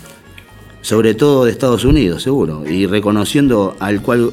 sobre 0.82 1.14
todo 1.14 1.44
de 1.44 1.50
Estados 1.50 1.84
Unidos, 1.84 2.22
seguro, 2.22 2.64
y 2.68 2.86
reconociendo 2.86 3.76
al, 3.80 4.02
cual, 4.02 4.30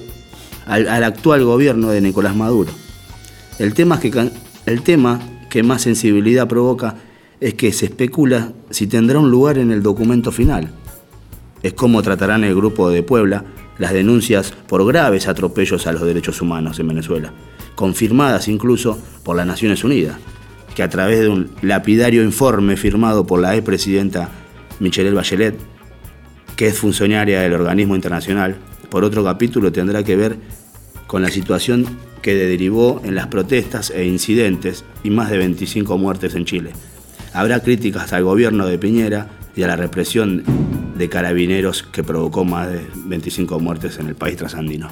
al, 0.68 0.88
al 0.88 1.04
actual 1.04 1.44
gobierno 1.44 1.90
de 1.90 2.02
Nicolás 2.02 2.36
Maduro. 2.36 2.72
El 3.58 3.74
tema, 3.74 3.96
es 3.96 4.02
que, 4.02 4.32
el 4.66 4.82
tema 4.82 5.20
que 5.50 5.64
más 5.64 5.82
sensibilidad 5.82 6.48
provoca 6.48 6.96
es 7.42 7.56
que 7.56 7.74
se 7.74 7.88
especula 7.88 8.54
si 8.70 8.86
tendrá 8.86 9.20
un 9.20 9.32
lugar 9.32 9.58
en 9.58 9.72
el 9.72 9.82
documento 9.82 10.32
final. 10.32 10.70
Es 11.64 11.74
cómo 11.74 12.02
tratarán 12.04 12.44
el 12.44 12.56
grupo 12.56 12.90
de 12.92 13.02
Puebla 13.04 13.44
las 13.80 13.94
denuncias 13.94 14.54
por 14.68 14.86
graves 14.86 15.28
atropellos 15.28 15.88
a 15.88 15.92
los 15.92 16.04
derechos 16.04 16.40
humanos 16.42 16.80
en 16.80 16.88
Venezuela, 16.88 17.34
confirmadas 17.74 18.48
incluso 18.48 19.00
por 19.24 19.36
las 19.36 19.48
Naciones 19.48 19.84
Unidas, 19.84 20.18
que 20.76 20.84
a 20.84 20.90
través 20.90 21.20
de 21.20 21.30
un 21.30 21.50
lapidario 21.64 22.24
informe 22.24 22.78
firmado 22.78 23.26
por 23.26 23.42
la 23.42 23.56
expresidenta 23.56 24.30
Michelle 24.80 25.12
Bachelet, 25.12 25.56
que 26.56 26.68
es 26.68 26.78
funcionaria 26.78 27.42
del 27.42 27.54
organismo 27.54 27.96
internacional, 27.96 28.58
por 28.90 29.04
otro 29.04 29.24
capítulo 29.24 29.72
tendrá 29.72 30.04
que 30.04 30.16
ver 30.16 30.38
con 31.08 31.24
la 31.24 31.30
situación 31.30 31.98
que 32.22 32.36
derivó 32.36 33.02
en 33.04 33.16
las 33.16 33.28
protestas 33.28 33.90
e 33.90 34.06
incidentes 34.06 34.86
y 35.04 35.10
más 35.10 35.32
de 35.32 35.40
25 35.40 35.98
muertes 35.98 36.36
en 36.36 36.46
Chile. 36.46 36.72
Habrá 37.34 37.62
críticas 37.62 38.12
al 38.14 38.24
gobierno 38.24 38.68
de 38.68 38.78
Piñera 38.78 39.28
y 39.56 39.64
a 39.64 39.68
la 39.68 39.76
represión 39.76 40.44
de 40.98 41.10
carabineros 41.10 41.84
que 41.84 42.04
provocó 42.04 42.46
más 42.46 42.70
de 42.70 42.86
25 43.06 43.60
muertes 43.60 43.98
en 44.00 44.08
el 44.08 44.16
país 44.16 44.38
trasandino. 44.38 44.90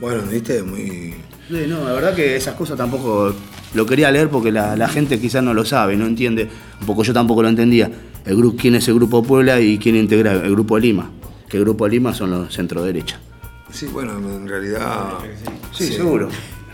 Bueno, 0.00 0.22
viste, 0.30 0.62
muy. 0.62 1.14
Sí, 1.48 1.64
no, 1.68 1.84
la 1.84 1.92
verdad 1.92 2.14
que 2.14 2.36
esas 2.36 2.54
cosas 2.54 2.76
tampoco 2.76 3.34
lo 3.74 3.86
quería 3.86 4.10
leer 4.10 4.28
porque 4.28 4.50
la, 4.50 4.76
la 4.76 4.88
gente 4.88 5.20
quizás 5.20 5.42
no 5.42 5.54
lo 5.54 5.64
sabe, 5.64 5.96
no 5.96 6.06
entiende, 6.06 6.48
un 6.80 6.86
poco 6.86 7.02
yo 7.04 7.12
tampoco 7.12 7.42
lo 7.42 7.48
entendía, 7.48 7.90
el 8.24 8.36
grupo, 8.36 8.56
quién 8.60 8.74
es 8.74 8.88
el 8.88 8.94
Grupo 8.94 9.22
Puebla 9.22 9.60
y 9.60 9.78
quién 9.78 9.96
integra 9.96 10.32
el 10.32 10.50
Grupo 10.50 10.78
Lima, 10.78 11.10
que 11.48 11.58
el 11.58 11.64
Grupo 11.64 11.86
Lima 11.88 12.14
son 12.14 12.30
los 12.30 12.52
centro 12.54 12.82
derecha. 12.82 13.20
Sí, 13.70 13.86
bueno, 13.86 14.18
en 14.18 14.46
realidad. 14.48 15.14
Sí, 15.72 15.88
seguro. 15.92 16.28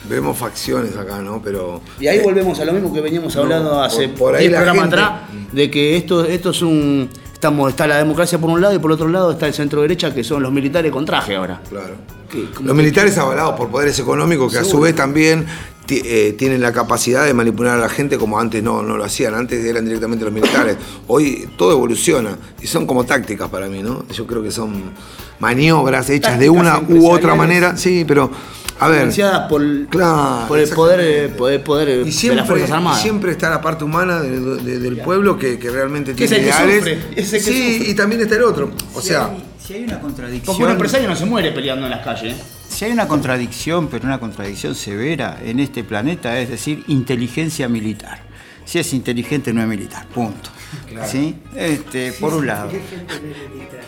Vemos 0.09 0.37
facciones 0.39 0.97
acá, 0.97 1.21
¿no? 1.21 1.41
Pero. 1.43 1.81
Y 2.01 2.07
ahí 2.07 2.21
volvemos 2.21 2.59
a 2.61 2.65
lo 2.65 2.73
mismo 2.73 2.93
que 2.93 3.01
veníamos 3.01 3.37
hablando 3.37 3.71
por- 3.71 3.85
hace 3.85 4.09
por 4.09 4.35
ahí 4.35 4.43
10 4.49 4.53
la 4.53 4.59
programas 4.59 4.83
gente- 4.85 4.97
atrás, 4.97 5.21
de 5.53 5.71
que 5.71 5.97
esto, 5.97 6.25
esto 6.25 6.51
es 6.51 6.63
un. 6.63 7.09
Estamos, 7.33 7.71
está 7.71 7.87
la 7.87 7.99
democracia 7.99 8.37
por 8.39 8.51
un 8.51 8.61
lado 8.61 8.75
y 8.75 8.79
por 8.81 8.91
otro 8.91 9.07
lado 9.09 9.31
está 9.33 9.47
el 9.47 9.55
centro 9.55 9.83
derecha, 9.83 10.13
que 10.13 10.25
son 10.25 10.43
los 10.43 10.51
militares 10.51 10.91
con 10.91 11.05
traje 11.05 11.37
ahora. 11.37 11.61
Claro. 11.69 11.95
Los 12.33 12.67
que- 12.67 12.75
militares 12.75 13.17
avalados 13.19 13.55
por 13.55 13.69
poderes 13.69 13.99
económicos 13.99 14.53
que 14.53 14.59
a 14.59 14.65
su 14.65 14.81
vez 14.81 14.95
también 14.97 15.47
eh, 15.91 16.35
tienen 16.37 16.61
la 16.61 16.73
capacidad 16.73 17.25
de 17.25 17.33
manipular 17.33 17.79
a 17.79 17.81
la 17.81 17.89
gente 17.89 18.19
como 18.19 18.39
antes 18.39 18.63
no, 18.63 18.83
no 18.83 18.97
lo 18.99 19.05
hacían, 19.05 19.35
antes 19.35 19.65
eran 19.65 19.85
directamente 19.87 20.25
los 20.25 20.35
militares. 20.35 20.77
Hoy 21.07 21.49
todo 21.57 21.73
evoluciona 21.73 22.37
y 22.61 22.67
son 22.67 22.87
como 22.87 23.05
tácticas 23.05 23.49
para 23.49 23.69
mí, 23.69 23.83
¿no? 23.83 24.05
Yo 24.13 24.27
creo 24.27 24.43
que 24.43 24.51
son 24.51 24.91
maniobras 25.39 26.11
hechas 26.11 26.39
de 26.39 26.51
una 26.51 26.81
u 26.89 27.09
otra 27.11 27.35
manera, 27.35 27.77
sí, 27.77 28.05
pero 28.07 28.31
a 28.81 28.89
ver. 28.89 29.09
Por, 29.49 29.87
Claro, 29.89 30.45
por 30.49 30.59
el 30.59 30.69
poder, 30.71 31.01
eh, 31.01 31.25
exactamente. 31.25 31.37
poder, 31.39 31.65
poder 31.65 31.89
Y 31.89 32.05
de 32.05 32.13
siempre, 32.13 32.37
las 32.37 32.47
Fuerzas 32.47 32.69
y 32.69 32.73
Armadas. 32.73 33.03
siempre 33.03 33.33
está 33.33 33.51
la 33.51 33.61
parte 33.61 33.85
humana 33.85 34.21
de- 34.21 34.41
de- 34.63 34.79
del 34.79 34.99
pueblo 34.99 35.39
que, 35.39 35.59
que 35.59 35.71
realmente 35.71 36.15
Que 36.15 36.25
es 36.25 36.31
tiene 36.31 36.49
el 36.49 36.53
que 36.55 36.75
sufre, 36.77 36.93
es 37.17 37.33
el 37.33 37.45
que 37.45 37.51
sí, 37.53 37.75
sufre. 37.79 37.91
y 37.91 37.95
también 37.95 38.21
está 38.23 38.37
el 38.37 38.43
otro. 38.45 38.71
O 38.95 39.01
Si 39.01 39.09
sea, 39.09 39.27
hay- 39.27 39.45
si 39.65 39.75
hay 39.75 39.85
una 39.85 40.01
contradicción. 40.01 40.47
Porque 40.47 40.65
un 40.65 40.71
empresario 40.71 41.09
no 41.09 41.17
se 41.17 41.27
muere 41.27 41.51
peleando 41.53 41.87
en 41.87 41.91
las 41.91 42.05
calles. 42.05 42.35
¿eh? 42.35 42.43
Si 42.69 42.85
hay 42.85 42.93
una 42.93 43.09
contradicción, 43.09 43.89
pero 43.89 44.05
una 44.07 44.21
contradicción 44.21 44.75
severa 44.75 45.39
en 45.45 45.59
este 45.61 45.83
planeta, 45.85 46.39
es 46.39 46.49
decir, 46.51 46.85
inteligencia 46.89 47.69
militar. 47.69 48.21
Si 48.65 48.79
es 48.79 48.93
inteligente, 48.93 49.53
no 49.53 49.63
es 49.63 49.67
militar. 49.69 50.07
Punto. 50.09 50.51
¿Sí? 51.07 51.35
Este, 51.57 52.13
por 52.13 52.35
un 52.35 52.47
lado. 52.47 52.71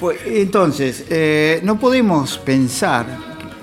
Pues, 0.00 0.18
entonces, 0.24 1.04
eh, 1.10 1.60
no 1.62 1.78
podemos 1.78 2.38
pensar, 2.38 3.06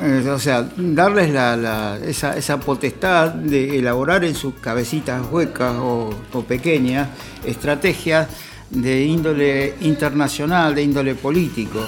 eh, 0.02 0.30
o 0.30 0.40
sea, 0.40 0.68
darles 0.78 1.32
la- 1.32 2.00
esa, 2.06 2.38
esa 2.38 2.60
potestad 2.60 3.32
de 3.32 3.80
elaborar 3.80 4.24
en 4.24 4.36
sus 4.36 4.54
cabecitas 4.56 5.22
huecas 5.32 5.74
o, 5.78 6.10
o 6.34 6.42
pequeñas 6.44 7.10
estrategias 7.46 8.28
de 8.70 9.06
índole 9.06 9.76
internacional, 9.82 10.76
de 10.76 10.84
índole 10.84 11.16
político. 11.16 11.80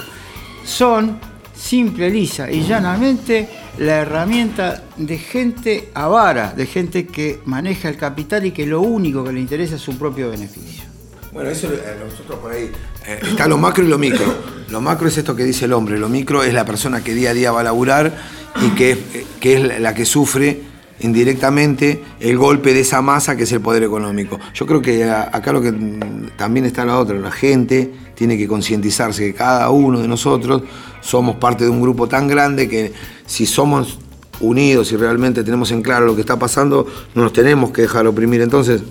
Son 0.64 1.18
simple, 1.54 2.10
lisa 2.10 2.50
y 2.50 2.62
llanamente 2.62 3.48
la 3.78 3.98
herramienta 3.98 4.82
de 4.96 5.18
gente 5.18 5.90
avara, 5.94 6.52
de 6.56 6.66
gente 6.66 7.06
que 7.06 7.40
maneja 7.44 7.88
el 7.90 7.96
capital 7.96 8.46
y 8.46 8.50
que 8.52 8.66
lo 8.66 8.80
único 8.80 9.22
que 9.24 9.32
le 9.32 9.40
interesa 9.40 9.76
es 9.76 9.82
su 9.82 9.96
propio 9.98 10.30
beneficio. 10.30 10.84
Bueno, 11.32 11.50
eso 11.50 11.68
eh, 11.68 11.96
nosotros 12.02 12.38
por 12.40 12.52
ahí. 12.52 12.70
Eh, 13.10 13.18
está 13.22 13.48
lo 13.48 13.58
macro 13.58 13.84
y 13.84 13.88
lo 13.88 13.98
micro. 13.98 14.32
Lo 14.68 14.80
macro 14.80 15.08
es 15.08 15.18
esto 15.18 15.34
que 15.34 15.44
dice 15.44 15.64
el 15.64 15.72
hombre, 15.72 15.98
lo 15.98 16.08
micro 16.08 16.44
es 16.44 16.54
la 16.54 16.64
persona 16.64 17.02
que 17.02 17.12
día 17.12 17.30
a 17.30 17.34
día 17.34 17.50
va 17.50 17.60
a 17.60 17.64
laburar 17.64 18.16
y 18.62 18.70
que, 18.76 18.92
eh, 18.92 19.26
que 19.40 19.54
es 19.54 19.80
la 19.80 19.94
que 19.94 20.04
sufre 20.04 20.62
indirectamente 21.00 22.04
el 22.20 22.38
golpe 22.38 22.72
de 22.72 22.80
esa 22.80 23.02
masa 23.02 23.36
que 23.36 23.42
es 23.42 23.52
el 23.52 23.60
poder 23.60 23.82
económico. 23.82 24.38
Yo 24.54 24.64
creo 24.66 24.80
que 24.80 25.10
acá 25.10 25.52
lo 25.52 25.60
que 25.60 25.72
mm, 25.72 26.36
también 26.36 26.66
está 26.66 26.84
la 26.84 26.98
otra, 26.98 27.18
la 27.18 27.32
gente 27.32 27.90
tiene 28.14 28.38
que 28.38 28.46
concientizarse 28.46 29.24
que 29.24 29.34
cada 29.34 29.70
uno 29.70 30.00
de 30.00 30.06
nosotros 30.06 30.62
somos 31.00 31.36
parte 31.36 31.64
de 31.64 31.70
un 31.70 31.80
grupo 31.80 32.06
tan 32.06 32.28
grande 32.28 32.68
que 32.68 32.92
si 33.26 33.46
somos 33.46 33.98
unidos 34.38 34.92
y 34.92 34.96
realmente 34.96 35.42
tenemos 35.42 35.72
en 35.72 35.82
claro 35.82 36.06
lo 36.06 36.14
que 36.14 36.20
está 36.20 36.38
pasando, 36.38 36.86
no 37.14 37.24
nos 37.24 37.32
tenemos 37.32 37.72
que 37.72 37.82
dejar 37.82 38.06
oprimir. 38.06 38.40
Entonces, 38.40 38.82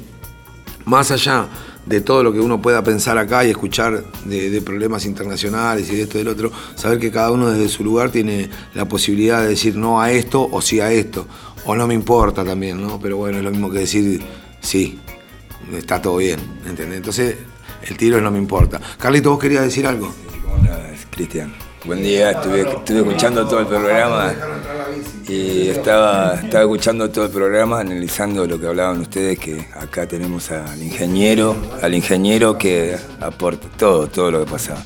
más 0.86 1.12
allá 1.12 1.48
de 1.90 2.02
todo 2.02 2.24
lo 2.24 2.32
que 2.32 2.40
uno 2.40 2.62
pueda 2.62 2.84
pensar 2.84 3.18
acá 3.18 3.44
y 3.44 3.50
escuchar 3.50 4.04
de, 4.26 4.62
problemas 4.62 5.06
internacionales 5.06 5.90
y 5.90 5.96
de 5.96 6.04
esto 6.04 6.18
y 6.18 6.20
del 6.20 6.28
otro, 6.28 6.52
saber 6.76 7.00
que 7.00 7.10
cada 7.10 7.32
uno 7.32 7.50
desde 7.50 7.68
su 7.68 7.84
lugar 7.84 8.12
tiene 8.12 8.48
la 8.76 8.86
posibilidad 8.86 9.42
de 9.42 9.50
decir 9.50 9.76
no 9.76 10.00
a 10.00 10.12
esto 10.12 10.48
o 10.52 10.62
sí 10.62 10.80
a 10.80 10.92
esto, 10.92 11.26
o 11.66 11.76
no 11.76 11.88
me 11.88 11.96
importa 11.96 12.46
también, 12.46 12.80
¿no? 12.80 13.00
Pero 13.00 13.18
bueno, 13.18 13.40
es 13.40 13.44
lo 13.44 13.50
mismo 13.50 13.72
que 13.72 13.80
decir 13.80 14.22
sí, 14.62 15.00
está 15.76 16.00
todo 16.00 16.18
bien, 16.18 16.40
¿entendés? 16.68 16.98
Entonces, 16.98 17.38
el 17.82 17.98
tiro 17.98 18.18
es 18.18 18.24
no 18.24 18.30
me 18.30 18.38
importa. 18.38 18.80
Carlito, 19.00 19.32
¿vos 19.32 19.40
querías 19.40 19.64
decir 19.64 19.88
algo? 19.88 20.14
¿Cómo 20.44 20.56
andás, 20.58 21.08
Cristian? 21.10 21.69
Buen 21.86 22.04
día, 22.04 22.32
estuve, 22.32 22.62
estuve 22.62 23.00
escuchando 23.00 23.48
todo 23.48 23.62
el 23.62 23.68
programa 23.68 24.34
y 25.28 25.70
estaba, 25.70 26.36
estaba 26.36 26.64
escuchando 26.64 27.10
todo 27.10 27.26
el 27.26 27.32
programa, 27.32 27.80
analizando 27.80 28.46
lo 28.46 28.60
que 28.60 28.68
hablaban 28.68 29.00
ustedes, 29.00 29.40
que 29.40 29.66
acá 29.74 30.06
tenemos 30.06 30.52
al 30.52 30.82
ingeniero, 30.82 31.56
al 31.82 31.96
ingeniero 31.96 32.58
que 32.58 32.98
aporta 33.22 33.70
todo, 33.78 34.08
todo 34.08 34.30
lo 34.30 34.46
que 34.46 34.52
pasaba. 34.52 34.84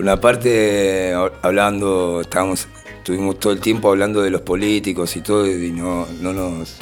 Una 0.00 0.20
parte 0.20 1.14
hablando, 1.42 2.20
estábamos, 2.22 2.66
estuvimos 2.98 3.38
todo 3.38 3.52
el 3.52 3.60
tiempo 3.60 3.88
hablando 3.90 4.20
de 4.20 4.30
los 4.30 4.40
políticos 4.40 5.16
y 5.16 5.20
todo, 5.20 5.46
y 5.46 5.70
no, 5.70 6.08
no 6.20 6.32
nos 6.32 6.76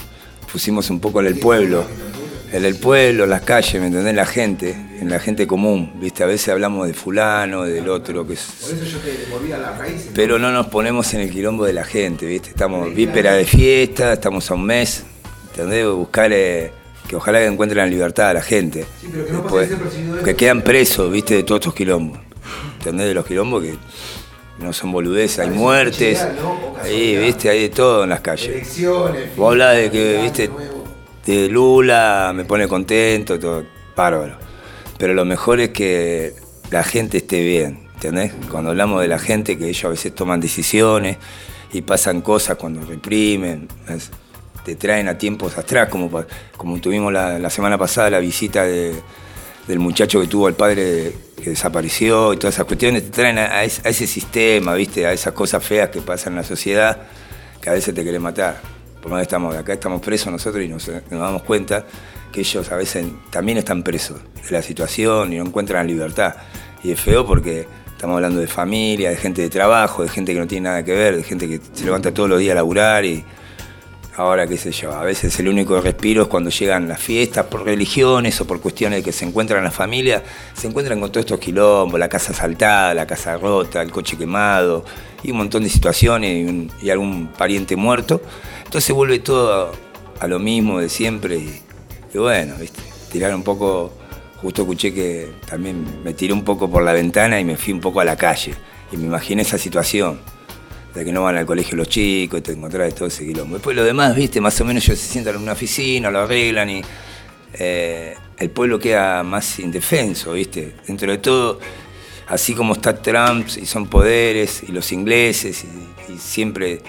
pusimos 0.50 0.88
un 0.88 1.00
poco 1.00 1.20
en 1.20 1.26
el 1.26 1.38
pueblo. 1.38 1.84
En 2.52 2.64
el 2.64 2.76
pueblo, 2.76 3.26
las 3.26 3.40
calles, 3.42 3.80
¿me 3.80 3.88
entendés? 3.88 4.14
La 4.14 4.26
gente, 4.26 4.70
en 4.70 5.10
la 5.10 5.18
gente 5.18 5.46
común, 5.46 5.92
¿viste? 5.96 6.22
A 6.22 6.26
veces 6.26 6.48
hablamos 6.50 6.86
de 6.86 6.94
fulano, 6.94 7.64
del 7.64 7.88
otro, 7.88 8.26
que 8.26 8.34
es... 8.34 8.46
Por 8.60 8.74
eso 8.74 8.84
yo 8.84 8.98
te 8.98 9.12
devolví 9.12 9.52
a 9.52 9.58
las 9.58 9.76
raíces. 9.76 10.10
Pero 10.14 10.38
no 10.38 10.52
nos 10.52 10.66
ponemos 10.68 11.12
en 11.14 11.20
el 11.20 11.30
quilombo 11.30 11.64
de 11.64 11.72
la 11.72 11.84
gente, 11.84 12.26
¿viste? 12.26 12.50
Estamos 12.50 12.94
víspera 12.94 13.32
de 13.34 13.44
fiesta, 13.44 14.12
estamos 14.12 14.48
a 14.50 14.54
un 14.54 14.64
mes, 14.66 15.04
¿entendés? 15.50 15.86
Buscar 15.86 16.32
eh, 16.32 16.70
que 17.08 17.16
ojalá 17.16 17.40
que 17.40 17.46
encuentren 17.46 17.78
la 17.78 17.86
libertad 17.86 18.30
a 18.30 18.34
la 18.34 18.42
gente. 18.42 18.86
Sí, 19.00 19.08
pero 19.10 19.26
que 19.26 19.32
no 19.32 19.42
Después, 19.42 19.70
desapercibido 19.70 20.22
que 20.22 20.36
quedan 20.36 20.62
presos, 20.62 21.10
¿viste? 21.10 21.34
De 21.34 21.42
todos 21.42 21.60
estos 21.60 21.74
quilombos. 21.74 22.18
¿Entendés? 22.78 23.08
De 23.08 23.14
los 23.14 23.26
quilombos 23.26 23.62
que 23.62 23.74
no 24.58 24.72
son 24.72 24.92
boludeces, 24.92 25.40
hay 25.40 25.50
muertes, 25.50 26.24
ahí, 26.82 27.16
¿viste? 27.16 27.50
Hay 27.50 27.62
de 27.62 27.68
todo 27.70 28.04
en 28.04 28.10
las 28.10 28.20
calles. 28.20 28.48
Elecciones. 28.48 29.36
Vos 29.36 29.50
hablás 29.50 29.76
de 29.76 29.90
que, 29.90 30.20
¿viste? 30.22 30.50
De 31.26 31.48
Lula, 31.48 32.32
me 32.34 32.44
pone 32.44 32.68
contento, 32.68 33.38
todo. 33.38 33.64
bárbaro. 33.96 34.36
Pero 34.98 35.14
lo 35.14 35.24
mejor 35.24 35.60
es 35.60 35.70
que 35.70 36.34
la 36.70 36.84
gente 36.84 37.18
esté 37.18 37.42
bien, 37.42 37.88
¿entendés? 37.94 38.32
Cuando 38.50 38.70
hablamos 38.70 39.00
de 39.00 39.08
la 39.08 39.18
gente, 39.18 39.56
que 39.58 39.68
ellos 39.68 39.84
a 39.84 39.88
veces 39.88 40.14
toman 40.14 40.40
decisiones 40.40 41.16
y 41.72 41.82
pasan 41.82 42.20
cosas 42.20 42.56
cuando 42.56 42.84
reprimen, 42.84 43.68
te 44.64 44.76
traen 44.76 45.08
a 45.08 45.18
tiempos 45.18 45.58
atrás, 45.58 45.88
como, 45.88 46.10
como 46.56 46.80
tuvimos 46.80 47.12
la, 47.12 47.38
la 47.38 47.50
semana 47.50 47.76
pasada 47.78 48.10
la 48.10 48.18
visita 48.20 48.64
de- 48.64 48.94
del 49.66 49.78
muchacho 49.78 50.20
que 50.20 50.26
tuvo 50.26 50.46
al 50.46 50.54
padre 50.54 51.14
que 51.42 51.50
desapareció 51.50 52.32
y 52.34 52.36
todas 52.36 52.54
esas 52.54 52.66
cuestiones, 52.66 53.02
te 53.04 53.10
traen 53.10 53.38
a 53.38 53.64
ese 53.64 54.06
sistema, 54.06 54.74
¿viste? 54.74 55.06
A 55.06 55.12
esas 55.12 55.32
cosas 55.32 55.64
feas 55.64 55.88
que 55.88 56.00
pasan 56.02 56.34
en 56.34 56.36
la 56.38 56.44
sociedad, 56.44 56.98
que 57.62 57.70
a 57.70 57.72
veces 57.72 57.94
te 57.94 58.02
quieren 58.02 58.20
matar. 58.22 58.60
Por 59.04 59.12
más 59.12 59.18
que 59.18 59.24
estamos 59.24 59.54
acá, 59.54 59.74
estamos 59.74 60.00
presos 60.00 60.32
nosotros 60.32 60.64
y 60.64 60.68
nos, 60.68 60.88
nos 60.88 61.20
damos 61.20 61.42
cuenta 61.42 61.84
que 62.32 62.40
ellos 62.40 62.72
a 62.72 62.76
veces 62.76 63.04
también 63.28 63.58
están 63.58 63.82
presos 63.82 64.18
de 64.42 64.50
la 64.50 64.62
situación 64.62 65.30
y 65.30 65.36
no 65.36 65.44
encuentran 65.44 65.86
la 65.86 65.92
libertad. 65.92 66.36
Y 66.82 66.90
es 66.90 66.98
feo 66.98 67.26
porque 67.26 67.66
estamos 67.86 68.14
hablando 68.14 68.40
de 68.40 68.46
familia, 68.46 69.10
de 69.10 69.16
gente 69.16 69.42
de 69.42 69.50
trabajo, 69.50 70.04
de 70.04 70.08
gente 70.08 70.32
que 70.32 70.40
no 70.40 70.46
tiene 70.46 70.70
nada 70.70 70.82
que 70.86 70.94
ver, 70.94 71.16
de 71.16 71.22
gente 71.22 71.46
que 71.46 71.60
se 71.74 71.84
levanta 71.84 72.14
todos 72.14 72.30
los 72.30 72.38
días 72.38 72.52
a 72.52 72.54
laburar 72.54 73.04
y 73.04 73.22
ahora 74.16 74.46
qué 74.46 74.56
sé 74.56 74.70
yo, 74.72 74.92
a 74.92 75.02
veces 75.02 75.38
el 75.40 75.48
único 75.48 75.80
respiro 75.80 76.22
es 76.22 76.28
cuando 76.28 76.50
llegan 76.50 76.88
las 76.88 77.00
fiestas 77.00 77.46
por 77.46 77.64
religiones 77.64 78.40
o 78.40 78.46
por 78.46 78.60
cuestiones 78.60 79.02
que 79.02 79.12
se 79.12 79.24
encuentran 79.24 79.64
las 79.64 79.74
familias, 79.74 80.22
se 80.54 80.68
encuentran 80.68 81.00
con 81.00 81.10
todos 81.10 81.24
estos 81.26 81.40
quilombos, 81.40 81.98
la 81.98 82.08
casa 82.08 82.32
asaltada, 82.32 82.94
la 82.94 83.06
casa 83.06 83.36
rota, 83.36 83.82
el 83.82 83.90
coche 83.90 84.16
quemado 84.16 84.84
y 85.22 85.32
un 85.32 85.38
montón 85.38 85.64
de 85.64 85.68
situaciones 85.68 86.44
y, 86.44 86.44
un- 86.48 86.70
algún 86.90 87.28
pariente 87.28 87.76
muerto. 87.76 88.20
Entonces 88.64 88.94
vuelve 88.94 89.18
todo 89.18 89.72
a, 90.20 90.26
lo 90.28 90.38
mismo 90.38 90.78
de 90.80 90.88
siempre 90.88 91.36
y, 91.36 91.60
y 92.12 92.18
bueno, 92.18 92.54
¿viste? 92.60 92.80
tirar 93.10 93.34
un 93.34 93.42
poco, 93.42 93.92
justo 94.40 94.62
escuché 94.62 94.94
que 94.94 95.32
también 95.48 95.84
me 96.04 96.14
tiré 96.14 96.32
un 96.32 96.44
poco 96.44 96.70
por 96.70 96.82
la 96.82 96.92
ventana 96.92 97.40
y 97.40 97.44
me 97.44 97.56
fui 97.56 97.72
un 97.72 97.80
poco 97.80 98.00
a 98.00 98.04
la 98.04 98.16
calle 98.16 98.54
y 98.92 98.96
me 98.96 99.06
imaginé 99.06 99.42
esa 99.42 99.58
situación 99.58 100.20
de 100.94 101.04
que 101.04 101.12
no 101.12 101.22
van 101.22 101.36
al 101.36 101.46
colegio 101.46 101.76
los 101.76 101.88
chicos 101.88 102.38
y 102.38 102.42
te 102.42 102.52
encontrás 102.52 102.94
todo 102.94 103.08
ese 103.08 103.26
quilombo. 103.26 103.56
Después 103.56 103.76
lo 103.76 103.82
demás, 103.84 104.14
viste, 104.14 104.40
más 104.40 104.60
o 104.60 104.64
menos 104.64 104.84
ellos 104.84 104.98
se 104.98 105.08
sientan 105.08 105.34
en 105.36 105.42
una 105.42 105.52
oficina, 105.52 106.10
lo 106.10 106.20
arreglan 106.20 106.70
y 106.70 106.82
eh, 107.54 108.14
el 108.38 108.50
pueblo 108.50 108.78
queda 108.78 109.22
más 109.22 109.58
indefenso, 109.58 110.32
viste. 110.32 110.76
Dentro 110.86 111.10
de 111.10 111.18
todo, 111.18 111.58
así 112.28 112.54
como 112.54 112.74
está 112.74 113.00
Trump 113.00 113.48
y 113.60 113.66
son 113.66 113.88
poderes 113.88 114.62
y 114.68 114.72
los 114.72 114.92
ingleses 114.92 115.64
y, 115.64 116.18
siempre 116.18 116.80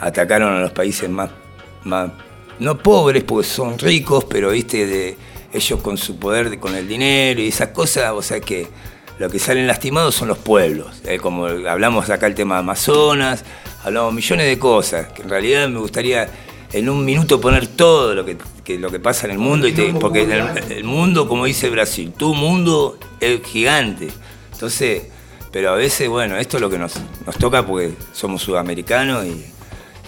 atacaron 0.00 0.54
a 0.54 0.60
los 0.60 0.70
países 0.72 1.10
más, 1.10 1.30
más, 1.84 2.10
no 2.58 2.78
pobres 2.78 3.22
porque 3.24 3.46
son 3.46 3.78
ricos, 3.78 4.24
pero 4.24 4.50
viste, 4.50 4.86
de 4.86 5.16
ellos 5.52 5.80
con 5.82 5.98
su 5.98 6.18
poder, 6.18 6.48
de- 6.48 6.58
con 6.58 6.74
el 6.74 6.86
dinero 6.88 7.40
y 7.40 7.48
esas 7.48 7.68
cosas, 7.68 8.12
o 8.12 8.22
sea 8.22 8.40
que 8.40 8.66
lo 9.18 9.30
que 9.30 9.38
salen 9.38 9.66
lastimados 9.66 10.14
son 10.14 10.28
los 10.28 10.38
pueblos. 10.38 10.88
Eh, 11.04 11.18
como 11.18 11.46
hablamos 11.46 12.08
acá 12.10 12.26
el 12.26 12.34
tema 12.34 12.56
de 12.56 12.60
Amazonas, 12.60 13.44
hablamos 13.84 14.12
millones 14.14 14.46
de 14.46 14.58
cosas, 14.58 15.08
que 15.12 15.22
en 15.22 15.28
realidad 15.30 15.68
me 15.68 15.78
gustaría 15.78 16.28
en 16.72 16.88
un 16.88 17.04
minuto 17.04 17.40
poner 17.40 17.66
todo 17.68 18.14
lo 18.14 18.24
que, 18.24 18.36
que- 18.64 18.78
lo 18.78 18.90
que 18.90 18.98
pasa 19.00 19.26
en 19.26 19.32
el 19.32 19.38
mundo, 19.38 19.66
y 19.68 19.72
te- 19.72 19.92
porque 19.94 20.22
el, 20.22 20.72
el 20.72 20.84
mundo, 20.84 21.28
como 21.28 21.44
dice 21.46 21.70
Brasil, 21.70 22.12
tu 22.16 22.34
mundo 22.34 22.98
es 23.20 23.40
gigante. 23.44 24.08
Entonces, 24.52 25.04
pero 25.52 25.70
a 25.70 25.76
veces, 25.76 26.08
bueno, 26.08 26.36
esto 26.36 26.56
es 26.58 26.60
lo 26.60 26.68
que 26.68 26.76
nos, 26.78 26.94
nos 27.24 27.36
toca 27.38 27.64
porque 27.64 27.92
somos 28.12 28.42
sudamericanos 28.42 29.24
y, 29.24 29.44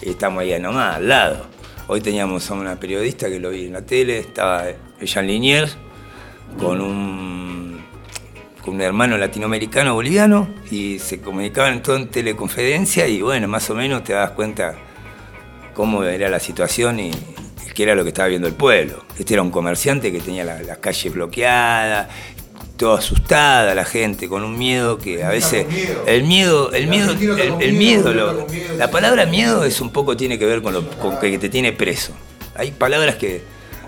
y 0.03 0.09
estamos 0.11 0.41
ahí 0.41 0.59
nomás, 0.59 0.97
al 0.97 1.07
lado. 1.07 1.45
Hoy 1.87 2.01
teníamos 2.01 2.51
a 2.51 2.53
una 2.53 2.79
periodista 2.79 3.29
que 3.29 3.39
lo 3.39 3.49
vi 3.49 3.65
en 3.65 3.73
la 3.73 3.81
tele, 3.81 4.19
estaba 4.19 4.65
Jean 5.01 5.25
Liniers 5.25 5.75
con 6.59 6.81
un, 6.81 7.78
con 8.63 8.75
un 8.75 8.81
hermano 8.81 9.17
latinoamericano 9.17 9.93
boliviano 9.93 10.49
y 10.69 10.99
se 10.99 11.19
comunicaban 11.21 11.81
todo 11.81 11.95
en 11.95 12.09
teleconferencia 12.09 13.07
y 13.07 13.21
bueno, 13.21 13.47
más 13.47 13.69
o 13.69 13.75
menos 13.75 14.03
te 14.03 14.13
das 14.13 14.31
cuenta 14.31 14.75
cómo 15.73 16.03
era 16.03 16.29
la 16.29 16.39
situación 16.39 16.99
y, 16.99 17.11
qué 17.73 17.83
era 17.83 17.95
lo 17.95 18.03
que 18.03 18.09
estaba 18.09 18.27
viendo 18.27 18.47
el 18.47 18.53
pueblo. 18.55 19.05
Este 19.17 19.33
era 19.35 19.41
un 19.43 19.51
comerciante 19.51 20.11
que 20.11 20.19
tenía 20.19 20.43
la- 20.43 20.61
las 20.61 20.79
calles 20.79 21.13
bloqueadas, 21.13 22.09
todo 22.75 22.95
asustada 22.95 23.73
la 23.73 23.85
gente, 23.85 24.27
con 24.27 24.43
un 24.43 24.57
miedo 24.57 24.97
que 24.97 25.23
a 25.23 25.29
veces... 25.29 25.65
El 26.05 26.23
miedo, 26.25 26.73
el 26.73 26.87
miedo, 26.87 27.11
el, 27.13 27.61
el 27.61 27.73
miedo, 27.73 28.13
lo- 28.13 28.45
la 28.77 28.91
palabra 28.91 29.25
miedo 29.25 29.63
es 29.63 29.79
un 29.79 29.91
poco 29.91 30.17
tiene 30.17 30.37
que 30.37 30.45
ver 30.45 30.61
con, 30.61 30.73
lo, 30.73 30.89
con 30.91 31.19
que 31.19 31.37
te 31.37 31.47
tiene 31.47 31.71
preso. 31.71 32.11
Hay 32.55 32.71
palabras 32.71 33.15
que 33.15 33.43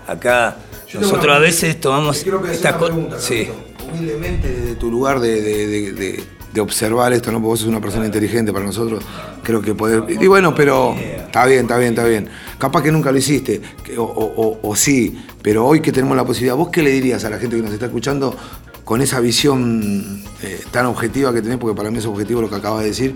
acá 0.06 0.56
nosotros 0.94 1.36
a 1.36 1.38
veces 1.38 1.78
tomamos 1.78 2.24
estas 2.50 2.72
cosas... 2.76 3.22
Sí. 3.22 3.48
Humildemente 3.92 4.48
desde 4.48 4.74
tu 4.76 4.90
lugar 4.90 5.20
de, 5.20 5.40
de- 5.42 5.92
de- 5.92 6.24
observar 6.60 7.12
esto, 7.14 7.32
¿no? 7.32 7.38
Porque 7.38 7.48
vos 7.48 7.60
sos 7.60 7.68
una 7.68 7.80
persona 7.80 8.04
inteligente 8.04 8.52
para 8.52 8.64
nosotros, 8.66 9.02
creo 9.42 9.62
que 9.62 9.74
podés... 9.74 10.02
Y 10.20 10.26
bueno, 10.26 10.54
pero 10.54 10.94
está 10.98 11.46
bien, 11.46 11.60
está 11.62 11.78
bien, 11.78 11.90
está 11.94 12.04
bien. 12.04 12.28
Capaz 12.58 12.82
que 12.82 12.92
nunca 12.92 13.10
lo 13.10 13.16
hiciste, 13.16 13.62
o- 13.96 14.58
o 14.62 14.76
sí, 14.76 15.18
pero 15.40 15.64
hoy 15.66 15.80
que 15.80 15.92
tenemos 15.92 16.14
la 16.14 16.24
posibilidad, 16.26 16.54
¿vos 16.54 16.68
qué 16.68 16.82
le 16.82 16.90
dirías 16.90 17.24
a 17.24 17.30
la 17.30 17.38
gente 17.38 17.56
que 17.56 17.62
nos 17.62 17.72
está 17.72 17.86
escuchando 17.86 18.36
con 18.84 19.00
esa 19.00 19.18
visión 19.20 20.22
eh, 20.42 20.60
tan 20.70 20.84
objetiva 20.86 21.32
que 21.32 21.40
tenés? 21.40 21.56
Porque 21.56 21.74
para 21.76 21.90
mí 21.90 21.98
es 21.98 22.06
objetivo 22.06 22.42
lo 22.42 22.50
que 22.50 22.56
acabas 22.56 22.82
de 22.82 22.88
decir, 22.88 23.14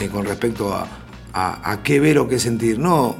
eh, 0.00 0.08
con 0.08 0.24
respecto 0.24 0.72
a, 0.74 0.86
a- 1.34 1.72
a 1.72 1.82
qué 1.82 2.00
ver 2.00 2.18
o 2.18 2.26
qué 2.26 2.38
sentir. 2.38 2.78
No 2.78 3.16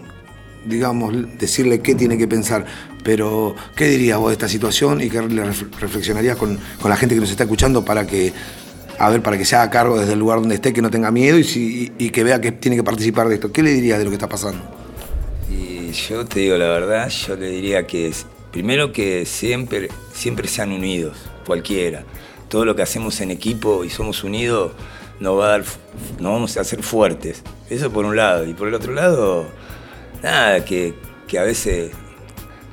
digamos, 0.65 1.15
decirle 1.39 1.81
qué 1.81 1.95
tiene 1.95 2.19
que 2.19 2.27
pensar. 2.29 2.67
Pero, 3.05 3.55
¿qué 3.77 3.87
dirías 3.87 4.19
vos 4.19 4.29
de 4.29 4.33
esta 4.35 4.49
situación 4.49 5.01
y 5.01 5.09
qué 5.09 5.23
le 5.23 5.45
ref- 5.45 5.71
reflexionarías 5.81 6.37
con, 6.37 6.59
con 6.81 6.91
la 6.91 6.97
gente 6.97 7.15
que 7.15 7.21
nos 7.21 7.31
está 7.31 7.45
escuchando 7.45 7.85
para 7.85 8.07
que, 8.07 8.33
a 8.99 9.09
ver, 9.09 9.23
para 9.23 9.39
que 9.39 9.45
se 9.45 9.57
haga 9.57 9.71
cargo 9.71 9.99
desde 9.99 10.13
el 10.15 10.19
lugar 10.19 10.41
donde 10.41 10.57
esté, 10.57 10.73
que 10.73 10.83
no 10.83 10.91
tenga 10.91 11.11
miedo 11.11 11.39
y, 11.39 12.11
que 12.11 12.25
vea 12.25 12.41
que 12.41 12.53
tiene 12.53 12.77
que 12.77 12.83
participar 12.83 13.29
de 13.29 13.37
esto? 13.37 13.53
¿Qué 13.53 13.63
le 13.63 13.71
dirías 13.73 13.99
de 13.99 14.05
lo 14.05 14.11
que 14.11 14.17
está 14.17 14.29
pasando? 14.29 14.63
Y 15.51 15.93
yo 15.93 16.25
te 16.27 16.41
digo 16.41 16.57
la 16.57 16.69
verdad, 16.69 17.09
yo 17.09 17.37
le 17.37 17.49
diría 17.51 17.87
que 17.87 18.09
es- 18.09 18.27
primero 18.53 18.93
que 18.93 19.25
siempre, 19.25 19.89
siempre 20.13 20.49
sean 20.49 20.73
unidos, 20.73 21.17
cualquiera. 21.47 22.05
Todo 22.49 22.65
lo 22.65 22.75
que 22.75 22.83
hacemos 22.83 23.21
en 23.21 23.31
equipo 23.31 23.85
y 23.85 23.91
somos 23.91 24.25
unidos 24.25 24.73
nos 25.21 25.39
va 25.39 25.47
a 25.47 25.49
dar, 25.51 25.65
nos 26.19 26.33
vamos 26.33 26.57
a 26.57 26.61
hacer 26.63 26.83
fuertes. 26.83 27.43
Eso 27.71 27.91
por 27.93 28.05
un 28.05 28.17
lado. 28.17 28.47
Y 28.47 28.55
por 28.55 28.69
el 28.69 28.75
otro 28.75 28.93
lado, 28.93 29.47
nada, 30.23 30.65
que, 30.65 30.95
que 31.27 31.39
a 31.39 31.43
veces 31.43 31.91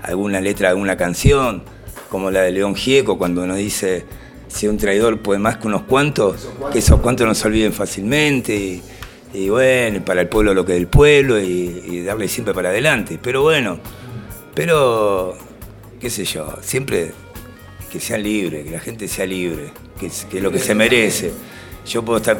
alguna 0.05 0.41
letra 0.41 0.69
de 0.69 0.71
alguna 0.71 0.97
canción, 0.97 1.63
como 2.09 2.31
la 2.31 2.41
de 2.41 2.51
León 2.51 2.75
Gieco, 2.75 3.17
cuando 3.17 3.45
nos 3.45 3.57
dice 3.57 4.05
si 4.47 4.67
un 4.67 4.77
traidor 4.77 5.19
puede 5.19 5.39
más 5.39 5.57
que 5.57 5.67
unos 5.67 5.83
cuantos, 5.83 6.47
que 6.71 6.79
esos 6.79 7.01
cuantos 7.01 7.27
no 7.27 7.35
se 7.35 7.47
olviden 7.47 7.73
fácilmente. 7.73 8.81
Y, 9.33 9.49
bueno, 9.49 10.03
para 10.05 10.21
el 10.21 10.29
pueblo 10.29 10.53
lo 10.53 10.65
que 10.65 10.73
es 10.73 10.77
del 10.77 10.87
pueblo 10.87 11.39
y, 11.39 12.03
darle 12.05 12.27
siempre 12.27 12.53
para 12.53 12.69
adelante. 12.69 13.19
Pero 13.21 13.41
bueno, 13.41 13.79
pero 14.53 15.35
qué 15.99 16.09
sé 16.09 16.23
yo, 16.23 16.53
siempre 16.61 17.11
que 17.91 17.99
sean 17.99 18.23
libres, 18.23 18.63
que 18.63 18.71
la 18.71 18.79
gente 18.79 19.07
sea 19.07 19.25
libre, 19.25 19.71
que 19.99 20.05
es, 20.07 20.27
lo 20.33 20.51
que 20.51 20.59
se 20.59 20.73
merece. 20.75 21.31
Yo 21.85 22.03
puedo 22.03 22.17
estar, 22.17 22.39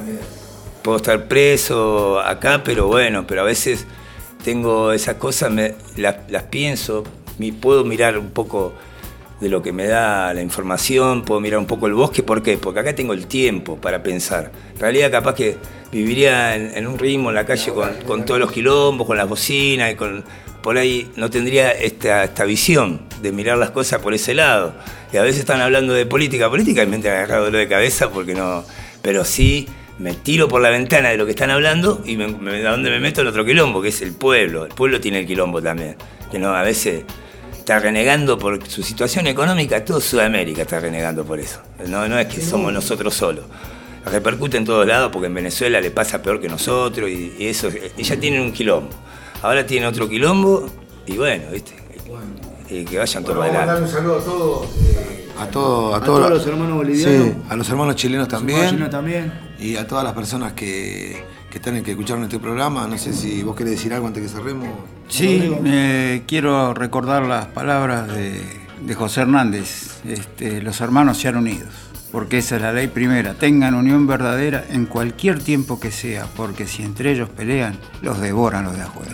puedo 0.83 0.97
estar 0.97 1.27
preso 1.27 2.19
acá, 2.19 2.61
pero 2.63 2.87
bueno, 2.87 3.25
pero 3.27 3.41
a 3.41 3.45
veces 3.45 3.85
tengo 4.43 4.93
esas 4.93 5.15
cosas, 5.15 5.51
me- 5.51 5.75
las, 5.97 6.43
pienso, 6.43 7.03
puedo 7.51 7.83
mirar 7.83 8.17
un 8.17 8.29
poco 8.31 8.73
de 9.41 9.49
lo 9.49 9.61
que 9.61 9.73
me 9.73 9.85
da 9.87 10.33
la 10.33 10.41
información, 10.41 11.23
puedo 11.23 11.41
mirar 11.41 11.59
un 11.59 11.65
poco 11.65 11.87
el 11.87 11.93
bosque, 11.93 12.23
¿por 12.23 12.41
qué? 12.41 12.57
Porque 12.57 12.79
acá 12.79 12.95
tengo 12.95 13.13
el 13.13 13.27
tiempo 13.27 13.75
para 13.75 14.01
pensar. 14.01 14.51
En 14.73 14.79
realidad 14.79 15.11
capaz 15.11 15.35
que 15.35 15.57
viviría 15.91 16.55
en, 16.55 16.87
un 16.87 16.97
ritmo 16.97 17.29
en 17.29 17.35
la 17.35 17.45
calle 17.45 17.71
con, 17.73 17.89
con 18.07 18.25
todos 18.25 18.39
los 18.39 18.51
quilombos, 18.51 19.05
con 19.05 19.17
las 19.17 19.27
bocinas 19.27 19.91
y 19.91 19.95
con... 19.95 20.23
Por 20.61 20.77
ahí 20.79 21.11
no 21.15 21.29
tendría 21.29 21.71
esta, 21.71 22.23
esta 22.23 22.43
visión 22.43 23.01
de 23.21 23.31
mirar 23.31 23.57
las 23.59 23.69
cosas 23.69 24.01
por 24.01 24.13
ese 24.15 24.33
lado. 24.33 24.73
Y 25.13 25.17
a 25.17 25.21
veces 25.21 25.41
están 25.41 25.61
hablando 25.61 25.93
de 25.93 26.07
política, 26.07 26.49
política 26.49 26.81
y 26.81 26.87
me 26.87 26.95
han 26.95 27.05
agarrado 27.05 27.45
dolor 27.45 27.59
de 27.59 27.67
cabeza 27.67 28.09
porque 28.09 28.33
no... 28.33 28.63
Pero 29.03 29.23
sí 29.25 29.67
me 29.99 30.13
tiro 30.13 30.47
por 30.47 30.61
la 30.61 30.69
ventana 30.69 31.09
de 31.09 31.17
lo 31.17 31.25
que 31.25 31.31
están 31.31 31.51
hablando 31.51 32.01
y 32.03 32.17
me, 32.17 32.27
me- 32.29 32.65
a 32.65 32.71
dónde 32.71 32.89
me 32.89 32.99
meto 32.99 33.21
en 33.21 33.27
otro 33.27 33.45
quilombo, 33.45 33.79
que 33.81 33.89
es 33.89 34.01
el 34.01 34.13
pueblo. 34.13 34.65
El 34.65 34.73
pueblo 34.73 34.99
tiene 34.99 35.19
el 35.19 35.27
quilombo 35.27 35.61
también. 35.61 35.97
Que 36.31 36.39
no, 36.39 36.55
a 36.55 36.63
veces 36.63 37.03
está 37.65 37.79
renegando 37.79 38.37
por 38.37 38.63
su 38.69 38.83
situación 38.83 39.25
económica, 39.25 39.83
todo 39.83 39.99
Sudamérica 39.99 40.61
está 40.61 40.79
renegando 40.79 41.25
por 41.25 41.39
eso. 41.39 41.59
No, 41.87 42.07
no 42.07 42.19
es 42.19 42.27
que 42.27 42.39
somos 42.39 42.71
nosotros 42.71 43.15
solos. 43.15 43.43
Repercute 44.05 44.57
en 44.57 44.65
todos 44.65 44.85
lados 44.85 45.09
porque 45.11 45.25
en 45.25 45.33
Venezuela 45.33 45.81
le 45.81 45.89
pasa 45.89 46.21
peor 46.21 46.39
que 46.39 46.47
nosotros 46.47 47.09
y, 47.09 47.33
y 47.39 47.47
eso, 47.47 47.69
y 47.97 48.03
ya 48.03 48.17
tienen 48.19 48.41
un 48.41 48.51
quilombo. 48.51 48.91
Ahora 49.41 49.65
tienen 49.65 49.89
otro 49.89 50.07
quilombo 50.07 50.69
y 51.07 51.17
bueno, 51.17 51.45
viste. 51.51 51.73
Y 52.69 52.85
que 52.85 52.99
vayan 52.99 53.23
todos 53.23 53.43
adelante. 53.43 53.81
un 53.81 53.89
saludo 53.89 54.19
a 54.19 54.23
todos. 54.23 54.67
a, 55.39 55.47
todo- 55.47 55.95
a, 55.95 55.97
A 55.97 56.01
todos 56.01 56.19
todos 56.19 56.29
los 56.29 56.45
hermanos 56.47 56.75
bolivianos. 56.77 57.25
Sí, 57.29 57.33
a 57.49 57.55
los 57.55 57.67
hermanos 57.69 57.95
chilenos 57.95 58.27
también. 58.27 58.65
chilenos 58.69 58.89
también. 58.91 59.33
Y 59.59 59.75
a 59.75 59.87
todas 59.87 60.03
las 60.03 60.13
personas 60.13 60.53
que, 60.53 61.23
que 61.55 61.59
están 61.59 61.81
que 61.83 61.91
escucharon 61.91 62.23
este 62.23 62.37
programa. 62.37 62.85
No 62.85 62.97
sé 62.97 63.13
si 63.13 63.41
vos 63.41 63.55
querés 63.55 63.71
decir 63.71 63.93
algo 63.93 64.07
antes 64.07 64.21
que 64.21 64.27
cerremos. 64.27 64.67
Sí, 65.07 65.55
eh, 65.63 66.23
quiero 66.27 66.73
recordar 66.73 67.23
las 67.23 67.45
palabras 67.45 68.09
de 68.09 68.65
de 68.81 68.95
José 68.95 69.21
Hernández, 69.21 70.01
este, 70.05 70.61
los 70.61 70.81
hermanos 70.81 71.17
sean 71.17 71.37
unidos, 71.37 71.69
porque 72.11 72.37
esa 72.39 72.57
es 72.57 72.61
la 72.61 72.71
ley 72.71 72.87
primera, 72.87 73.33
tengan 73.33 73.73
unión 73.73 74.07
verdadera 74.07 74.65
en 74.69 74.85
cualquier 74.85 75.41
tiempo 75.41 75.79
que 75.79 75.91
sea, 75.91 76.27
porque 76.35 76.67
si 76.67 76.83
entre 76.83 77.11
ellos 77.11 77.29
pelean, 77.29 77.77
los 78.01 78.19
devoran 78.19 78.65
los 78.65 78.75
de 78.75 78.81
afuera. 78.83 79.13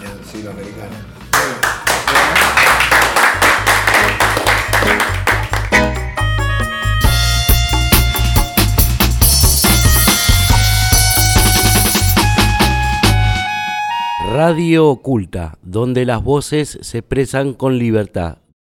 Radio 14.33 14.87
Oculta, 14.87 15.57
donde 15.61 16.05
las 16.05 16.23
voces 16.23 16.79
se 16.81 16.99
expresan 16.99 17.53
con 17.53 17.77
libertad. 17.77 18.37